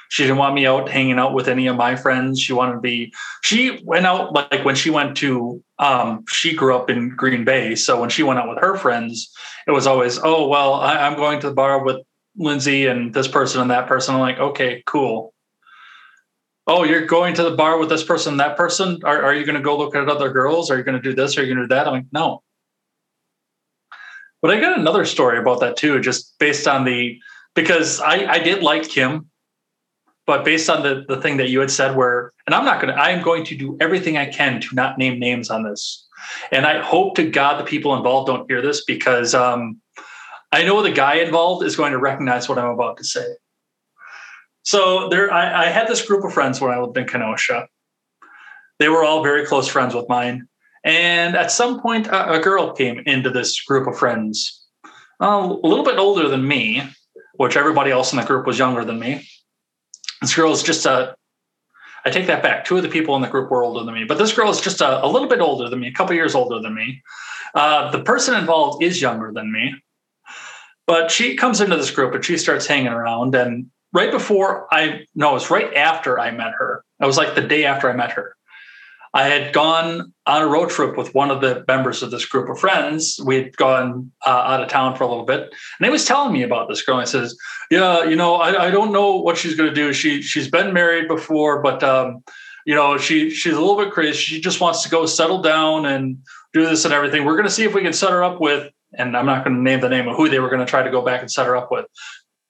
She 0.08 0.22
didn't 0.22 0.38
want 0.38 0.54
me 0.54 0.66
out 0.66 0.88
hanging 0.88 1.18
out 1.18 1.34
with 1.34 1.48
any 1.48 1.66
of 1.66 1.76
my 1.76 1.96
friends. 1.96 2.40
She 2.40 2.52
wanted 2.52 2.74
to 2.74 2.80
be, 2.80 3.12
she 3.42 3.80
went 3.84 4.06
out 4.06 4.32
like 4.32 4.64
when 4.64 4.74
she 4.74 4.90
went 4.90 5.16
to, 5.18 5.62
um, 5.78 6.24
she 6.28 6.54
grew 6.54 6.76
up 6.76 6.90
in 6.90 7.10
Green 7.10 7.44
Bay. 7.44 7.74
So 7.74 8.00
when 8.00 8.10
she 8.10 8.22
went 8.22 8.38
out 8.38 8.48
with 8.48 8.58
her 8.58 8.76
friends, 8.76 9.32
it 9.66 9.72
was 9.72 9.86
always, 9.86 10.18
oh, 10.22 10.48
well, 10.48 10.74
I, 10.74 10.96
I'm 10.98 11.16
going 11.16 11.40
to 11.40 11.48
the 11.48 11.54
bar 11.54 11.84
with 11.84 11.98
Lindsay 12.36 12.86
and 12.86 13.12
this 13.12 13.28
person 13.28 13.60
and 13.60 13.70
that 13.70 13.88
person. 13.88 14.14
I'm 14.14 14.20
like, 14.20 14.38
okay, 14.38 14.82
cool. 14.86 15.32
Oh, 16.68 16.84
you're 16.84 17.06
going 17.06 17.34
to 17.34 17.42
the 17.42 17.56
bar 17.56 17.78
with 17.78 17.88
this 17.88 18.02
person 18.02 18.34
and 18.34 18.40
that 18.40 18.56
person? 18.56 19.00
Are, 19.04 19.22
are 19.22 19.34
you 19.34 19.44
going 19.44 19.56
to 19.56 19.62
go 19.62 19.78
look 19.78 19.94
at 19.94 20.08
other 20.08 20.30
girls? 20.30 20.70
Are 20.70 20.76
you 20.76 20.84
going 20.84 21.00
to 21.00 21.02
do 21.02 21.14
this? 21.14 21.38
Are 21.38 21.42
you 21.42 21.54
going 21.54 21.58
to 21.58 21.64
do 21.64 21.74
that? 21.74 21.86
I'm 21.86 21.94
like, 21.94 22.06
no, 22.12 22.42
but 24.42 24.50
I 24.50 24.60
got 24.60 24.78
another 24.78 25.04
story 25.04 25.38
about 25.38 25.60
that 25.60 25.76
too, 25.76 26.00
just 26.00 26.38
based 26.38 26.68
on 26.68 26.84
the 26.84 27.18
because 27.54 28.00
I, 28.00 28.26
I 28.26 28.38
did 28.38 28.62
like 28.62 28.88
Kim, 28.88 29.30
but 30.26 30.44
based 30.44 30.68
on 30.68 30.82
the 30.82 31.04
the 31.08 31.20
thing 31.20 31.36
that 31.38 31.50
you 31.50 31.60
had 31.60 31.70
said 31.70 31.96
where 31.96 32.32
and 32.46 32.54
I'm 32.54 32.64
not 32.64 32.80
gonna 32.80 32.94
I 32.94 33.10
am 33.10 33.22
going 33.22 33.44
to 33.44 33.56
do 33.56 33.76
everything 33.80 34.16
I 34.16 34.26
can 34.26 34.60
to 34.60 34.74
not 34.74 34.98
name 34.98 35.18
names 35.18 35.50
on 35.50 35.62
this. 35.62 36.06
And 36.50 36.66
I 36.66 36.82
hope 36.82 37.14
to 37.16 37.30
God 37.30 37.60
the 37.60 37.64
people 37.64 37.94
involved 37.96 38.26
don't 38.26 38.50
hear 38.50 38.60
this 38.60 38.84
because 38.84 39.34
um, 39.34 39.80
I 40.52 40.64
know 40.64 40.82
the 40.82 40.90
guy 40.90 41.16
involved 41.16 41.64
is 41.64 41.76
going 41.76 41.92
to 41.92 41.98
recognize 41.98 42.48
what 42.48 42.58
I'm 42.58 42.70
about 42.70 42.96
to 42.98 43.04
say. 43.04 43.26
So 44.62 45.08
there 45.08 45.32
I, 45.32 45.66
I 45.66 45.66
had 45.66 45.86
this 45.86 46.04
group 46.04 46.24
of 46.24 46.32
friends 46.32 46.60
when 46.60 46.72
I 46.72 46.80
lived 46.80 46.96
in 46.96 47.06
Kenosha. 47.06 47.68
They 48.78 48.88
were 48.88 49.04
all 49.04 49.22
very 49.22 49.46
close 49.46 49.68
friends 49.68 49.94
with 49.94 50.08
mine. 50.08 50.48
And 50.84 51.36
at 51.36 51.50
some 51.50 51.80
point, 51.80 52.06
a, 52.06 52.34
a 52.34 52.40
girl 52.40 52.72
came 52.72 53.02
into 53.06 53.30
this 53.30 53.60
group 53.62 53.88
of 53.88 53.98
friends, 53.98 54.64
uh, 55.20 55.56
a 55.62 55.66
little 55.66 55.84
bit 55.84 55.98
older 55.98 56.28
than 56.28 56.46
me, 56.46 56.82
which 57.34 57.56
everybody 57.56 57.90
else 57.90 58.12
in 58.12 58.18
the 58.18 58.24
group 58.24 58.46
was 58.46 58.58
younger 58.58 58.84
than 58.84 58.98
me. 58.98 59.26
This 60.20 60.34
girl 60.34 60.52
is 60.52 60.62
just 60.62 60.86
a, 60.86 61.16
I 62.04 62.10
take 62.10 62.26
that 62.26 62.42
back. 62.42 62.64
Two 62.64 62.76
of 62.76 62.82
the 62.82 62.88
people 62.88 63.16
in 63.16 63.22
the 63.22 63.28
group 63.28 63.50
were 63.50 63.62
older 63.62 63.84
than 63.84 63.94
me, 63.94 64.04
but 64.04 64.18
this 64.18 64.32
girl 64.32 64.50
is 64.50 64.60
just 64.60 64.80
a, 64.80 65.04
a 65.04 65.08
little 65.08 65.28
bit 65.28 65.40
older 65.40 65.68
than 65.68 65.80
me, 65.80 65.88
a 65.88 65.92
couple 65.92 66.14
years 66.14 66.34
older 66.34 66.60
than 66.60 66.74
me. 66.74 67.02
Uh, 67.54 67.90
the 67.90 68.02
person 68.02 68.34
involved 68.34 68.82
is 68.82 69.00
younger 69.00 69.32
than 69.32 69.52
me. 69.52 69.74
But 70.86 71.10
she 71.10 71.34
comes 71.36 71.60
into 71.60 71.76
this 71.76 71.90
group 71.90 72.14
and 72.14 72.24
she 72.24 72.36
starts 72.36 72.66
hanging 72.66 72.88
around. 72.88 73.34
And 73.34 73.70
right 73.92 74.10
before 74.10 74.72
I, 74.72 75.04
no, 75.14 75.30
it 75.30 75.34
was 75.34 75.50
right 75.50 75.74
after 75.74 76.20
I 76.20 76.30
met 76.30 76.52
her. 76.58 76.84
It 77.00 77.06
was 77.06 77.16
like 77.16 77.34
the 77.34 77.40
day 77.40 77.64
after 77.64 77.90
I 77.90 77.96
met 77.96 78.12
her. 78.12 78.35
I 79.16 79.22
had 79.22 79.54
gone 79.54 80.12
on 80.26 80.42
a 80.42 80.46
road 80.46 80.68
trip 80.68 80.98
with 80.98 81.14
one 81.14 81.30
of 81.30 81.40
the 81.40 81.64
members 81.66 82.02
of 82.02 82.10
this 82.10 82.26
group 82.26 82.50
of 82.50 82.60
friends. 82.60 83.18
We 83.24 83.36
had 83.36 83.56
gone 83.56 84.12
uh, 84.26 84.28
out 84.28 84.62
of 84.62 84.68
town 84.68 84.94
for 84.94 85.04
a 85.04 85.08
little 85.08 85.24
bit, 85.24 85.40
and 85.40 85.86
he 85.86 85.88
was 85.88 86.04
telling 86.04 86.34
me 86.34 86.42
about 86.42 86.68
this 86.68 86.82
girl. 86.82 87.00
He 87.00 87.06
says, 87.06 87.34
"Yeah, 87.70 88.04
you 88.04 88.14
know, 88.14 88.34
I, 88.34 88.66
I 88.66 88.70
don't 88.70 88.92
know 88.92 89.16
what 89.16 89.38
she's 89.38 89.56
going 89.56 89.70
to 89.70 89.74
do. 89.74 89.94
She 89.94 90.20
she's 90.20 90.50
been 90.50 90.74
married 90.74 91.08
before, 91.08 91.62
but 91.62 91.82
um, 91.82 92.22
you 92.66 92.74
know, 92.74 92.98
she 92.98 93.30
she's 93.30 93.54
a 93.54 93.58
little 93.58 93.78
bit 93.78 93.90
crazy. 93.90 94.18
She 94.18 94.38
just 94.38 94.60
wants 94.60 94.82
to 94.82 94.90
go 94.90 95.06
settle 95.06 95.40
down 95.40 95.86
and 95.86 96.18
do 96.52 96.66
this 96.66 96.84
and 96.84 96.92
everything. 96.92 97.24
We're 97.24 97.36
going 97.36 97.48
to 97.48 97.50
see 97.50 97.64
if 97.64 97.72
we 97.72 97.80
can 97.80 97.94
set 97.94 98.10
her 98.10 98.22
up 98.22 98.38
with." 98.38 98.70
And 98.98 99.16
I'm 99.16 99.26
not 99.26 99.44
going 99.44 99.56
to 99.56 99.62
name 99.62 99.80
the 99.80 99.88
name 99.88 100.08
of 100.08 100.16
who 100.16 100.28
they 100.28 100.40
were 100.40 100.50
going 100.50 100.60
to 100.60 100.66
try 100.66 100.82
to 100.82 100.90
go 100.90 101.00
back 101.00 101.22
and 101.22 101.30
set 101.30 101.46
her 101.46 101.56
up 101.56 101.70
with. 101.70 101.86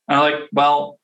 And 0.08 0.18
I'm 0.18 0.32
like, 0.32 0.48
well, 0.52 0.98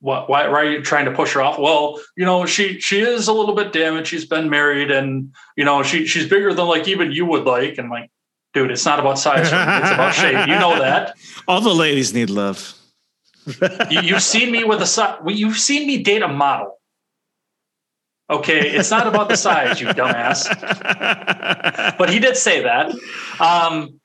why, 0.00 0.24
why 0.28 0.44
are 0.46 0.70
you 0.70 0.82
trying 0.82 1.06
to 1.06 1.12
push 1.12 1.32
her 1.32 1.42
off? 1.42 1.58
Well, 1.58 2.00
you 2.16 2.24
know, 2.24 2.46
she 2.46 2.80
she 2.80 3.00
is 3.00 3.26
a 3.28 3.32
little 3.32 3.54
bit 3.54 3.72
damaged. 3.72 4.08
She's 4.08 4.26
been 4.26 4.48
married, 4.48 4.90
and 4.90 5.34
you 5.56 5.64
know, 5.64 5.82
she 5.82 6.06
she's 6.06 6.28
bigger 6.28 6.54
than 6.54 6.66
like 6.66 6.86
even 6.86 7.10
you 7.10 7.26
would 7.26 7.44
like. 7.44 7.78
And 7.78 7.90
like, 7.90 8.10
dude, 8.54 8.70
it's 8.70 8.84
not 8.84 9.00
about 9.00 9.18
size; 9.18 9.40
it's 9.40 9.50
about 9.50 10.14
shape. 10.14 10.46
You 10.46 10.58
know 10.58 10.78
that. 10.78 11.16
All 11.48 11.60
the 11.60 11.74
ladies 11.74 12.14
need 12.14 12.30
love. 12.30 12.74
you, 13.90 14.00
you've 14.02 14.22
seen 14.22 14.52
me 14.52 14.62
with 14.64 14.80
a 14.80 15.18
you've 15.26 15.58
seen 15.58 15.86
me 15.86 16.02
date 16.02 16.22
a 16.22 16.28
model. 16.28 16.78
Okay, 18.30 18.76
it's 18.76 18.90
not 18.90 19.06
about 19.06 19.30
the 19.30 19.36
size, 19.36 19.80
you 19.80 19.86
dumbass. 19.86 20.46
but 21.98 22.10
he 22.10 22.18
did 22.18 22.36
say 22.36 22.62
that. 22.62 22.94
Um, 23.40 24.00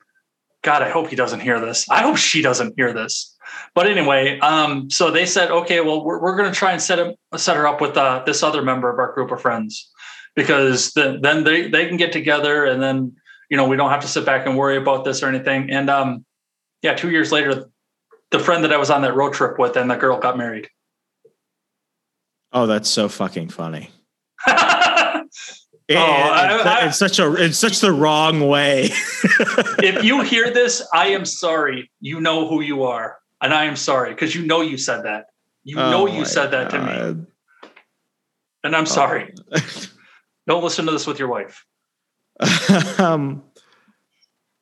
God, 0.62 0.80
I 0.80 0.88
hope 0.88 1.08
he 1.08 1.16
doesn't 1.16 1.40
hear 1.40 1.60
this. 1.60 1.88
I 1.90 2.02
hope 2.02 2.16
she 2.16 2.40
doesn't 2.40 2.72
hear 2.76 2.94
this. 2.94 3.33
But 3.74 3.88
anyway, 3.88 4.38
um, 4.38 4.88
so 4.88 5.10
they 5.10 5.26
said, 5.26 5.50
okay, 5.50 5.80
well, 5.80 6.04
we're, 6.04 6.20
we're 6.20 6.36
going 6.36 6.50
to 6.50 6.56
try 6.56 6.72
and 6.72 6.80
set 6.80 6.98
him, 6.98 7.14
set 7.36 7.56
her 7.56 7.66
up 7.66 7.80
with 7.80 7.96
uh, 7.96 8.22
this 8.24 8.42
other 8.42 8.62
member 8.62 8.88
of 8.88 8.98
our 8.98 9.12
group 9.12 9.32
of 9.32 9.40
friends, 9.40 9.90
because 10.36 10.92
the, 10.92 11.18
then 11.20 11.42
they 11.42 11.68
they 11.68 11.86
can 11.86 11.96
get 11.96 12.12
together, 12.12 12.64
and 12.64 12.80
then 12.80 13.16
you 13.50 13.56
know 13.56 13.66
we 13.66 13.76
don't 13.76 13.90
have 13.90 14.02
to 14.02 14.08
sit 14.08 14.24
back 14.24 14.46
and 14.46 14.56
worry 14.56 14.76
about 14.76 15.04
this 15.04 15.24
or 15.24 15.28
anything. 15.28 15.70
And 15.70 15.90
um, 15.90 16.24
yeah, 16.82 16.94
two 16.94 17.10
years 17.10 17.32
later, 17.32 17.68
the 18.30 18.38
friend 18.38 18.62
that 18.62 18.72
I 18.72 18.76
was 18.76 18.90
on 18.90 19.02
that 19.02 19.16
road 19.16 19.32
trip 19.32 19.58
with 19.58 19.76
and 19.76 19.90
the 19.90 19.96
girl 19.96 20.20
got 20.20 20.38
married. 20.38 20.68
Oh, 22.52 22.66
that's 22.66 22.88
so 22.88 23.08
fucking 23.08 23.48
funny. 23.48 23.90
It, 24.46 24.52
oh, 25.96 25.96
I, 25.96 26.62
I, 26.64 26.86
it's 26.86 26.98
such 26.98 27.18
a 27.18 27.34
it's 27.34 27.58
such 27.58 27.80
the 27.80 27.90
wrong 27.90 28.46
way. 28.48 28.84
if 29.82 30.04
you 30.04 30.22
hear 30.22 30.52
this, 30.52 30.86
I 30.94 31.08
am 31.08 31.24
sorry. 31.24 31.90
You 32.00 32.20
know 32.20 32.46
who 32.46 32.60
you 32.60 32.84
are 32.84 33.18
and 33.40 33.52
I 33.52 33.64
am 33.64 33.76
sorry 33.76 34.10
because 34.10 34.34
you 34.34 34.46
know 34.46 34.60
you 34.60 34.78
said 34.78 35.04
that. 35.04 35.26
You 35.62 35.78
oh 35.78 35.90
know 35.90 36.06
you 36.06 36.24
said 36.24 36.50
that 36.50 36.70
God. 36.70 36.78
to 36.78 37.16
me, 37.16 37.70
and 38.64 38.76
I'm 38.76 38.82
oh. 38.82 38.86
sorry. 38.86 39.34
Don't 40.46 40.62
listen 40.62 40.84
to 40.86 40.92
this 40.92 41.06
with 41.06 41.18
your 41.18 41.28
wife. 41.28 41.64
um, 42.98 43.42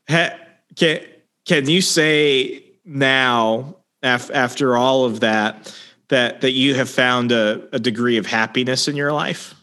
can 0.06 1.00
can 1.46 1.68
you 1.68 1.80
say 1.80 2.64
now 2.84 3.76
af- 4.02 4.30
after 4.32 4.76
all 4.76 5.04
of 5.04 5.20
that 5.20 5.74
that 6.08 6.42
that 6.42 6.52
you 6.52 6.74
have 6.74 6.90
found 6.90 7.32
a, 7.32 7.68
a 7.72 7.78
degree 7.78 8.18
of 8.18 8.26
happiness 8.26 8.88
in 8.88 8.96
your 8.96 9.12
life? 9.12 9.54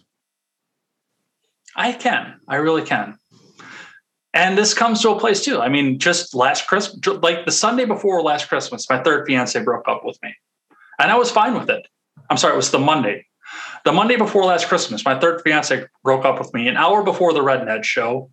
I 1.76 1.93
can. 1.93 2.39
I 2.47 2.55
really 2.55 2.82
can. 2.82 3.19
And 4.34 4.58
this 4.58 4.74
comes 4.74 5.02
to 5.02 5.10
a 5.10 5.20
place 5.20 5.44
too. 5.44 5.60
I 5.60 5.70
mean, 5.70 5.98
just 5.98 6.36
last 6.36 6.68
Christmas, 6.68 7.06
like 7.22 7.46
the 7.46 7.52
Sunday 7.52 7.86
before 7.86 8.22
last 8.22 8.48
Christmas, 8.48 8.90
my 8.90 9.02
third 9.02 9.26
fiance 9.26 9.62
broke 9.64 9.88
up 9.88 10.06
with 10.06 10.20
me. 10.22 10.36
And 11.00 11.12
I 11.12 11.16
was 11.16 11.32
fine 11.32 11.56
with 11.56 11.70
it. 11.70 11.88
I'm 12.30 12.38
sorry, 12.38 12.54
it 12.54 12.58
was 12.58 12.72
the 12.72 12.80
Monday. 12.80 13.26
The 13.86 13.92
Monday 13.92 14.18
before 14.18 14.44
last 14.44 14.68
Christmas, 14.68 15.04
my 15.04 15.18
third 15.20 15.42
fiance 15.42 15.86
broke 16.04 16.26
up 16.26 16.38
with 16.38 16.54
me 16.54 16.68
an 16.68 16.78
hour 16.78 17.04
before 17.04 17.34
the 17.34 17.42
Red 17.42 17.66
Ned 17.66 17.86
show. 17.86 18.30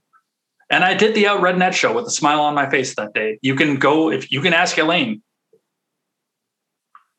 And 0.69 0.85
I 0.85 0.95
did 0.95 1.15
the 1.15 1.29
Out 1.29 1.41
Red 1.41 1.57
Ned 1.57 1.75
show 1.75 1.95
with 1.95 2.07
a 2.07 2.11
smile 2.11 2.41
on 2.41 2.55
my 2.55 2.69
face 2.69 2.95
that 2.97 3.15
day. 3.15 3.39
You 3.41 3.55
can 3.55 3.77
go, 3.77 4.11
if 4.11 4.31
you 4.31 4.41
can 4.43 4.53
ask 4.53 4.77
Elaine, 4.77 5.23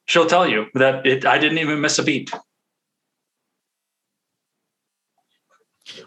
she'll 0.06 0.28
tell 0.28 0.48
you 0.48 0.68
that 0.74 1.08
it, 1.08 1.26
I 1.26 1.38
didn't 1.38 1.58
even 1.60 1.82
miss 1.82 1.98
a 1.98 2.04
beat. 2.04 2.32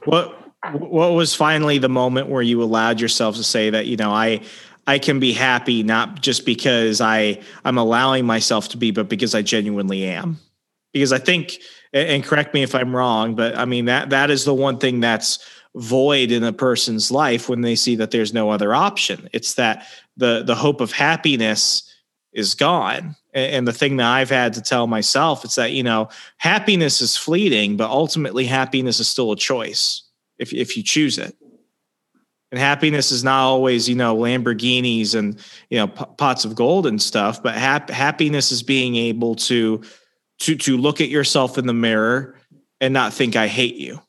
What 0.04 0.39
what 0.72 1.12
was 1.12 1.34
finally 1.34 1.78
the 1.78 1.88
moment 1.88 2.28
where 2.28 2.42
you 2.42 2.62
allowed 2.62 3.00
yourself 3.00 3.36
to 3.36 3.44
say 3.44 3.70
that 3.70 3.86
you 3.86 3.96
know 3.96 4.10
i 4.10 4.40
i 4.86 4.98
can 4.98 5.20
be 5.20 5.32
happy 5.32 5.82
not 5.82 6.20
just 6.20 6.44
because 6.44 7.00
i 7.00 7.38
i'm 7.64 7.78
allowing 7.78 8.24
myself 8.24 8.68
to 8.68 8.76
be 8.76 8.90
but 8.90 9.08
because 9.08 9.34
i 9.34 9.42
genuinely 9.42 10.04
am? 10.04 10.38
Because 10.92 11.12
i 11.12 11.18
think 11.18 11.58
and 11.92 12.24
correct 12.24 12.54
me 12.54 12.62
if 12.62 12.74
i'm 12.74 12.94
wrong 12.94 13.34
but 13.34 13.56
i 13.56 13.64
mean 13.64 13.84
that 13.86 14.10
that 14.10 14.30
is 14.30 14.44
the 14.44 14.54
one 14.54 14.78
thing 14.78 15.00
that's 15.00 15.38
void 15.76 16.32
in 16.32 16.42
a 16.42 16.52
person's 16.52 17.10
life 17.10 17.48
when 17.48 17.60
they 17.60 17.76
see 17.76 17.96
that 17.96 18.10
there's 18.10 18.34
no 18.34 18.50
other 18.50 18.74
option. 18.74 19.28
It's 19.32 19.54
that 19.54 19.86
the 20.16 20.42
the 20.42 20.54
hope 20.54 20.80
of 20.80 20.92
happiness 20.92 21.84
is 22.32 22.54
gone. 22.54 23.16
And 23.32 23.66
the 23.66 23.72
thing 23.72 23.96
that 23.98 24.10
i've 24.10 24.28
had 24.28 24.54
to 24.54 24.60
tell 24.60 24.88
myself 24.88 25.44
is 25.44 25.54
that 25.54 25.70
you 25.70 25.84
know 25.84 26.08
happiness 26.38 27.00
is 27.00 27.16
fleeting 27.16 27.76
but 27.76 27.88
ultimately 27.88 28.44
happiness 28.44 28.98
is 28.98 29.08
still 29.08 29.30
a 29.30 29.36
choice 29.36 30.02
if 30.40 30.52
if 30.52 30.76
you 30.76 30.82
choose 30.82 31.18
it. 31.18 31.36
And 32.50 32.58
happiness 32.58 33.12
is 33.12 33.22
not 33.22 33.44
always, 33.44 33.88
you 33.88 33.94
know, 33.94 34.16
Lamborghinis 34.16 35.14
and 35.14 35.38
you 35.68 35.78
know 35.78 35.86
p- 35.86 36.04
pots 36.16 36.44
of 36.44 36.56
gold 36.56 36.86
and 36.86 37.00
stuff, 37.00 37.40
but 37.40 37.54
hap- 37.54 37.90
happiness 37.90 38.50
is 38.50 38.64
being 38.64 38.96
able 38.96 39.36
to 39.36 39.82
to 40.40 40.56
to 40.56 40.76
look 40.76 41.00
at 41.00 41.08
yourself 41.08 41.58
in 41.58 41.66
the 41.66 41.74
mirror 41.74 42.36
and 42.80 42.92
not 42.92 43.12
think 43.12 43.36
I 43.36 43.46
hate 43.46 43.76
you. 43.76 44.00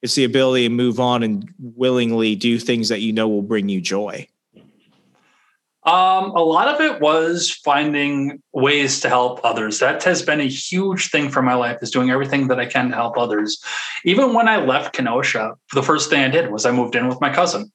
It's 0.00 0.14
the 0.14 0.24
ability 0.24 0.68
to 0.68 0.74
move 0.74 1.00
on 1.00 1.22
and 1.22 1.50
willingly 1.58 2.36
do 2.36 2.58
things 2.58 2.88
that 2.88 3.00
you 3.00 3.12
know 3.12 3.28
will 3.28 3.42
bring 3.42 3.68
you 3.68 3.80
joy. 3.80 4.26
Um, 5.86 6.30
a 6.30 6.42
lot 6.42 6.68
of 6.68 6.80
it 6.80 7.00
was 7.00 7.50
finding 7.50 8.42
ways 8.52 9.00
to 9.00 9.08
help 9.08 9.40
others. 9.44 9.80
That 9.80 10.02
has 10.04 10.22
been 10.22 10.40
a 10.40 10.48
huge 10.48 11.10
thing 11.10 11.28
for 11.28 11.42
my 11.42 11.54
life 11.54 11.78
is 11.82 11.90
doing 11.90 12.10
everything 12.10 12.48
that 12.48 12.58
I 12.58 12.64
can 12.64 12.88
to 12.88 12.96
help 12.96 13.18
others. 13.18 13.62
Even 14.04 14.32
when 14.32 14.48
I 14.48 14.64
left 14.64 14.94
Kenosha, 14.94 15.54
the 15.74 15.82
first 15.82 16.08
thing 16.08 16.24
I 16.24 16.28
did 16.28 16.50
was 16.50 16.64
I 16.64 16.70
moved 16.70 16.96
in 16.96 17.06
with 17.06 17.20
my 17.20 17.32
cousin 17.32 17.70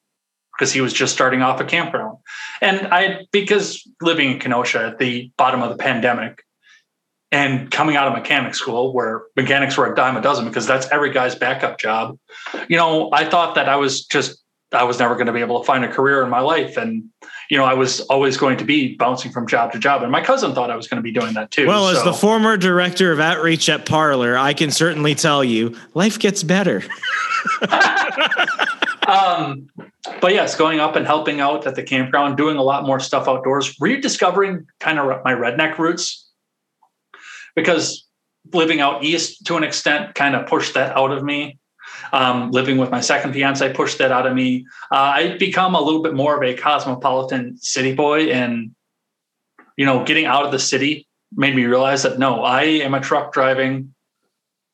because 0.57 0.73
he 0.73 0.81
was 0.81 0.91
just 0.91 1.13
starting 1.13 1.43
off 1.43 1.61
a 1.61 1.65
campground. 1.65 2.17
And 2.61 2.87
I, 2.87 3.27
because 3.31 3.87
living 4.01 4.31
in 4.31 4.39
Kenosha 4.39 4.87
at 4.87 4.97
the 4.97 5.31
bottom 5.37 5.61
of 5.61 5.69
the 5.69 5.77
pandemic 5.77 6.43
and 7.31 7.69
coming 7.69 7.95
out 7.95 8.07
of 8.07 8.13
mechanic 8.13 8.55
school 8.55 8.91
where 8.91 9.21
mechanics 9.35 9.77
were 9.77 9.91
a 9.91 9.95
dime 9.95 10.17
a 10.17 10.21
dozen 10.21 10.45
because 10.45 10.65
that's 10.65 10.87
every 10.91 11.11
guy's 11.11 11.35
backup 11.35 11.79
job, 11.79 12.17
you 12.67 12.75
know, 12.75 13.09
I 13.13 13.23
thought 13.29 13.53
that 13.55 13.69
I 13.69 13.75
was 13.75 14.05
just, 14.05 14.43
I 14.71 14.83
was 14.83 14.99
never 14.99 15.13
going 15.13 15.27
to 15.27 15.33
be 15.33 15.39
able 15.41 15.59
to 15.59 15.65
find 15.65 15.85
a 15.85 15.87
career 15.87 16.23
in 16.23 16.29
my 16.29 16.41
life. 16.41 16.75
And 16.75 17.05
you 17.49 17.57
know, 17.57 17.65
I 17.65 17.73
was 17.73 17.99
always 18.01 18.37
going 18.37 18.57
to 18.57 18.63
be 18.63 18.95
bouncing 18.95 19.31
from 19.31 19.47
job 19.47 19.71
to 19.71 19.79
job. 19.79 20.03
And 20.03 20.11
my 20.11 20.21
cousin 20.21 20.53
thought 20.53 20.69
I 20.69 20.75
was 20.75 20.87
going 20.87 20.97
to 20.97 21.03
be 21.03 21.11
doing 21.11 21.33
that 21.33 21.49
too. 21.49 21.65
Well, 21.65 21.91
so. 21.91 21.97
as 21.97 22.03
the 22.03 22.13
former 22.13 22.57
director 22.57 23.11
of 23.11 23.19
outreach 23.19 23.69
at 23.69 23.87
Parler, 23.87 24.37
I 24.37 24.53
can 24.53 24.69
certainly 24.69 25.15
tell 25.15 25.43
you 25.43 25.75
life 25.95 26.19
gets 26.19 26.43
better. 26.43 26.83
um, 29.07 29.67
but 30.21 30.33
yes, 30.33 30.55
going 30.55 30.79
up 30.79 30.95
and 30.95 31.07
helping 31.07 31.39
out 31.39 31.65
at 31.65 31.73
the 31.73 31.83
campground, 31.83 32.37
doing 32.37 32.57
a 32.57 32.63
lot 32.63 32.85
more 32.85 32.99
stuff 32.99 33.27
outdoors, 33.27 33.75
rediscovering 33.79 34.67
kind 34.79 34.99
of 34.99 35.23
my 35.25 35.33
redneck 35.33 35.77
roots. 35.79 36.27
Because 37.55 38.07
living 38.53 38.79
out 38.79 39.03
east 39.03 39.45
to 39.47 39.57
an 39.57 39.63
extent 39.63 40.15
kind 40.15 40.35
of 40.35 40.47
pushed 40.47 40.75
that 40.75 40.95
out 40.95 41.11
of 41.11 41.23
me 41.23 41.58
um, 42.11 42.51
living 42.51 42.77
with 42.77 42.91
my 42.91 43.01
second 43.01 43.33
fiance 43.33 43.73
pushed 43.73 43.97
that 43.99 44.11
out 44.11 44.25
of 44.25 44.33
me. 44.33 44.65
Uh, 44.91 45.13
I 45.15 45.37
become 45.37 45.75
a 45.75 45.81
little 45.81 46.01
bit 46.01 46.13
more 46.13 46.35
of 46.35 46.43
a 46.43 46.55
cosmopolitan 46.55 47.57
city 47.57 47.93
boy, 47.93 48.31
and 48.31 48.71
you 49.77 49.85
know, 49.85 50.03
getting 50.03 50.25
out 50.25 50.45
of 50.45 50.51
the 50.51 50.59
city 50.59 51.07
made 51.35 51.55
me 51.55 51.65
realize 51.65 52.03
that 52.03 52.19
no, 52.19 52.43
I 52.43 52.63
am 52.63 52.93
a 52.93 52.99
truck 52.99 53.33
driving, 53.33 53.93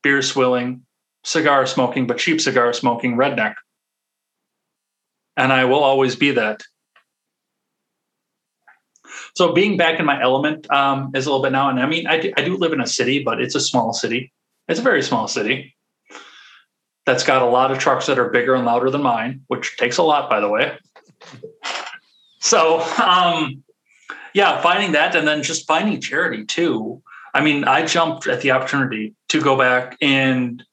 beer 0.04 0.22
swilling, 0.22 0.86
cigar 1.24 1.66
smoking, 1.66 2.08
but 2.08 2.18
cheap 2.18 2.42
cigar 2.42 2.74
smoking 2.74 3.16
redneck, 3.16 3.56
and 5.38 5.52
I 5.52 5.66
will 5.66 5.84
always 5.84 6.16
be 6.16 6.32
that. 6.32 6.62
So 9.36 9.52
being 9.52 9.76
back 9.76 10.00
in 10.00 10.06
my 10.06 10.22
element 10.22 10.72
um, 10.72 11.12
is 11.14 11.26
a 11.26 11.30
little 11.30 11.44
bit 11.44 11.52
now, 11.52 11.70
and 11.70 11.80
I 11.80 11.86
mean, 11.86 12.08
I 12.08 12.20
do, 12.20 12.34
I 12.38 12.42
do 12.42 12.56
live 12.56 12.74
in 12.74 12.82
a 12.82 12.88
city, 12.88 13.24
but 13.24 13.42
it's 13.42 13.56
a 13.56 13.60
small 13.60 13.92
city. 13.92 14.32
It's 14.68 14.80
a 14.80 14.84
very 14.84 15.04
small 15.04 15.28
city 15.28 15.75
that's 17.06 17.24
got 17.24 17.42
a 17.42 17.46
lot 17.46 17.72
of 17.72 17.78
trucks 17.78 18.08
that 18.08 18.20
are 18.20 18.30
bigger 18.30 18.56
and 18.56 18.66
louder 18.66 18.90
than 18.90 19.04
mine, 19.04 19.42
which 19.48 19.78
takes 19.78 19.98
a 19.98 20.04
lot, 20.04 20.30
by 20.30 20.40
the 20.40 20.50
way. 20.50 20.78
So, 22.40 22.82
um, 23.04 23.64
yeah, 24.34 24.62
finding 24.62 24.92
that 24.94 25.16
and 25.16 25.28
then 25.28 25.44
just 25.44 25.68
finding 25.68 26.02
charity 26.02 26.46
too. 26.46 27.02
I 27.34 27.42
mean, 27.42 27.64
I 27.64 27.86
jumped 27.86 28.28
at 28.28 28.42
the 28.42 28.52
opportunity 28.52 29.14
to 29.30 29.42
go 29.42 29.58
back 29.58 29.98
and 30.02 30.64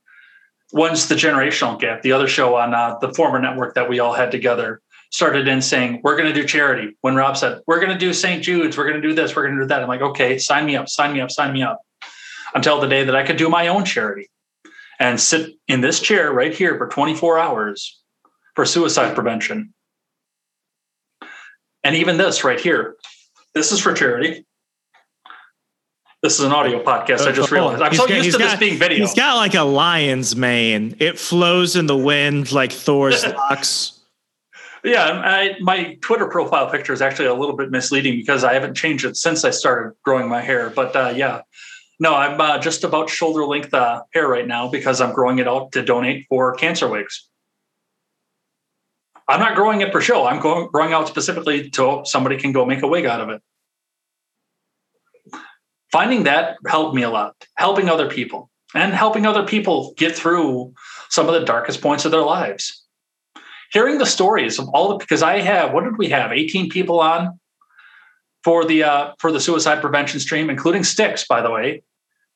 once 0.73 1.07
the 1.07 1.15
generational 1.15 1.79
gap, 1.79 2.03
the 2.03 2.13
other 2.13 2.29
show 2.29 2.57
on 2.57 2.73
uh, 2.75 2.97
the 3.01 3.13
former 3.13 3.39
network 3.39 3.75
that 3.75 3.89
we 3.89 4.01
all 4.01 4.15
had 4.15 4.31
together, 4.31 4.81
started 5.11 5.47
in 5.47 5.61
saying, 5.61 6.01
We're 6.03 6.17
going 6.17 6.33
to 6.33 6.41
do 6.41 6.47
charity. 6.47 6.97
When 7.03 7.15
Rob 7.15 7.37
said, 7.37 7.61
We're 7.67 7.81
going 7.81 7.93
to 7.93 7.99
do 7.99 8.15
St. 8.15 8.43
Jude's, 8.43 8.79
we're 8.79 8.89
going 8.89 9.01
to 9.01 9.07
do 9.07 9.15
this, 9.15 9.37
we're 9.37 9.45
going 9.45 9.57
to 9.57 9.65
do 9.65 9.69
that. 9.69 9.83
I'm 9.83 9.89
like, 9.89 10.01
Okay, 10.01 10.39
sign 10.39 10.65
me 10.65 10.77
up, 10.77 10.89
sign 10.89 11.13
me 11.13 11.21
up, 11.21 11.31
sign 11.31 11.53
me 11.53 11.63
up. 11.63 11.81
Until 12.55 12.81
the 12.81 12.89
day 12.89 13.05
that 13.05 13.15
I 13.15 13.23
could 13.23 13.37
do 13.37 13.49
my 13.49 13.69
own 13.69 13.85
charity 13.85 14.29
and 15.03 15.21
sit 15.21 15.57
in 15.67 15.81
this 15.81 15.99
chair 15.99 16.33
right 16.33 16.55
here 16.55 16.79
for 16.79 16.87
24 16.87 17.37
hours 17.37 18.01
for 18.55 18.65
suicide 18.65 19.17
prevention. 19.17 19.75
And 21.83 21.97
even 21.97 22.19
this 22.19 22.45
right 22.45 22.61
here, 22.61 22.95
this 23.53 23.73
is 23.73 23.81
for 23.81 23.93
charity. 23.93 24.47
This 26.23 26.39
is 26.39 26.45
an 26.45 26.53
audio 26.53 26.81
podcast. 26.85 27.27
I 27.27 27.33
just 27.33 27.51
realized. 27.51 27.83
I'm 27.83 27.91
He's 27.91 27.99
so 27.99 28.07
got- 28.07 28.25
used 28.25 28.39
to 28.39 28.39
this 28.39 28.55
being 28.55 28.79
video. 28.79 28.99
He's 28.99 29.15
got 29.15 29.35
like 29.35 29.55
a 29.55 29.65
lion's 29.65 30.37
mane. 30.37 30.95
It 31.01 31.19
flows 31.19 31.75
in 31.75 31.87
the 31.87 31.97
wind 31.97 32.53
like 32.53 32.71
Thor's 32.71 33.27
locks. 33.51 33.99
Yeah, 34.85 35.21
I, 35.25 35.57
my 35.61 35.95
Twitter 36.01 36.27
profile 36.29 36.71
picture 36.71 36.93
is 36.93 37.03
actually 37.03 37.27
a 37.27 37.35
little 37.35 37.57
bit 37.57 37.73
misleading 37.73 38.17
because 38.17 38.45
I 38.45 38.55
haven't 38.55 38.75
changed 38.75 39.05
it 39.05 39.17
since 39.17 39.45
I 39.45 39.51
started 39.51 39.97
growing 40.05 40.29
my 40.29 40.43
hair. 40.43 40.71
But 40.71 40.95
uh, 40.95 41.13
yeah, 41.17 41.43
no, 42.03 42.17
I'm 42.17 42.41
uh, 42.41 42.59
just 42.59 42.83
about 42.83 43.09
shoulder 43.09 43.45
length 43.45 43.73
uh, 43.73 44.03
hair 44.13 44.27
right 44.27 44.45
now 44.45 44.67
because 44.67 45.01
I'm 45.01 45.13
growing 45.13 45.39
it 45.39 45.47
out 45.47 45.71
to 45.71 45.85
donate 45.85 46.27
for 46.29 46.53
cancer 46.57 46.89
wigs. 46.89 47.29
I'm 49.29 49.39
not 49.39 49.55
growing 49.55 49.83
it 49.83 49.93
for 49.93 50.01
show. 50.01 50.27
I'm 50.27 50.41
going, 50.41 50.67
growing 50.73 50.93
out 50.93 51.07
specifically 51.07 51.71
so 51.73 52.03
somebody 52.05 52.37
can 52.39 52.51
go 52.51 52.67
make 52.67 52.83
a 52.83 52.89
wig 52.89 53.07
out 53.07 53.21
of 53.21 53.29
it. 53.29 53.41
Finding 55.93 56.25
that 56.25 56.57
helped 56.67 56.97
me 56.97 57.03
a 57.03 57.11
lot, 57.11 57.37
helping 57.55 57.89
other 57.89 58.11
people 58.11 58.51
and 58.75 58.93
helping 58.93 59.25
other 59.25 59.47
people 59.47 59.95
get 59.97 60.17
through 60.17 60.75
some 61.09 61.29
of 61.29 61.35
the 61.35 61.45
darkest 61.45 61.81
points 61.81 62.05
of 62.05 62.11
their 62.11 62.23
lives 62.23 62.83
hearing 63.73 63.99
the 63.99 64.07
stories 64.07 64.59
of 64.59 64.69
all 64.71 64.89
the 64.89 64.97
because 64.97 65.23
I 65.23 65.39
have 65.39 65.73
what 65.73 65.85
did 65.85 65.99
we 65.99 66.09
have 66.09 66.33
18 66.33 66.69
people 66.69 66.99
on 66.99 67.39
for 68.43 68.65
the 68.65 68.83
uh, 68.83 69.13
for 69.19 69.31
the 69.31 69.41
suicide 69.41 69.81
prevention 69.81 70.19
stream, 70.19 70.51
including 70.51 70.83
Sticks, 70.83 71.25
by 71.27 71.41
the 71.41 71.51
way, 71.51 71.83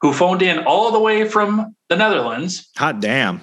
who 0.01 0.13
phoned 0.13 0.43
in 0.43 0.65
all 0.65 0.93
the 0.93 1.01
way 1.01 1.29
from 1.29 1.75
the 1.89 1.97
Netherlands. 1.97 2.69
Hot 2.77 3.01
damn. 3.01 3.41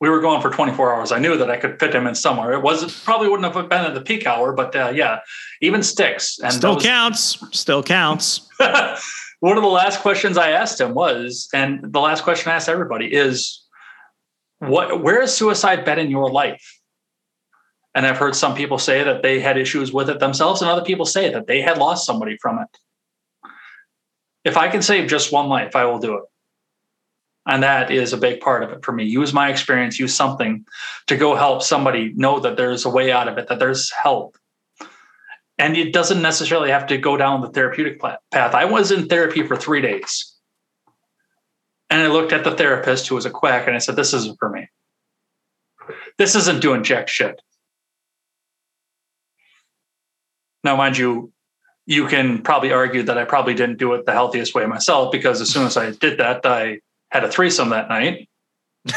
We 0.00 0.08
were 0.08 0.20
going 0.20 0.40
for 0.40 0.50
24 0.50 0.94
hours. 0.94 1.10
I 1.10 1.18
knew 1.18 1.36
that 1.38 1.50
I 1.50 1.56
could 1.56 1.80
fit 1.80 1.92
him 1.94 2.06
in 2.06 2.14
somewhere. 2.14 2.52
It 2.52 2.62
was 2.62 3.02
probably 3.02 3.28
wouldn't 3.28 3.52
have 3.52 3.68
been 3.68 3.84
at 3.84 3.94
the 3.94 4.00
peak 4.00 4.26
hour, 4.26 4.52
but 4.52 4.74
uh, 4.76 4.92
yeah, 4.94 5.18
even 5.60 5.82
Sticks 5.82 6.38
and 6.38 6.52
Still 6.52 6.74
those- 6.74 6.84
counts. 6.84 7.44
Still 7.50 7.82
counts. 7.82 8.48
one 9.40 9.56
of 9.56 9.62
the 9.62 9.68
last 9.68 10.00
questions 10.00 10.38
I 10.38 10.50
asked 10.52 10.80
him 10.80 10.94
was, 10.94 11.48
and 11.52 11.92
the 11.92 12.00
last 12.00 12.22
question 12.22 12.52
I 12.52 12.54
asked 12.54 12.68
everybody 12.68 13.12
is, 13.12 13.64
what 14.60 15.02
where 15.02 15.20
has 15.20 15.36
suicide 15.36 15.84
been 15.84 15.98
in 15.98 16.10
your 16.10 16.30
life? 16.30 16.64
And 17.94 18.06
I've 18.06 18.18
heard 18.18 18.36
some 18.36 18.54
people 18.54 18.78
say 18.78 19.02
that 19.02 19.22
they 19.22 19.40
had 19.40 19.56
issues 19.58 19.92
with 19.92 20.08
it 20.10 20.20
themselves, 20.20 20.62
and 20.62 20.70
other 20.70 20.84
people 20.84 21.06
say 21.06 21.30
that 21.30 21.48
they 21.48 21.60
had 21.60 21.78
lost 21.78 22.06
somebody 22.06 22.36
from 22.40 22.58
it. 22.60 22.68
If 24.48 24.56
I 24.56 24.68
can 24.68 24.80
save 24.80 25.10
just 25.10 25.30
one 25.30 25.50
life, 25.50 25.76
I 25.76 25.84
will 25.84 25.98
do 25.98 26.14
it. 26.16 26.24
And 27.44 27.62
that 27.62 27.90
is 27.90 28.14
a 28.14 28.16
big 28.16 28.40
part 28.40 28.62
of 28.62 28.70
it 28.70 28.82
for 28.82 28.92
me. 28.92 29.04
Use 29.04 29.34
my 29.34 29.50
experience, 29.50 29.98
use 29.98 30.14
something 30.14 30.64
to 31.06 31.18
go 31.18 31.34
help 31.34 31.62
somebody 31.62 32.14
know 32.14 32.40
that 32.40 32.56
there's 32.56 32.86
a 32.86 32.90
way 32.90 33.12
out 33.12 33.28
of 33.28 33.36
it, 33.36 33.48
that 33.48 33.58
there's 33.58 33.92
help. 33.92 34.38
And 35.58 35.76
it 35.76 35.92
doesn't 35.92 36.22
necessarily 36.22 36.70
have 36.70 36.86
to 36.86 36.96
go 36.96 37.18
down 37.18 37.42
the 37.42 37.50
therapeutic 37.50 38.00
path. 38.00 38.20
I 38.32 38.64
was 38.64 38.90
in 38.90 39.06
therapy 39.06 39.46
for 39.46 39.54
three 39.54 39.82
days. 39.82 40.34
And 41.90 42.00
I 42.00 42.06
looked 42.06 42.32
at 42.32 42.42
the 42.42 42.56
therapist 42.56 43.06
who 43.06 43.16
was 43.16 43.26
a 43.26 43.30
quack 43.30 43.66
and 43.66 43.76
I 43.76 43.80
said, 43.80 43.96
This 43.96 44.14
isn't 44.14 44.38
for 44.38 44.48
me. 44.48 44.66
This 46.16 46.34
isn't 46.36 46.62
doing 46.62 46.84
jack 46.84 47.08
shit. 47.08 47.42
Now, 50.64 50.74
mind 50.76 50.96
you, 50.96 51.32
you 51.88 52.06
can 52.06 52.42
probably 52.42 52.70
argue 52.70 53.02
that 53.02 53.16
I 53.16 53.24
probably 53.24 53.54
didn't 53.54 53.78
do 53.78 53.94
it 53.94 54.04
the 54.04 54.12
healthiest 54.12 54.54
way 54.54 54.66
myself 54.66 55.10
because 55.10 55.40
as 55.40 55.48
soon 55.48 55.66
as 55.66 55.78
I 55.78 55.92
did 55.92 56.18
that, 56.18 56.44
I 56.44 56.80
had 57.10 57.24
a 57.24 57.30
threesome 57.30 57.70
that 57.70 57.88
night. 57.88 58.28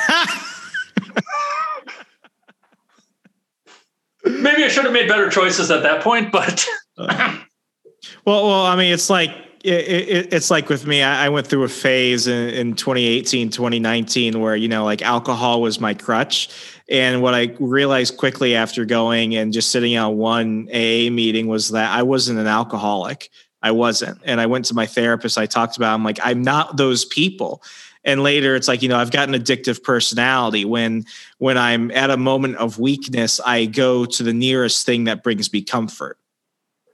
Maybe 4.25 4.65
I 4.65 4.67
should 4.67 4.83
have 4.83 4.91
made 4.91 5.07
better 5.07 5.29
choices 5.29 5.71
at 5.71 5.83
that 5.83 6.03
point, 6.03 6.33
but 6.33 6.67
Well, 6.97 8.47
well, 8.47 8.65
I 8.65 8.75
mean, 8.75 8.91
it's 8.91 9.09
like 9.09 9.31
it, 9.63 10.09
it, 10.09 10.33
it's 10.33 10.51
like 10.51 10.69
with 10.69 10.85
me. 10.85 11.01
I, 11.01 11.25
I 11.25 11.29
went 11.29 11.47
through 11.47 11.63
a 11.63 11.69
phase 11.69 12.27
in, 12.27 12.49
in 12.49 12.75
2018, 12.75 13.49
2019, 13.49 14.39
where 14.39 14.55
you 14.55 14.67
know, 14.67 14.83
like 14.83 15.01
alcohol 15.01 15.61
was 15.61 15.79
my 15.79 15.93
crutch. 15.93 16.49
And 16.89 17.21
what 17.21 17.33
I 17.33 17.55
realized 17.59 18.17
quickly 18.17 18.55
after 18.55 18.85
going 18.85 19.35
and 19.35 19.53
just 19.53 19.71
sitting 19.71 19.97
on 19.97 20.17
one 20.17 20.67
AA 20.73 21.09
meeting 21.09 21.47
was 21.47 21.69
that 21.69 21.91
I 21.91 22.03
wasn't 22.03 22.39
an 22.39 22.47
alcoholic. 22.47 23.29
I 23.61 23.71
wasn't. 23.71 24.19
And 24.25 24.41
I 24.41 24.47
went 24.47 24.65
to 24.65 24.73
my 24.73 24.85
therapist. 24.85 25.37
I 25.37 25.45
talked 25.45 25.77
about. 25.77 25.93
I'm 25.93 26.03
like, 26.03 26.19
I'm 26.23 26.41
not 26.41 26.77
those 26.77 27.05
people. 27.05 27.63
And 28.03 28.23
later, 28.23 28.55
it's 28.55 28.67
like 28.67 28.81
you 28.81 28.89
know, 28.89 28.97
I've 28.97 29.11
got 29.11 29.29
an 29.29 29.35
addictive 29.35 29.83
personality. 29.83 30.65
When 30.65 31.05
when 31.37 31.57
I'm 31.57 31.91
at 31.91 32.09
a 32.09 32.17
moment 32.17 32.57
of 32.57 32.79
weakness, 32.79 33.39
I 33.39 33.65
go 33.65 34.05
to 34.05 34.23
the 34.23 34.33
nearest 34.33 34.85
thing 34.85 35.03
that 35.05 35.23
brings 35.23 35.51
me 35.53 35.61
comfort 35.61 36.17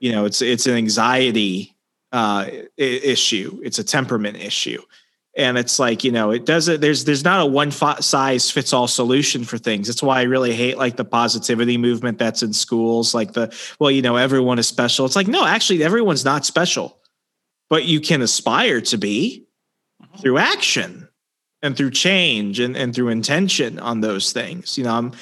you 0.00 0.12
know 0.12 0.24
it's 0.24 0.42
it's 0.42 0.66
an 0.66 0.74
anxiety 0.74 1.74
uh 2.12 2.46
issue. 2.76 3.60
It's 3.62 3.78
a 3.78 3.84
temperament 3.84 4.36
issue. 4.36 4.82
And 5.36 5.56
it's 5.56 5.78
like 5.78 6.02
you 6.02 6.10
know 6.10 6.30
it 6.30 6.46
doesn't 6.46 6.80
there's 6.80 7.04
there's 7.04 7.24
not 7.24 7.40
a 7.40 7.46
one 7.46 7.70
size 7.70 8.50
fits 8.50 8.72
all 8.72 8.88
solution 8.88 9.44
for 9.44 9.58
things. 9.58 9.86
That's 9.86 10.02
why 10.02 10.20
i 10.20 10.22
really 10.22 10.52
hate 10.52 10.78
like 10.78 10.96
the 10.96 11.04
positivity 11.04 11.76
movement 11.76 12.18
that's 12.18 12.42
in 12.42 12.52
schools 12.52 13.14
like 13.14 13.32
the 13.32 13.54
well 13.78 13.90
you 13.90 14.02
know 14.02 14.16
everyone 14.16 14.58
is 14.58 14.66
special. 14.66 15.06
It's 15.06 15.16
like 15.16 15.28
no 15.28 15.46
actually 15.46 15.84
everyone's 15.84 16.24
not 16.24 16.44
special 16.44 16.98
but 17.70 17.84
you 17.84 18.00
can 18.00 18.22
aspire 18.22 18.80
to 18.80 18.96
be 18.96 19.46
through 20.20 20.38
action 20.38 21.08
and 21.62 21.76
through 21.76 21.90
change 21.90 22.60
and, 22.60 22.76
and 22.76 22.94
through 22.94 23.08
intention 23.08 23.78
on 23.78 24.00
those 24.00 24.32
things. 24.32 24.78
You 24.78 24.84
know 24.84 24.94
i'm 24.94 25.12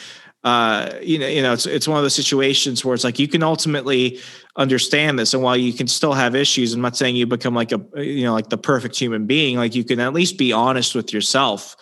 uh, 0.47 1.01
you 1.03 1.19
know, 1.19 1.27
you 1.27 1.43
know, 1.43 1.53
it's 1.53 1.67
it's 1.67 1.89
one 1.89 1.97
of 1.97 2.05
those 2.05 2.15
situations 2.15 2.85
where 2.85 2.95
it's 2.95 3.03
like 3.03 3.19
you 3.19 3.27
can 3.27 3.43
ultimately 3.43 4.21
understand 4.55 5.19
this, 5.19 5.35
and 5.35 5.43
while 5.43 5.57
you 5.57 5.73
can 5.73 5.89
still 5.89 6.13
have 6.13 6.37
issues, 6.37 6.73
I'm 6.73 6.81
not 6.81 6.97
saying 6.97 7.17
you 7.17 7.27
become 7.27 7.53
like 7.53 7.73
a 7.73 7.81
you 7.97 8.23
know 8.23 8.33
like 8.33 8.49
the 8.49 8.57
perfect 8.57 8.97
human 8.97 9.27
being. 9.27 9.57
Like 9.57 9.75
you 9.75 9.83
can 9.83 9.99
at 9.99 10.13
least 10.13 10.39
be 10.39 10.53
honest 10.53 10.95
with 10.95 11.13
yourself 11.13 11.75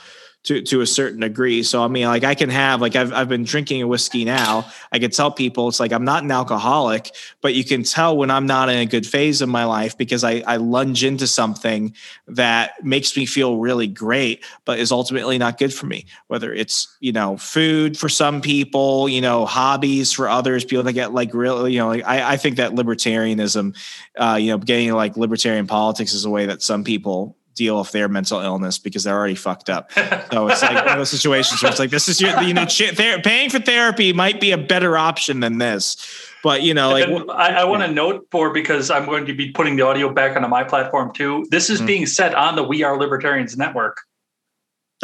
to 0.45 0.61
to 0.63 0.81
a 0.83 0.87
certain 0.87 1.21
degree. 1.21 1.63
So 1.63 1.83
I 1.83 1.89
mean, 1.89 2.07
like 2.07 2.23
I 2.23 2.35
can 2.35 2.51
have 2.51 2.81
like 2.81 2.97
I've 2.97 3.13
I've 3.13 3.29
been 3.29 3.45
drinking 3.45 3.83
a 3.83 3.87
whiskey 3.87 4.25
now. 4.25 4.67
I 4.93 4.99
can 4.99 5.11
tell 5.11 5.31
people 5.31 5.69
it's 5.69 5.81
like 5.81 5.93
I'm 5.93 6.05
not 6.05 6.23
an 6.23 6.31
alcoholic, 6.31 7.11
but 7.41 7.55
you 7.55 7.65
can 7.65 7.83
tell 7.83 8.17
when 8.17 8.31
I'm 8.31 8.47
not 8.47 8.69
in 8.69 8.79
a 8.79 8.87
good 8.87 9.07
phase 9.07 9.41
of 9.41 9.49
my 9.49 9.65
life 9.65 9.97
because 9.97 10.23
I 10.23 10.43
I 10.47 10.57
lunge 10.57 11.03
into 11.03 11.27
something 11.27 11.95
that 12.29 12.85
makes 12.85 13.17
me 13.17 13.27
feel 13.27 13.57
really 13.57 13.87
great, 13.87 14.45
but 14.65 14.79
is 14.79 14.93
ultimately 14.93 15.39
not 15.39 15.59
good 15.59 15.73
for 15.73 15.87
me. 15.87 16.07
Whether 16.29 16.53
it's 16.53 16.95
you 17.01 17.13
know 17.13 17.39
food 17.39 17.97
for 17.99 18.11
some 18.11 18.43
people, 18.43 19.09
you 19.09 19.23
know 19.23 19.47
hobbies 19.47 20.13
for 20.13 20.29
others, 20.29 20.65
people 20.65 20.85
that 20.85 20.93
get 20.93 21.15
like 21.15 21.33
real, 21.33 21.67
you 21.67 21.79
know, 21.79 21.89
like 21.89 22.05
I 22.05 22.35
I 22.35 22.37
think 22.37 22.57
that 22.57 22.73
libertarianism, 22.73 23.75
uh, 24.19 24.37
you 24.39 24.51
know, 24.51 24.59
getting 24.59 24.93
like 24.93 25.17
libertarian 25.17 25.67
politics 25.67 26.13
is 26.13 26.27
a 26.27 26.31
way 26.31 26.47
that 26.47 26.61
some 26.61 26.85
people 26.85 27.37
deal 27.55 27.79
with 27.79 27.93
their 27.93 28.09
mental 28.09 28.41
illness 28.41 28.79
because 28.79 29.05
they're 29.05 29.17
already 29.17 29.35
fucked 29.35 29.71
up. 29.71 29.91
So 30.33 30.49
it's 30.49 30.63
like 30.63 30.75
one 30.75 30.89
of 30.89 30.99
those 30.99 31.11
situations 31.11 31.63
where 31.63 31.71
it's 31.71 31.79
like 31.79 31.91
this 31.91 32.09
is 32.09 32.21
your 32.21 32.41
you 32.43 32.55
know 32.55 32.67
ther- 32.67 33.21
paying 33.23 33.51
for 33.51 33.61
therapy 33.61 34.13
might 34.13 34.41
be 34.41 34.51
a 34.51 34.59
better 34.59 34.99
option 34.99 35.39
than 35.41 35.59
this, 35.59 35.97
but 36.43 36.63
you 36.63 36.75
know 36.75 36.91
like 36.91 37.09
And 37.09 37.31
I, 37.31 37.61
I 37.61 37.65
want 37.65 37.83
to 37.85 37.91
note 37.91 38.27
for 38.33 38.53
because 38.53 38.91
I'm 38.91 39.05
going 39.07 39.27
to 39.27 39.35
be 39.35 39.53
putting 39.53 39.77
the 39.77 39.83
audio 39.83 40.13
back 40.13 40.35
onto 40.37 40.49
my 40.49 40.65
platform 40.65 41.13
too. 41.13 41.47
This 41.51 41.71
is 41.71 41.81
Mhm. 41.81 41.87
being 41.87 42.07
said 42.07 42.35
on 42.35 42.57
the 42.57 42.65
We 42.65 42.83
Are 42.83 42.99
Libertarians 42.99 43.57
network. 43.57 43.99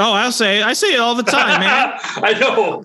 oh 0.01 0.13
I'll 0.13 0.33
say 0.33 0.63
I 0.63 0.73
say 0.73 0.95
it 0.95 1.01
all 1.01 1.15
the 1.15 1.23
time, 1.23 1.61
man. 1.61 1.93
I 2.03 2.37
know. 2.41 2.85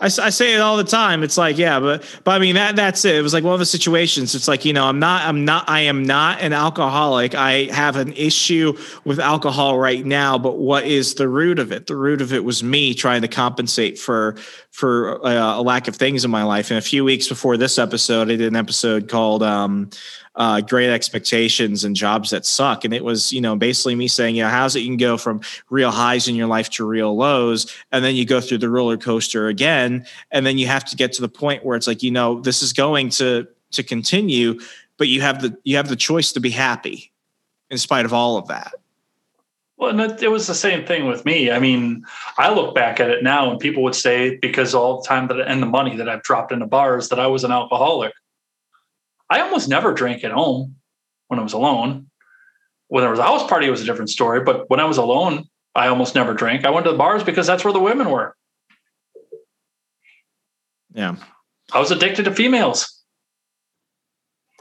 I, 0.00 0.06
I 0.06 0.30
say 0.30 0.54
it 0.54 0.60
all 0.60 0.76
the 0.76 0.84
time. 0.84 1.22
It's 1.22 1.38
like, 1.38 1.58
yeah, 1.58 1.80
but 1.80 2.04
but 2.24 2.32
I 2.32 2.38
mean 2.38 2.54
that 2.54 2.76
that's 2.76 3.04
it. 3.04 3.16
It 3.16 3.22
was 3.22 3.32
like 3.32 3.44
one 3.44 3.54
of 3.54 3.58
the 3.58 3.66
situations. 3.66 4.34
It's 4.34 4.48
like 4.48 4.64
you 4.64 4.72
know, 4.72 4.84
I'm 4.84 4.98
not, 4.98 5.26
I'm 5.26 5.44
not, 5.44 5.68
I 5.68 5.80
am 5.80 6.02
not 6.04 6.40
an 6.40 6.52
alcoholic. 6.52 7.34
I 7.34 7.64
have 7.72 7.96
an 7.96 8.12
issue 8.12 8.76
with 9.04 9.18
alcohol 9.18 9.78
right 9.78 10.04
now. 10.04 10.38
But 10.38 10.58
what 10.58 10.84
is 10.84 11.14
the 11.14 11.28
root 11.28 11.58
of 11.58 11.72
it? 11.72 11.86
The 11.86 11.96
root 11.96 12.20
of 12.20 12.32
it 12.32 12.44
was 12.44 12.62
me 12.62 12.94
trying 12.94 13.22
to 13.22 13.28
compensate 13.28 13.98
for 13.98 14.36
for 14.70 15.24
uh, 15.26 15.58
a 15.58 15.62
lack 15.62 15.88
of 15.88 15.96
things 15.96 16.24
in 16.24 16.30
my 16.30 16.42
life. 16.42 16.70
And 16.70 16.78
a 16.78 16.82
few 16.82 17.02
weeks 17.02 17.28
before 17.28 17.56
this 17.56 17.78
episode, 17.78 18.30
I 18.30 18.36
did 18.36 18.42
an 18.42 18.56
episode 18.56 19.08
called 19.08 19.42
um, 19.42 19.88
uh, 20.36 20.60
"Great 20.60 20.90
Expectations 20.90 21.84
and 21.84 21.96
Jobs 21.96 22.30
That 22.30 22.46
Suck," 22.46 22.84
and 22.84 22.94
it 22.94 23.04
was 23.04 23.32
you 23.32 23.40
know 23.40 23.56
basically 23.56 23.94
me 23.94 24.08
saying, 24.08 24.36
you 24.36 24.42
know, 24.42 24.48
how's 24.48 24.76
it 24.76 24.80
you 24.80 24.88
can 24.88 24.96
go 24.96 25.16
from 25.16 25.40
real 25.70 25.90
highs 25.90 26.28
in 26.28 26.34
your 26.34 26.46
life 26.46 26.70
to 26.70 26.86
real 26.86 27.16
lows, 27.16 27.72
and 27.92 28.04
then 28.04 28.14
you 28.14 28.24
go 28.24 28.40
through 28.40 28.58
the 28.58 28.70
roller 28.70 28.96
coaster 28.96 29.48
again, 29.48 30.06
and 30.30 30.46
then 30.46 30.58
you 30.58 30.66
have 30.66 30.84
to 30.84 30.96
get 30.96 31.12
to 31.14 31.22
the 31.22 31.28
point 31.28 31.64
where 31.64 31.76
it's 31.76 31.86
like, 31.86 32.02
you 32.02 32.10
know, 32.10 32.40
this 32.40 32.62
is 32.62 32.72
going 32.72 33.08
to 33.10 33.46
to 33.72 33.82
continue, 33.82 34.60
but 34.96 35.08
you 35.08 35.20
have 35.20 35.42
the 35.42 35.56
you 35.64 35.76
have 35.76 35.88
the 35.88 35.96
choice 35.96 36.32
to 36.32 36.40
be 36.40 36.50
happy 36.50 37.12
in 37.70 37.78
spite 37.78 38.04
of 38.04 38.12
all 38.12 38.36
of 38.36 38.48
that. 38.48 38.72
Well, 39.78 39.90
and 39.90 40.22
it, 40.22 40.30
was 40.30 40.46
the 40.46 40.54
same 40.54 40.86
thing 40.86 41.06
with 41.06 41.26
me. 41.26 41.50
I 41.50 41.58
mean, 41.58 42.06
I 42.38 42.52
look 42.52 42.74
back 42.74 42.98
at 42.98 43.10
it 43.10 43.22
now, 43.22 43.50
and 43.50 43.60
people 43.60 43.82
would 43.82 43.94
say 43.94 44.36
because 44.36 44.74
all 44.74 45.02
the 45.02 45.06
time 45.06 45.28
that 45.28 45.38
and 45.40 45.62
the 45.62 45.66
money 45.66 45.96
that 45.96 46.08
I've 46.08 46.22
dropped 46.22 46.50
into 46.50 46.66
bars 46.66 47.10
that 47.10 47.20
I 47.20 47.26
was 47.26 47.44
an 47.44 47.52
alcoholic. 47.52 48.14
I 49.28 49.40
almost 49.40 49.68
never 49.68 49.92
drank 49.92 50.24
at 50.24 50.32
home 50.32 50.76
when 51.28 51.40
I 51.40 51.42
was 51.42 51.52
alone. 51.52 52.10
When 52.88 53.02
there 53.02 53.10
was 53.10 53.18
a 53.18 53.24
house 53.24 53.48
party, 53.48 53.66
it 53.66 53.70
was 53.70 53.82
a 53.82 53.84
different 53.84 54.10
story. 54.10 54.40
But 54.40 54.70
when 54.70 54.78
I 54.78 54.84
was 54.84 54.98
alone, 54.98 55.44
I 55.74 55.88
almost 55.88 56.14
never 56.14 56.34
drank. 56.34 56.64
I 56.64 56.70
went 56.70 56.86
to 56.86 56.92
the 56.92 56.98
bars 56.98 57.24
because 57.24 57.46
that's 57.46 57.64
where 57.64 57.72
the 57.72 57.80
women 57.80 58.10
were. 58.10 58.36
Yeah. 60.94 61.16
I 61.72 61.80
was 61.80 61.90
addicted 61.90 62.24
to 62.24 62.32
females. 62.32 63.04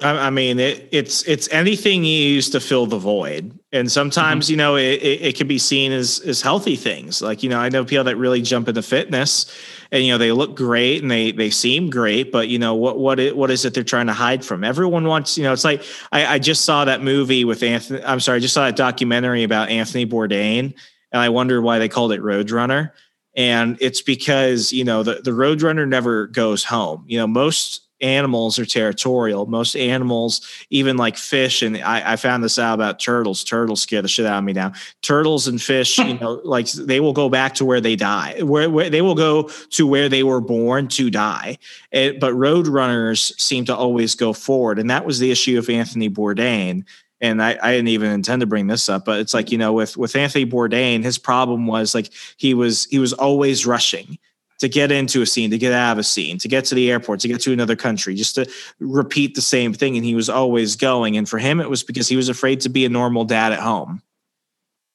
I, 0.01 0.27
I 0.27 0.29
mean, 0.29 0.59
it, 0.59 0.89
it's 0.91 1.23
it's 1.23 1.47
anything 1.51 2.03
you 2.03 2.17
use 2.17 2.49
to 2.49 2.59
fill 2.59 2.85
the 2.85 2.97
void, 2.97 3.57
and 3.75 3.91
sometimes 3.91 4.45
mm-hmm. 4.45 4.51
you 4.51 4.57
know 4.57 4.75
it, 4.77 5.01
it, 5.01 5.21
it, 5.21 5.35
can 5.35 5.47
be 5.47 5.57
seen 5.57 5.91
as 5.91 6.19
as 6.21 6.41
healthy 6.41 6.75
things. 6.75 7.21
Like 7.21 7.43
you 7.43 7.49
know, 7.49 7.59
I 7.59 7.69
know 7.69 7.83
people 7.83 8.05
that 8.05 8.15
really 8.15 8.41
jump 8.41 8.69
into 8.69 8.81
fitness, 8.81 9.53
and 9.91 10.03
you 10.03 10.11
know 10.13 10.17
they 10.17 10.31
look 10.31 10.55
great 10.55 11.01
and 11.01 11.11
they 11.11 11.31
they 11.31 11.49
seem 11.49 11.89
great, 11.89 12.31
but 12.31 12.47
you 12.47 12.57
know 12.57 12.73
what 12.73 12.97
what 12.97 13.19
it, 13.19 13.35
what 13.35 13.51
is 13.51 13.65
it 13.65 13.73
they're 13.73 13.83
trying 13.83 14.07
to 14.07 14.13
hide 14.13 14.45
from? 14.45 14.63
Everyone 14.63 15.05
wants 15.05 15.37
you 15.37 15.43
know. 15.43 15.53
It's 15.53 15.65
like 15.65 15.83
I, 16.11 16.25
I 16.25 16.39
just 16.39 16.63
saw 16.63 16.85
that 16.85 17.03
movie 17.03 17.43
with 17.43 17.61
Anthony. 17.61 18.03
I'm 18.03 18.21
sorry, 18.21 18.37
I 18.37 18.39
just 18.39 18.53
saw 18.53 18.65
that 18.65 18.77
documentary 18.77 19.43
about 19.43 19.69
Anthony 19.69 20.05
Bourdain, 20.05 20.73
and 21.11 21.21
I 21.21 21.29
wonder 21.29 21.61
why 21.61 21.77
they 21.77 21.89
called 21.89 22.13
it 22.13 22.21
Roadrunner. 22.21 22.91
And 23.37 23.77
it's 23.81 24.01
because 24.01 24.71
you 24.71 24.85
know 24.85 25.03
the 25.03 25.15
the 25.15 25.31
Roadrunner 25.31 25.87
never 25.87 26.27
goes 26.27 26.63
home. 26.63 27.03
You 27.07 27.19
know 27.19 27.27
most 27.27 27.84
animals 28.01 28.59
are 28.59 28.65
territorial. 28.65 29.45
Most 29.45 29.75
animals, 29.75 30.41
even 30.69 30.97
like 30.97 31.17
fish, 31.17 31.61
and 31.61 31.77
I, 31.77 32.13
I, 32.13 32.15
found 32.17 32.43
this 32.43 32.59
out 32.59 32.73
about 32.73 32.99
turtles. 32.99 33.43
Turtles 33.43 33.81
scare 33.81 34.01
the 34.01 34.07
shit 34.07 34.25
out 34.25 34.39
of 34.39 34.43
me 34.43 34.53
now. 34.53 34.73
Turtles 35.01 35.47
and 35.47 35.61
fish, 35.61 35.97
you 35.99 36.17
know, 36.19 36.41
like 36.43 36.69
they 36.71 36.99
will 36.99 37.13
go 37.13 37.29
back 37.29 37.55
to 37.55 37.65
where 37.65 37.81
they 37.81 37.95
die, 37.95 38.41
where, 38.41 38.69
where 38.69 38.89
they 38.89 39.01
will 39.01 39.15
go 39.15 39.43
to 39.71 39.87
where 39.87 40.09
they 40.09 40.23
were 40.23 40.41
born 40.41 40.87
to 40.89 41.09
die. 41.09 41.57
It, 41.91 42.19
but 42.19 42.33
road 42.33 42.67
runners 42.67 43.33
seem 43.41 43.65
to 43.65 43.75
always 43.75 44.15
go 44.15 44.33
forward, 44.33 44.79
and 44.79 44.89
that 44.89 45.05
was 45.05 45.19
the 45.19 45.31
issue 45.31 45.57
of 45.57 45.69
Anthony 45.69 46.09
Bourdain. 46.09 46.83
And 47.21 47.41
I, 47.41 47.57
I 47.61 47.71
didn't 47.71 47.87
even 47.87 48.11
intend 48.11 48.41
to 48.41 48.45
bring 48.45 48.67
this 48.67 48.89
up, 48.89 49.05
but 49.05 49.21
it's 49.21 49.33
like 49.33 49.51
you 49.51 49.57
know, 49.57 49.71
with 49.71 49.95
with 49.95 50.15
Anthony 50.15 50.45
Bourdain, 50.45 51.03
his 51.03 51.17
problem 51.17 51.65
was 51.65 51.95
like 51.95 52.11
he 52.35 52.53
was 52.53 52.85
he 52.91 52.99
was 52.99 53.13
always 53.13 53.65
rushing 53.65 54.19
to 54.59 54.69
get 54.69 54.91
into 54.91 55.21
a 55.21 55.25
scene, 55.25 55.51
to 55.51 55.57
get 55.57 55.73
out 55.73 55.93
of 55.93 55.97
a 55.97 56.03
scene, 56.03 56.37
to 56.39 56.47
get 56.47 56.65
to 56.65 56.75
the 56.75 56.89
airport, 56.89 57.19
to 57.21 57.27
get 57.27 57.41
to 57.41 57.53
another 57.53 57.75
country, 57.75 58.15
just 58.15 58.35
to 58.35 58.49
repeat 58.79 59.35
the 59.35 59.41
same 59.41 59.73
thing. 59.73 59.95
And 59.95 60.05
he 60.05 60.15
was 60.15 60.29
always 60.29 60.75
going. 60.75 61.17
And 61.17 61.27
for 61.27 61.37
him, 61.37 61.59
it 61.59 61.69
was 61.69 61.83
because 61.83 62.07
he 62.07 62.15
was 62.15 62.29
afraid 62.29 62.61
to 62.61 62.69
be 62.69 62.85
a 62.85 62.89
normal 62.89 63.25
dad 63.25 63.51
at 63.51 63.59
home. 63.59 64.01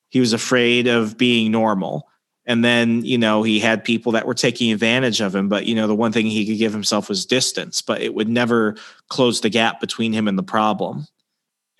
He 0.09 0.21
was 0.21 0.33
afraid 0.33 0.87
of 0.87 1.17
being 1.19 1.53
normal. 1.53 2.09
And 2.47 2.65
then, 2.65 3.05
you 3.05 3.19
know, 3.19 3.43
he 3.43 3.61
had 3.61 3.85
people 3.85 4.13
that 4.13 4.27
were 4.27 4.35
taking 4.35 4.73
advantage 4.73 5.21
of 5.21 5.35
him. 5.35 5.49
But, 5.49 5.67
you 5.67 5.75
know, 5.75 5.87
the 5.87 5.95
one 5.95 6.11
thing 6.11 6.27
he 6.27 6.47
could 6.47 6.59
give 6.59 6.73
himself 6.73 7.09
was 7.09 7.27
distance, 7.27 7.83
but 7.83 8.01
it 8.01 8.15
would 8.15 8.29
never 8.29 8.77
close 9.09 9.41
the 9.41 9.51
gap 9.51 9.79
between 9.79 10.13
him 10.13 10.27
and 10.27 10.39
the 10.39 10.43
problem. 10.43 11.07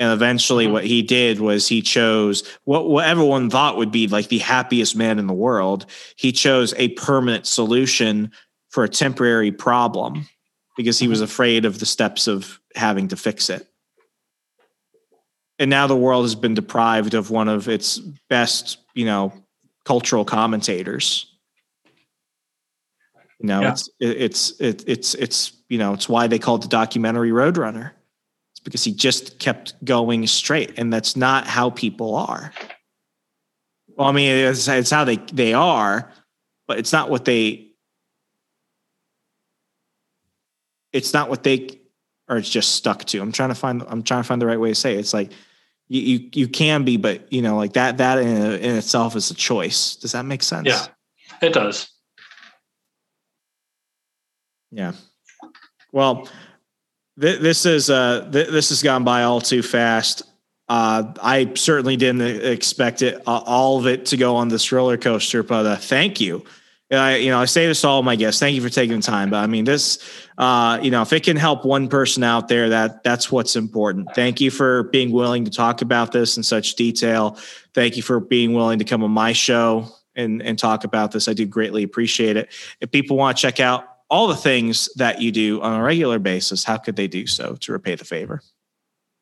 And 0.01 0.11
eventually, 0.15 0.65
mm-hmm. 0.65 0.73
what 0.73 0.87
he 0.87 1.03
did 1.03 1.41
was 1.41 1.69
he 1.69 1.83
chose 1.83 2.43
what, 2.65 2.89
what 2.89 3.07
everyone 3.07 3.51
thought 3.51 3.77
would 3.77 3.93
be 3.93 4.09
like 4.09 4.29
the 4.29 4.39
happiest 4.39 4.97
man 4.97 5.19
in 5.19 5.27
the 5.27 5.35
world. 5.35 5.85
He 6.17 6.33
chose 6.33 6.73
a 6.79 6.89
permanent 6.89 7.47
solution 7.47 8.33
for 8.71 8.83
a 8.83 8.89
temporary 8.89 9.53
problem 9.53 10.27
because 10.75 10.99
he 10.99 11.07
was 11.07 11.19
mm-hmm. 11.19 11.25
afraid 11.27 11.65
of 11.67 11.81
the 11.81 11.87
steps 11.87 12.27
of 12.27 12.59
having 12.75 13.09
to 13.09 13.17
fix 13.17 13.51
it. 13.51 13.69
And 15.59 15.69
now 15.69 15.87
the 15.87 15.97
world 15.97 16.25
has 16.25 16.35
been 16.35 16.55
deprived 16.55 17.13
of 17.13 17.31
one 17.31 17.49
of 17.49 17.69
its 17.69 17.99
best, 18.31 18.79
you 18.95 19.05
know, 19.05 19.35
cultural 19.85 20.25
commentators. 20.25 21.27
You 23.39 23.49
know, 23.49 23.61
yeah. 23.61 23.73
it's 23.73 23.91
it's 24.01 24.61
it, 24.61 24.85
it's 24.87 25.15
it's 25.15 25.53
you 25.69 25.77
know, 25.77 25.93
it's 25.93 26.09
why 26.09 26.27
they 26.27 26.39
called 26.39 26.63
the 26.63 26.69
documentary 26.69 27.31
Roadrunner 27.31 27.91
because 28.65 28.85
he 28.85 28.93
just 28.93 29.39
kept 29.39 29.83
going 29.85 30.27
straight, 30.27 30.79
and 30.79 30.93
that's 30.93 31.17
not 31.17 31.47
how 31.47 31.71
people 31.71 32.15
are. 32.15 32.53
Well, 33.89 34.09
I 34.09 34.13
mean, 34.13 34.31
it's, 34.31 34.69
it's 34.69 34.91
how 34.91 35.05
they 35.05 35.17
they 35.17 35.53
are, 35.53 36.11
but 36.67 36.79
it's 36.79 36.93
not 36.93 37.11
what 37.11 37.25
they. 37.25 37.69
It's 40.93 41.13
not 41.15 41.29
what 41.29 41.45
they 41.45 41.81
are 42.29 42.39
It's 42.39 42.51
just 42.51 42.75
stuck 42.75 43.05
to. 43.07 43.21
I'm 43.21 43.33
trying 43.33 43.51
to 43.51 43.55
find. 43.55 43.83
I'm 43.89 44.03
trying 44.03 44.23
to 44.23 44.27
find 44.27 44.41
the 44.41 44.47
right 44.47 44.61
way 44.61 44.71
to 44.71 44.75
say 44.75 44.95
it. 44.95 45.01
It's 45.01 45.15
like 45.15 45.33
you 45.89 46.01
you, 46.01 46.31
you 46.35 46.49
can 46.49 46.85
be, 46.85 46.97
but 46.97 47.33
you 47.33 47.43
know, 47.43 47.57
like 47.57 47.75
that 47.75 47.99
that 47.99 48.19
in, 48.19 48.29
in 48.29 48.77
itself 48.77 49.17
is 49.17 49.31
a 49.31 49.35
choice. 49.35 49.97
Does 49.97 50.13
that 50.13 50.25
make 50.25 50.43
sense? 50.43 50.69
Yeah, 50.69 50.87
it 51.43 51.53
does. 51.53 51.91
Yeah. 54.71 54.93
Well, 55.93 56.29
this 57.21 57.67
is 57.67 57.91
uh, 57.91 58.27
this 58.31 58.71
has 58.71 58.83
gone 58.83 59.05
by 59.05 59.25
all 59.25 59.41
too 59.41 59.63
fast. 59.63 60.23
Uh, 60.69 61.13
I 61.21 61.53
certainly 61.55 61.97
didn't 61.97 62.23
expect 62.23 63.03
it, 63.03 63.17
uh, 63.27 63.43
all 63.45 63.79
of 63.79 63.87
it, 63.87 64.07
to 64.07 64.17
go 64.17 64.37
on 64.37 64.49
this 64.49 64.71
roller 64.71 64.97
coaster. 64.97 65.43
But 65.43 65.67
uh, 65.67 65.77
thank 65.77 66.21
you. 66.21 66.45
I, 66.93 67.17
you 67.17 67.31
know, 67.31 67.41
I 67.41 67.45
say 67.45 67.67
this 67.67 67.83
to 67.83 67.89
all 67.89 68.03
my 68.03 68.17
guests. 68.17 68.41
Thank 68.41 68.57
you 68.57 68.63
for 68.63 68.69
taking 68.69 68.97
the 68.97 69.03
time. 69.03 69.31
But 69.31 69.39
I 69.39 69.47
mean, 69.47 69.65
this, 69.65 69.99
uh, 70.39 70.81
you 70.83 70.91
know, 70.91 71.03
if 71.03 71.13
it 71.13 71.23
can 71.23 71.37
help 71.37 71.65
one 71.65 71.89
person 71.89 72.25
out 72.25 72.49
there, 72.49 72.69
that 72.71 73.05
that's 73.05 73.31
what's 73.31 73.55
important. 73.55 74.09
Thank 74.15 74.41
you 74.41 74.51
for 74.51 74.85
being 74.85 75.13
willing 75.13 75.45
to 75.45 75.51
talk 75.51 75.83
about 75.83 76.13
this 76.13 76.37
in 76.37 76.43
such 76.43 76.75
detail. 76.75 77.37
Thank 77.75 77.97
you 77.97 78.03
for 78.03 78.19
being 78.19 78.55
willing 78.55 78.79
to 78.79 78.85
come 78.85 79.05
on 79.05 79.11
my 79.11 79.33
show 79.33 79.87
and 80.17 80.43
and 80.43 80.59
talk 80.59 80.85
about 80.85 81.13
this. 81.13 81.29
I 81.29 81.33
do 81.33 81.47
greatly 81.47 81.83
appreciate 81.83 82.37
it. 82.37 82.49
If 82.81 82.91
people 82.91 83.17
want 83.17 83.37
to 83.37 83.41
check 83.41 83.61
out 83.61 83.90
all 84.11 84.27
the 84.27 84.37
things 84.37 84.89
that 84.97 85.21
you 85.21 85.31
do 85.31 85.61
on 85.63 85.79
a 85.79 85.83
regular 85.83 86.19
basis, 86.19 86.65
how 86.65 86.77
could 86.77 86.97
they 86.97 87.07
do 87.07 87.27
so 87.27 87.55
to 87.61 87.73
repay 87.73 87.95
the 87.95 88.05
favor? 88.05 88.43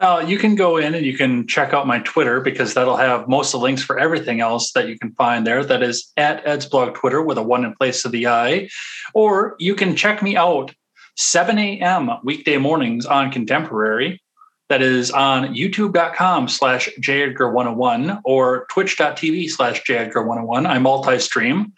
Uh, 0.01 0.24
you 0.26 0.39
can 0.39 0.55
go 0.55 0.76
in 0.76 0.95
and 0.95 1.05
you 1.05 1.16
can 1.16 1.47
check 1.47 1.74
out 1.74 1.86
my 1.86 1.99
Twitter 2.01 2.41
because 2.41 2.74
that'll 2.74 2.97
have 2.97 3.28
most 3.28 3.53
of 3.53 3.61
the 3.61 3.64
links 3.64 3.82
for 3.82 3.99
everything 3.99 4.41
else 4.41 4.70
that 4.72 4.89
you 4.89 4.97
can 4.97 5.12
find 5.12 5.45
there. 5.45 5.64
That 5.64 5.82
is 5.82 6.12
at 6.16 6.47
Ed's 6.47 6.66
blog 6.66 6.95
Twitter 6.95 7.20
with 7.20 7.36
a 7.36 7.43
one 7.43 7.64
in 7.64 7.74
place 7.74 8.05
of 8.05 8.12
the 8.12 8.28
I. 8.28 8.68
Or 9.12 9.57
you 9.59 9.74
can 9.74 9.97
check 9.97 10.22
me 10.22 10.36
out 10.36 10.72
7 11.16 11.59
a.m. 11.59 12.11
weekday 12.22 12.59
mornings 12.59 13.07
on 13.07 13.32
Contemporary. 13.32 14.22
That 14.68 14.82
is 14.82 15.11
on 15.11 15.55
youtube.com 15.55 16.47
slash 16.47 16.89
jedgar101 17.01 18.20
or 18.24 18.66
twitch.tv 18.70 19.51
slash 19.51 19.82
jedgar101. 19.82 20.68
I 20.68 20.78
multi-stream. 20.78 21.72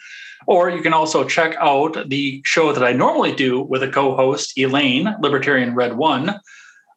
Or 0.47 0.71
you 0.71 0.83
can 0.83 0.93
also 0.93 1.25
check 1.25 1.55
out 1.61 2.09
the 2.09 2.43
show 2.45 2.73
that 2.73 2.83
I 2.83 2.93
normally 2.93 3.35
do 3.35 3.63
with 3.63 3.83
a 3.83 3.89
co-host, 3.89 4.59
Elaine, 4.59 5.15
Libertarian 5.21 5.75
Red 5.75 5.97
One. 5.97 6.41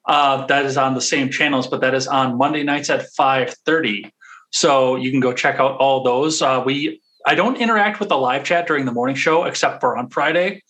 Uh, 0.05 0.45
that 0.47 0.65
is 0.65 0.77
on 0.77 0.95
the 0.95 1.01
same 1.01 1.29
channels, 1.29 1.67
but 1.67 1.81
that 1.81 1.93
is 1.93 2.07
on 2.07 2.37
Monday 2.37 2.63
nights 2.63 2.89
at 2.89 3.07
5:30. 3.17 4.11
So 4.51 4.95
you 4.95 5.11
can 5.11 5.19
go 5.19 5.33
check 5.33 5.59
out 5.59 5.77
all 5.77 6.03
those. 6.03 6.41
Uh, 6.41 6.61
we 6.65 7.01
I 7.25 7.35
don't 7.35 7.57
interact 7.57 7.99
with 7.99 8.09
the 8.09 8.17
live 8.17 8.43
chat 8.43 8.67
during 8.67 8.85
the 8.85 8.91
morning 8.91 9.15
show 9.15 9.45
except 9.45 9.79
for 9.79 9.97
on 9.97 10.09
Friday. 10.09 10.61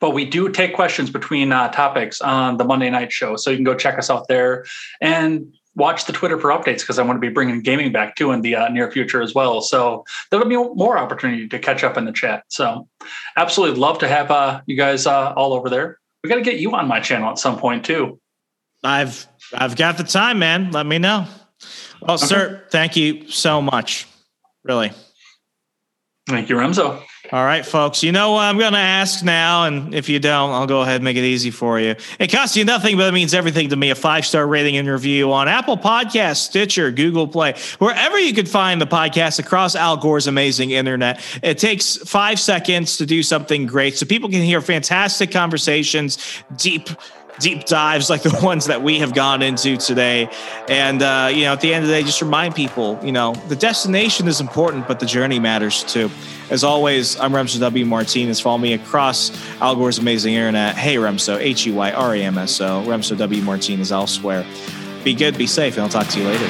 But 0.00 0.10
we 0.10 0.24
do 0.24 0.48
take 0.48 0.74
questions 0.74 1.10
between 1.10 1.52
uh, 1.52 1.70
topics 1.72 2.20
on 2.20 2.56
the 2.56 2.64
Monday 2.64 2.88
night 2.88 3.12
show. 3.12 3.36
So 3.36 3.50
you 3.50 3.56
can 3.56 3.64
go 3.64 3.74
check 3.74 3.98
us 3.98 4.08
out 4.08 4.28
there. 4.28 4.64
And 5.00 5.54
watch 5.74 6.06
the 6.06 6.12
Twitter 6.12 6.38
for 6.38 6.50
updates 6.50 6.80
because 6.80 6.98
I 6.98 7.02
want 7.02 7.16
to 7.16 7.20
be 7.20 7.32
bringing 7.32 7.60
gaming 7.60 7.92
back 7.92 8.16
too 8.16 8.32
in 8.32 8.40
the 8.42 8.56
uh, 8.56 8.68
near 8.68 8.90
future 8.90 9.22
as 9.22 9.34
well. 9.34 9.60
So 9.60 10.04
there'll 10.30 10.48
be 10.48 10.56
more 10.56 10.98
opportunity 10.98 11.48
to 11.48 11.58
catch 11.58 11.84
up 11.84 11.96
in 11.96 12.04
the 12.04 12.12
chat. 12.12 12.44
So 12.48 12.88
absolutely 13.36 13.78
love 13.78 13.98
to 13.98 14.08
have 14.08 14.30
uh, 14.30 14.60
you 14.66 14.76
guys 14.76 15.06
uh, 15.06 15.32
all 15.36 15.52
over 15.52 15.70
there. 15.70 15.98
We 16.22 16.28
got 16.28 16.36
to 16.36 16.42
get 16.42 16.58
you 16.58 16.72
on 16.72 16.88
my 16.88 17.00
channel 17.00 17.30
at 17.30 17.38
some 17.38 17.58
point 17.58 17.84
too. 17.84 18.20
I've 18.82 19.26
I've 19.54 19.76
got 19.76 19.96
the 19.96 20.04
time, 20.04 20.38
man. 20.38 20.70
Let 20.70 20.86
me 20.86 20.98
know. 20.98 21.26
Well, 22.00 22.14
okay. 22.14 22.26
sir, 22.26 22.64
thank 22.70 22.96
you 22.96 23.28
so 23.28 23.60
much. 23.60 24.06
Really. 24.64 24.92
Thank 26.26 26.48
you, 26.48 26.56
Remso. 26.56 27.02
All 27.32 27.44
right, 27.44 27.64
folks. 27.64 28.02
You 28.02 28.10
know 28.10 28.32
what 28.32 28.40
I'm 28.40 28.58
going 28.58 28.72
to 28.72 28.78
ask 28.78 29.24
now, 29.24 29.64
and 29.66 29.94
if 29.94 30.08
you 30.08 30.18
don't, 30.18 30.50
I'll 30.50 30.66
go 30.66 30.80
ahead 30.80 30.96
and 30.96 31.04
make 31.04 31.16
it 31.16 31.22
easy 31.22 31.52
for 31.52 31.78
you. 31.78 31.94
It 32.18 32.26
costs 32.32 32.56
you 32.56 32.64
nothing, 32.64 32.96
but 32.96 33.06
it 33.06 33.12
means 33.12 33.34
everything 33.34 33.68
to 33.68 33.76
me. 33.76 33.90
A 33.90 33.94
five 33.94 34.26
star 34.26 34.44
rating 34.48 34.76
and 34.76 34.88
review 34.88 35.32
on 35.32 35.46
Apple 35.46 35.76
Podcasts, 35.76 36.38
Stitcher, 36.38 36.90
Google 36.90 37.28
Play, 37.28 37.54
wherever 37.78 38.18
you 38.18 38.34
could 38.34 38.48
find 38.48 38.80
the 38.80 38.86
podcast 38.86 39.38
across 39.38 39.76
Al 39.76 39.96
Gore's 39.96 40.26
amazing 40.26 40.72
internet. 40.72 41.24
It 41.40 41.58
takes 41.58 41.98
five 41.98 42.40
seconds 42.40 42.96
to 42.96 43.06
do 43.06 43.22
something 43.22 43.64
great, 43.64 43.96
so 43.96 44.06
people 44.06 44.28
can 44.28 44.42
hear 44.42 44.60
fantastic 44.60 45.30
conversations, 45.30 46.42
deep 46.56 46.88
deep 47.40 47.64
dives 47.64 48.08
like 48.08 48.22
the 48.22 48.38
ones 48.42 48.66
that 48.66 48.82
we 48.82 49.00
have 49.00 49.14
gone 49.14 49.42
into 49.42 49.76
today. 49.76 50.28
And, 50.68 51.02
uh, 51.02 51.30
you 51.32 51.42
know, 51.42 51.52
at 51.52 51.60
the 51.60 51.74
end 51.74 51.84
of 51.84 51.88
the 51.88 51.94
day, 51.94 52.02
just 52.02 52.22
remind 52.22 52.54
people, 52.54 52.98
you 53.02 53.12
know, 53.12 53.34
the 53.48 53.56
destination 53.56 54.28
is 54.28 54.40
important, 54.40 54.86
but 54.86 55.00
the 55.00 55.06
journey 55.06 55.40
matters 55.40 55.82
too. 55.82 56.10
As 56.50 56.62
always, 56.64 57.18
I'm 57.18 57.32
Remso 57.32 57.58
W. 57.60 57.86
Martinez. 57.86 58.40
Follow 58.40 58.58
me 58.58 58.74
across 58.74 59.30
Al 59.60 59.74
Gore's 59.76 59.98
amazing 59.98 60.34
internet. 60.34 60.76
Hey, 60.76 60.96
Remso, 60.96 61.38
H 61.38 61.66
E 61.66 61.72
Y 61.72 61.92
R 61.92 62.14
A 62.14 62.22
M 62.22 62.38
S 62.38 62.60
O, 62.60 62.82
Remso 62.86 63.16
W. 63.16 63.42
Martinez 63.42 63.90
elsewhere. 63.92 64.44
Be 65.04 65.14
good, 65.14 65.38
be 65.38 65.46
safe, 65.46 65.74
and 65.74 65.82
I'll 65.84 65.88
talk 65.88 66.08
to 66.08 66.18
you 66.18 66.26
later. 66.26 66.46